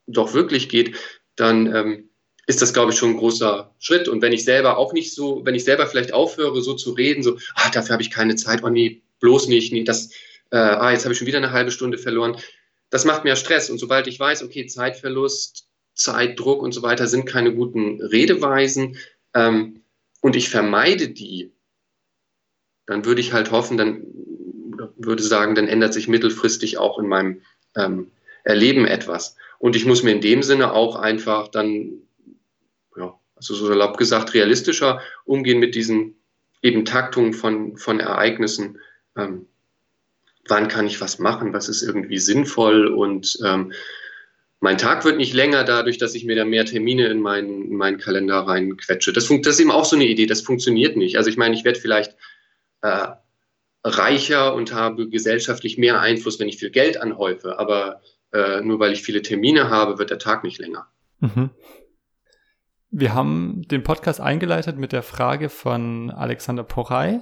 doch 0.06 0.34
wirklich 0.34 0.68
geht, 0.68 0.96
dann 1.36 1.74
ähm, 1.74 2.10
ist 2.46 2.62
das, 2.62 2.72
glaube 2.72 2.92
ich, 2.92 2.98
schon 2.98 3.10
ein 3.10 3.16
großer 3.16 3.74
Schritt. 3.78 4.08
Und 4.08 4.22
wenn 4.22 4.32
ich 4.32 4.44
selber 4.44 4.76
auch 4.76 4.92
nicht 4.92 5.14
so, 5.14 5.44
wenn 5.44 5.54
ich 5.54 5.64
selber 5.64 5.86
vielleicht 5.86 6.12
aufhöre, 6.12 6.60
so 6.62 6.74
zu 6.74 6.92
reden, 6.92 7.22
so, 7.22 7.38
ah, 7.54 7.70
dafür 7.70 7.94
habe 7.94 8.02
ich 8.02 8.10
keine 8.10 8.36
Zeit, 8.36 8.62
oh 8.62 8.68
nee, 8.68 9.02
bloß 9.20 9.48
nicht, 9.48 9.72
nee, 9.72 9.84
das, 9.84 10.10
äh, 10.50 10.56
ah, 10.56 10.92
jetzt 10.92 11.04
habe 11.04 11.12
ich 11.12 11.18
schon 11.18 11.26
wieder 11.26 11.38
eine 11.38 11.52
halbe 11.52 11.70
Stunde 11.70 11.98
verloren. 11.98 12.36
Das 12.90 13.04
macht 13.04 13.24
mir 13.24 13.36
Stress. 13.36 13.70
Und 13.70 13.78
sobald 13.78 14.06
ich 14.06 14.18
weiß, 14.18 14.42
okay, 14.42 14.66
Zeitverlust, 14.66 15.68
Zeitdruck 15.94 16.62
und 16.62 16.72
so 16.72 16.82
weiter 16.82 17.06
sind 17.06 17.26
keine 17.26 17.54
guten 17.54 18.00
Redeweisen 18.02 18.98
ähm, 19.34 19.82
und 20.20 20.36
ich 20.36 20.50
vermeide 20.50 21.08
die, 21.08 21.52
dann 22.86 23.04
würde 23.04 23.20
ich 23.20 23.32
halt 23.32 23.50
hoffen, 23.50 23.76
dann 23.76 24.04
würde 24.96 25.22
sagen, 25.22 25.54
dann 25.54 25.68
ändert 25.68 25.94
sich 25.94 26.06
mittelfristig 26.06 26.78
auch 26.78 26.98
in 26.98 27.08
meinem 27.08 27.42
ähm, 27.74 28.10
Erleben 28.44 28.86
etwas. 28.86 29.36
Und 29.58 29.74
ich 29.74 29.86
muss 29.86 30.02
mir 30.02 30.12
in 30.12 30.20
dem 30.20 30.42
Sinne 30.42 30.72
auch 30.72 30.96
einfach 30.96 31.48
dann, 31.48 32.02
ja, 32.96 33.18
also 33.34 33.54
so 33.54 33.66
salopp 33.66 33.96
gesagt, 33.96 34.34
realistischer 34.34 35.00
umgehen 35.24 35.58
mit 35.58 35.74
diesen 35.74 36.14
eben 36.62 36.84
Taktungen 36.84 37.32
von, 37.32 37.76
von 37.76 38.00
Ereignissen. 38.00 38.78
Ähm, 39.16 39.46
wann 40.48 40.68
kann 40.68 40.86
ich 40.86 41.00
was 41.00 41.18
machen, 41.18 41.52
was 41.52 41.68
ist 41.68 41.82
irgendwie 41.82 42.18
sinnvoll 42.18 42.86
und 42.86 43.38
ähm, 43.44 43.72
mein 44.60 44.78
Tag 44.78 45.04
wird 45.04 45.18
nicht 45.18 45.34
länger 45.34 45.64
dadurch, 45.64 45.98
dass 45.98 46.14
ich 46.14 46.24
mir 46.24 46.34
da 46.34 46.44
mehr 46.44 46.64
Termine 46.64 47.08
in 47.08 47.20
meinen, 47.20 47.66
in 47.66 47.76
meinen 47.76 47.98
Kalender 47.98 48.38
reinquetsche. 48.38 49.12
Das, 49.12 49.28
das 49.28 49.54
ist 49.54 49.60
eben 49.60 49.70
auch 49.70 49.84
so 49.84 49.96
eine 49.96 50.06
Idee, 50.06 50.26
das 50.26 50.40
funktioniert 50.40 50.96
nicht. 50.96 51.18
Also 51.18 51.28
ich 51.28 51.36
meine, 51.36 51.54
ich 51.54 51.64
werde 51.64 51.78
vielleicht 51.78 52.16
äh, 52.80 53.08
reicher 53.84 54.54
und 54.54 54.72
habe 54.72 55.08
gesellschaftlich 55.08 55.78
mehr 55.78 56.00
Einfluss, 56.00 56.40
wenn 56.40 56.48
ich 56.48 56.56
viel 56.56 56.70
Geld 56.70 57.00
anhäufe, 57.00 57.58
aber 57.58 58.00
äh, 58.32 58.60
nur 58.62 58.80
weil 58.80 58.92
ich 58.92 59.02
viele 59.02 59.22
Termine 59.22 59.70
habe, 59.70 59.98
wird 59.98 60.10
der 60.10 60.18
Tag 60.18 60.42
nicht 60.42 60.58
länger. 60.58 60.86
Mhm. 61.20 61.50
Wir 62.90 63.14
haben 63.14 63.62
den 63.70 63.82
Podcast 63.82 64.20
eingeleitet 64.20 64.78
mit 64.78 64.92
der 64.92 65.02
Frage 65.02 65.48
von 65.48 66.10
Alexander 66.10 66.64
Porey 66.64 67.20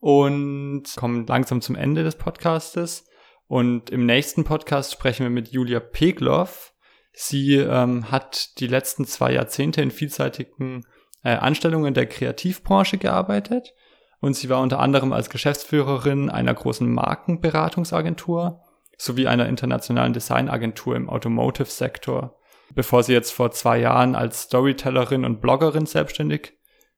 und 0.00 0.84
kommen 0.96 1.26
langsam 1.26 1.60
zum 1.60 1.76
Ende 1.76 2.02
des 2.02 2.16
Podcastes. 2.16 3.06
Und 3.46 3.90
im 3.90 4.06
nächsten 4.06 4.44
Podcast 4.44 4.92
sprechen 4.92 5.24
wir 5.24 5.30
mit 5.30 5.48
Julia 5.48 5.80
Pegloff. 5.80 6.72
Sie 7.12 7.56
ähm, 7.56 8.10
hat 8.10 8.58
die 8.60 8.66
letzten 8.66 9.04
zwei 9.04 9.32
Jahrzehnte 9.32 9.82
in 9.82 9.90
vielseitigen 9.90 10.84
äh, 11.22 11.30
Anstellungen 11.30 11.94
der 11.94 12.06
Kreativbranche 12.06 12.98
gearbeitet 12.98 13.74
und 14.20 14.34
sie 14.34 14.48
war 14.48 14.60
unter 14.60 14.78
anderem 14.78 15.12
als 15.12 15.30
Geschäftsführerin 15.30 16.30
einer 16.30 16.54
großen 16.54 16.90
Markenberatungsagentur 16.92 18.60
sowie 18.98 19.26
einer 19.26 19.48
internationalen 19.48 20.12
Designagentur 20.12 20.94
im 20.94 21.08
Automotive-Sektor, 21.08 22.38
bevor 22.74 23.02
sie 23.02 23.14
jetzt 23.14 23.30
vor 23.30 23.50
zwei 23.50 23.78
Jahren 23.78 24.14
als 24.14 24.42
Storytellerin 24.42 25.24
und 25.24 25.40
Bloggerin 25.40 25.86
selbstständig 25.86 26.52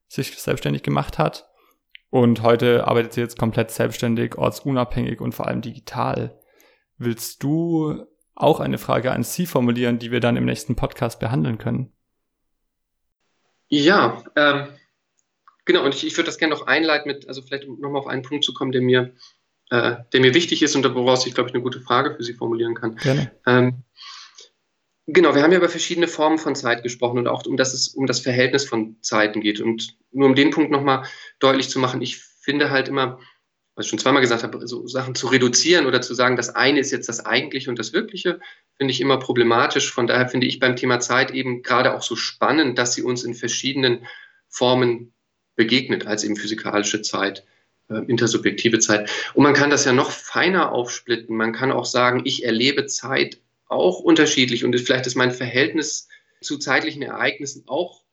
sich 0.09 0.37
selbstständig 0.37 0.83
gemacht 0.83 1.17
hat. 1.17 1.49
Und 2.13 2.43
heute 2.43 2.85
arbeitet 2.85 3.13
sie 3.13 3.21
jetzt 3.21 3.39
komplett 3.39 3.71
selbstständig, 3.71 4.35
ortsunabhängig 4.37 5.19
und 5.19 5.33
vor 5.33 5.47
allem 5.47 5.63
digital. 5.63 6.39
Willst 6.99 7.41
du 7.41 8.05
auch 8.35 8.59
eine 8.59 8.77
Frage 8.77 9.11
an 9.11 9.23
Sie 9.23 9.47
formulieren, 9.47 9.97
die 9.97 10.11
wir 10.11 10.19
dann 10.19 10.37
im 10.37 10.45
nächsten 10.45 10.75
Podcast 10.75 11.19
behandeln 11.19 11.57
können? 11.57 11.91
Ja, 13.67 14.23
ähm, 14.35 14.67
genau. 15.65 15.83
Und 15.83 15.95
ich, 15.95 16.05
ich 16.05 16.15
würde 16.15 16.27
das 16.27 16.37
gerne 16.37 16.53
noch 16.53 16.67
einleiten 16.67 17.07
mit, 17.07 17.27
also 17.27 17.41
vielleicht 17.41 17.67
nochmal 17.67 18.01
auf 18.01 18.07
einen 18.07 18.21
Punkt 18.21 18.43
zu 18.43 18.53
kommen, 18.53 18.71
der 18.71 18.83
mir, 18.83 19.15
äh, 19.71 19.95
der 20.13 20.21
mir 20.21 20.35
wichtig 20.35 20.61
ist 20.61 20.75
und 20.75 20.85
woraus 20.93 21.25
ich, 21.25 21.33
glaube 21.33 21.49
ich, 21.49 21.55
eine 21.55 21.63
gute 21.63 21.81
Frage 21.81 22.15
für 22.15 22.21
Sie 22.21 22.35
formulieren 22.35 22.75
kann. 22.75 22.95
Gerne. 22.97 23.31
Ähm, 23.47 23.85
Genau, 25.07 25.35
wir 25.35 25.43
haben 25.43 25.51
ja 25.51 25.57
über 25.57 25.69
verschiedene 25.69 26.07
Formen 26.07 26.37
von 26.37 26.55
Zeit 26.55 26.81
gesprochen 26.81 27.17
und 27.17 27.27
auch 27.27 27.45
um 27.45 27.57
das 27.57 27.73
es 27.73 27.89
um 27.89 28.05
das 28.05 28.21
Verhältnis 28.21 28.65
von 28.65 28.95
Zeiten 29.01 29.41
geht. 29.41 29.59
Und 29.59 29.97
nur 30.11 30.27
um 30.27 30.35
den 30.35 30.51
Punkt 30.51 30.71
nochmal 30.71 31.05
deutlich 31.39 31.69
zu 31.69 31.79
machen, 31.79 32.01
ich 32.01 32.19
finde 32.19 32.69
halt 32.69 32.87
immer, 32.87 33.19
was 33.75 33.85
ich 33.85 33.89
schon 33.89 33.99
zweimal 33.99 34.21
gesagt 34.21 34.43
habe, 34.43 34.65
so 34.65 34.87
Sachen 34.87 35.13
zu 35.15 35.27
reduzieren 35.27 35.87
oder 35.87 36.01
zu 36.01 36.13
sagen, 36.13 36.37
das 36.37 36.55
eine 36.55 36.79
ist 36.79 36.91
jetzt 36.91 37.09
das 37.09 37.25
Eigentliche 37.25 37.69
und 37.69 37.79
das 37.79 37.91
Wirkliche, 37.91 38.39
finde 38.77 38.91
ich 38.91 39.01
immer 39.01 39.19
problematisch. 39.19 39.91
Von 39.91 40.07
daher 40.07 40.29
finde 40.29 40.47
ich 40.47 40.59
beim 40.59 40.77
Thema 40.77 40.99
Zeit 40.99 41.31
eben 41.31 41.63
gerade 41.63 41.95
auch 41.95 42.01
so 42.03 42.15
spannend, 42.15 42.77
dass 42.77 42.93
sie 42.93 43.01
uns 43.01 43.23
in 43.25 43.33
verschiedenen 43.33 44.05
Formen 44.47 45.13
begegnet, 45.55 46.07
als 46.07 46.23
eben 46.23 46.37
physikalische 46.37 47.01
Zeit, 47.01 47.45
äh, 47.89 48.05
intersubjektive 48.07 48.79
Zeit. 48.79 49.09
Und 49.33 49.43
man 49.43 49.53
kann 49.53 49.69
das 49.69 49.83
ja 49.83 49.91
noch 49.91 50.11
feiner 50.11 50.71
aufsplitten. 50.71 51.35
Man 51.35 51.51
kann 51.51 51.73
auch 51.73 51.85
sagen, 51.85 52.21
ich 52.23 52.45
erlebe 52.45 52.85
Zeit 52.85 53.42
auch 53.73 53.99
unterschiedlich 53.99 54.63
und 54.63 54.79
vielleicht 54.79 55.07
ist 55.07 55.15
mein 55.15 55.31
Verhältnis 55.31 56.07
zu 56.41 56.57
zeitlichen 56.57 57.01
Ereignissen 57.01 57.63
auch 57.67 58.03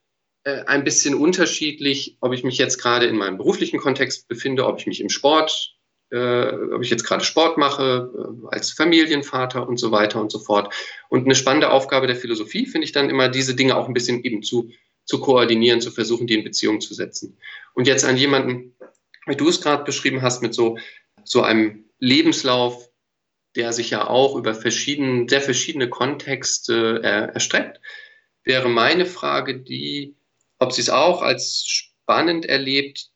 äh, 0.44 0.64
ein 0.64 0.84
bisschen 0.84 1.14
unterschiedlich, 1.14 2.16
ob 2.20 2.32
ich 2.32 2.44
mich 2.44 2.58
jetzt 2.58 2.78
gerade 2.78 3.06
in 3.06 3.16
meinem 3.16 3.36
beruflichen 3.36 3.78
Kontext 3.78 4.28
befinde, 4.28 4.66
ob 4.66 4.78
ich 4.78 4.86
mich 4.86 5.00
im 5.00 5.11
Sport, 5.11 5.76
äh, 6.11 6.52
ob 6.74 6.82
ich 6.82 6.90
jetzt 6.90 7.04
gerade 7.04 7.24
Sport 7.24 7.58
mache, 7.58 8.11
äh, 8.16 8.46
als 8.48 8.70
Familienvater 8.70 9.68
und 9.68 9.76
so 9.76 9.92
weiter 9.92 10.20
und 10.20 10.32
so 10.32 10.38
fort. 10.38 10.72
Und 11.08 11.24
eine 11.24 11.34
spannende 11.34 11.70
Aufgabe 11.70 12.06
der 12.06 12.16
Philosophie 12.16 12.66
finde 12.66 12.86
ich 12.86 12.92
dann 12.92 13.11
immer, 13.11 13.28
diese 13.28 13.54
Dinge 13.54 13.76
auch 13.76 13.86
ein 13.86 13.94
bisschen 13.94 14.24
eben 14.24 14.42
zu, 14.42 14.70
zu 15.04 15.20
koordinieren, 15.20 15.80
zu 15.80 15.90
versuchen, 15.90 16.26
die 16.26 16.34
in 16.34 16.44
Beziehung 16.44 16.80
zu 16.80 16.94
setzen. 16.94 17.36
Und 17.74 17.86
jetzt 17.86 18.04
an 18.04 18.16
jemanden, 18.16 18.74
wie 19.26 19.36
du 19.36 19.48
es 19.48 19.61
gerade 19.61 19.84
beschrieben 19.84 20.22
hast, 20.22 20.42
mit 20.42 20.54
so, 20.54 20.78
so 21.24 21.42
einem 21.42 21.84
Lebenslauf, 21.98 22.89
der 23.57 23.72
sich 23.72 23.90
ja 23.90 24.07
auch 24.07 24.36
über 24.36 24.55
verschiedene, 24.55 25.26
sehr 25.28 25.40
verschiedene 25.40 25.88
Kontexte 25.88 27.01
äh, 27.03 27.32
erstreckt, 27.34 27.80
wäre 28.44 28.68
meine 28.68 29.07
Frage 29.07 29.59
die, 29.59 30.14
ob 30.59 30.72
sie 30.72 30.82
es 30.82 30.90
auch 30.90 31.22
als 31.22 31.64
spannend 31.66 32.46
erlebt, 32.46 33.11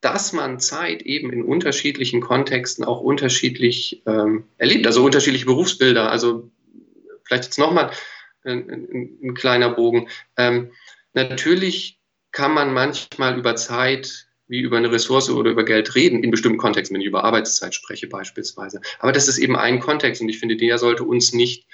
dass 0.00 0.32
man 0.34 0.60
Zeit 0.60 1.02
eben 1.02 1.32
in 1.32 1.42
unterschiedlichen 1.42 2.20
Kontexten 2.20 2.84
auch 2.84 3.00
unterschiedlich 3.00 4.02
ähm, 4.06 4.44
erlebt, 4.58 4.86
also 4.86 5.02
unterschiedliche 5.02 5.46
Berufsbilder. 5.46 6.10
Also 6.10 6.50
vielleicht 7.24 7.44
jetzt 7.44 7.58
nochmal 7.58 7.90
ein, 8.44 8.70
ein, 8.70 9.18
ein, 9.22 9.34
kleiner 9.34 9.70
Bogen. 9.70 10.08
Ähm, 10.36 10.72
natürlich 11.14 11.98
kann 12.32 12.52
man 12.52 12.74
manchmal 12.74 13.38
über 13.38 13.56
Zeit 13.56 14.28
wie 14.54 14.60
über 14.60 14.76
eine 14.76 14.92
Ressource 14.92 15.28
oder 15.30 15.50
über 15.50 15.64
Geld 15.64 15.96
reden, 15.96 16.22
in 16.22 16.30
bestimmten 16.30 16.58
Kontexten, 16.58 16.94
wenn 16.94 17.00
ich 17.00 17.08
über 17.08 17.24
Arbeitszeit 17.24 17.74
spreche 17.74 18.06
beispielsweise. 18.06 18.80
Aber 19.00 19.10
das 19.10 19.26
ist 19.26 19.38
eben 19.38 19.56
ein 19.56 19.80
Kontext 19.80 20.22
und 20.22 20.28
ich 20.28 20.38
finde, 20.38 20.56
der 20.56 20.78
sollte 20.78 21.02
uns 21.02 21.32
nicht 21.32 21.66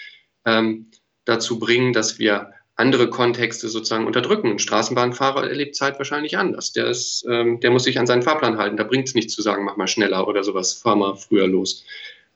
ähm, 0.47 0.91
dazu 1.27 1.59
bringen, 1.59 1.93
dass 1.93 2.19
wir 2.19 2.55
andere 2.77 3.11
Kontexte 3.11 3.69
sozusagen 3.69 4.07
unterdrücken. 4.07 4.53
Ein 4.53 4.59
Straßenbahnfahrer 4.59 5.47
erlebt 5.47 5.77
Zeit 5.77 5.99
wahrscheinlich 5.99 6.39
anders. 6.39 6.73
Der, 6.73 6.87
ist, 6.87 7.27
ähm, 7.29 7.61
der 7.61 7.71
muss 7.71 7.85
sich 7.85 7.99
an 7.99 8.07
seinen 8.07 8.23
Fahrplan 8.23 8.57
halten. 8.57 8.79
Da 8.79 8.85
bringt 8.85 9.07
es 9.07 9.15
nichts 9.15 9.35
zu 9.35 9.43
sagen, 9.43 9.67
mach 9.67 9.77
mal 9.77 9.87
schneller 9.87 10.27
oder 10.27 10.43
sowas, 10.43 10.73
fahr 10.73 10.97
mal 10.97 11.17
früher 11.17 11.47
los. 11.47 11.85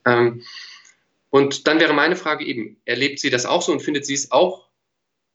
Ähm, 0.04 0.42
und 1.30 1.66
dann 1.66 1.80
wäre 1.80 1.94
meine 1.94 2.16
Frage 2.16 2.44
eben, 2.44 2.76
erlebt 2.84 3.18
sie 3.18 3.30
das 3.30 3.46
auch 3.46 3.62
so 3.62 3.72
und 3.72 3.80
findet 3.80 4.04
sie 4.04 4.12
es 4.12 4.30
auch 4.30 4.68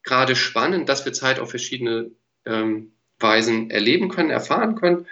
gerade 0.03 0.36
spannend, 0.36 0.88
dass 0.88 1.03
wir 1.03 1.14
Zeit 1.14 1.39
auf 1.39 1.49
verschiedene 1.49 2.12
ähm, 2.45 2.91
Weisen 3.20 3.70
erleben 3.70 4.09
können, 4.09 4.30
erfahren 4.30 4.76
können? 4.76 5.07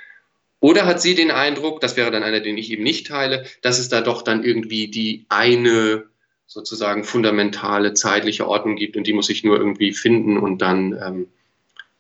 Oder 0.60 0.86
hat 0.86 1.02
sie 1.02 1.14
den 1.14 1.32
Eindruck, 1.32 1.82
das 1.82 1.98
wäre 1.98 2.10
dann 2.10 2.24
einer, 2.24 2.40
den 2.40 2.58
ich 2.58 2.72
eben 2.72 2.84
nicht 2.84 3.08
teile, 3.08 3.46
dass 3.62 3.78
es 3.80 3.90
da 3.90 4.02
doch 4.02 4.24
dann 4.24 4.44
irgendwie 4.44 4.88
die 4.88 5.26
eine 5.30 6.06
sozusagen 6.48 7.04
fundamentale 7.04 7.94
zeitliche 7.94 8.48
Ordnung 8.48 8.76
gibt 8.76 8.98
und 8.98 9.06
die 9.06 9.14
muss 9.14 9.30
ich 9.30 9.44
nur 9.44 9.58
irgendwie 9.58 9.94
finden 9.94 10.38
und 10.38 10.62
dann 10.62 10.94
ähm, 10.94 11.28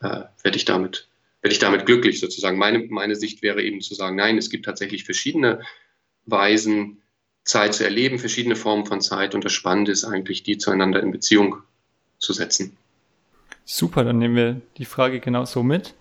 äh, 0.01 0.23
werde 0.41 0.57
ich 0.57 0.65
damit 0.65 1.07
werde 1.41 1.53
ich 1.53 1.59
damit 1.59 1.85
glücklich 1.85 2.19
sozusagen. 2.19 2.57
Meine, 2.57 2.79
meine 2.89 3.15
Sicht 3.15 3.41
wäre 3.41 3.61
eben 3.61 3.81
zu 3.81 3.93
sagen, 3.93 4.15
nein, 4.15 4.37
es 4.37 4.49
gibt 4.49 4.65
tatsächlich 4.65 5.03
verschiedene 5.03 5.61
Weisen, 6.25 7.01
Zeit 7.45 7.73
zu 7.73 7.85
erleben, 7.85 8.19
verschiedene 8.19 8.57
Formen 8.57 8.85
von 8.85 8.99
Zeit 8.99 9.33
und 9.33 9.45
das 9.45 9.53
Spannende 9.53 9.93
ist 9.93 10.03
eigentlich, 10.03 10.43
die 10.43 10.57
zueinander 10.57 11.01
in 11.01 11.11
Beziehung 11.11 11.63
zu 12.17 12.33
setzen. 12.33 12.75
Super, 13.69 14.05
dann 14.05 14.17
nehmen 14.17 14.35
wir 14.37 14.61
die 14.77 14.85
Frage 14.85 15.19
genauso 15.19 15.61
mit 15.61 15.93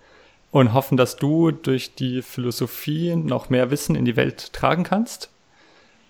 und 0.51 0.73
hoffen, 0.73 0.95
dass 0.95 1.17
du 1.17 1.51
durch 1.51 1.95
die 1.95 2.21
Philosophie 2.21 3.13
noch 3.17 3.49
mehr 3.49 3.71
Wissen 3.71 3.97
in 3.97 4.05
die 4.05 4.15
Welt 4.15 4.53
tragen 4.53 4.85
kannst. 4.85 5.29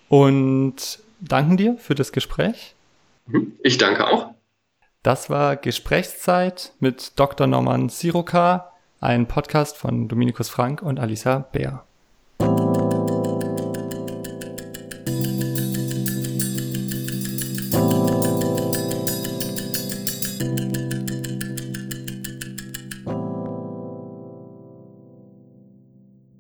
Und 0.08 1.00
danken 1.20 1.58
dir 1.58 1.76
für 1.80 1.96
das 1.96 2.12
Gespräch. 2.12 2.76
Mhm. 3.26 3.54
Ich 3.64 3.80
danke 3.80 4.06
auch. 4.06 4.36
Das 5.02 5.32
war 5.32 5.56
Gesprächszeit 5.56 6.74
mit 6.80 7.14
Dr. 7.20 7.48
Norman 7.48 7.90
Siroka, 7.90 8.74
ein 9.02 9.28
Podcast 9.28 9.78
von 9.78 10.08
Dominikus 10.08 10.50
Frank 10.50 10.84
und 10.84 11.00
Alisa 11.00 11.40
Bär. 11.40 11.87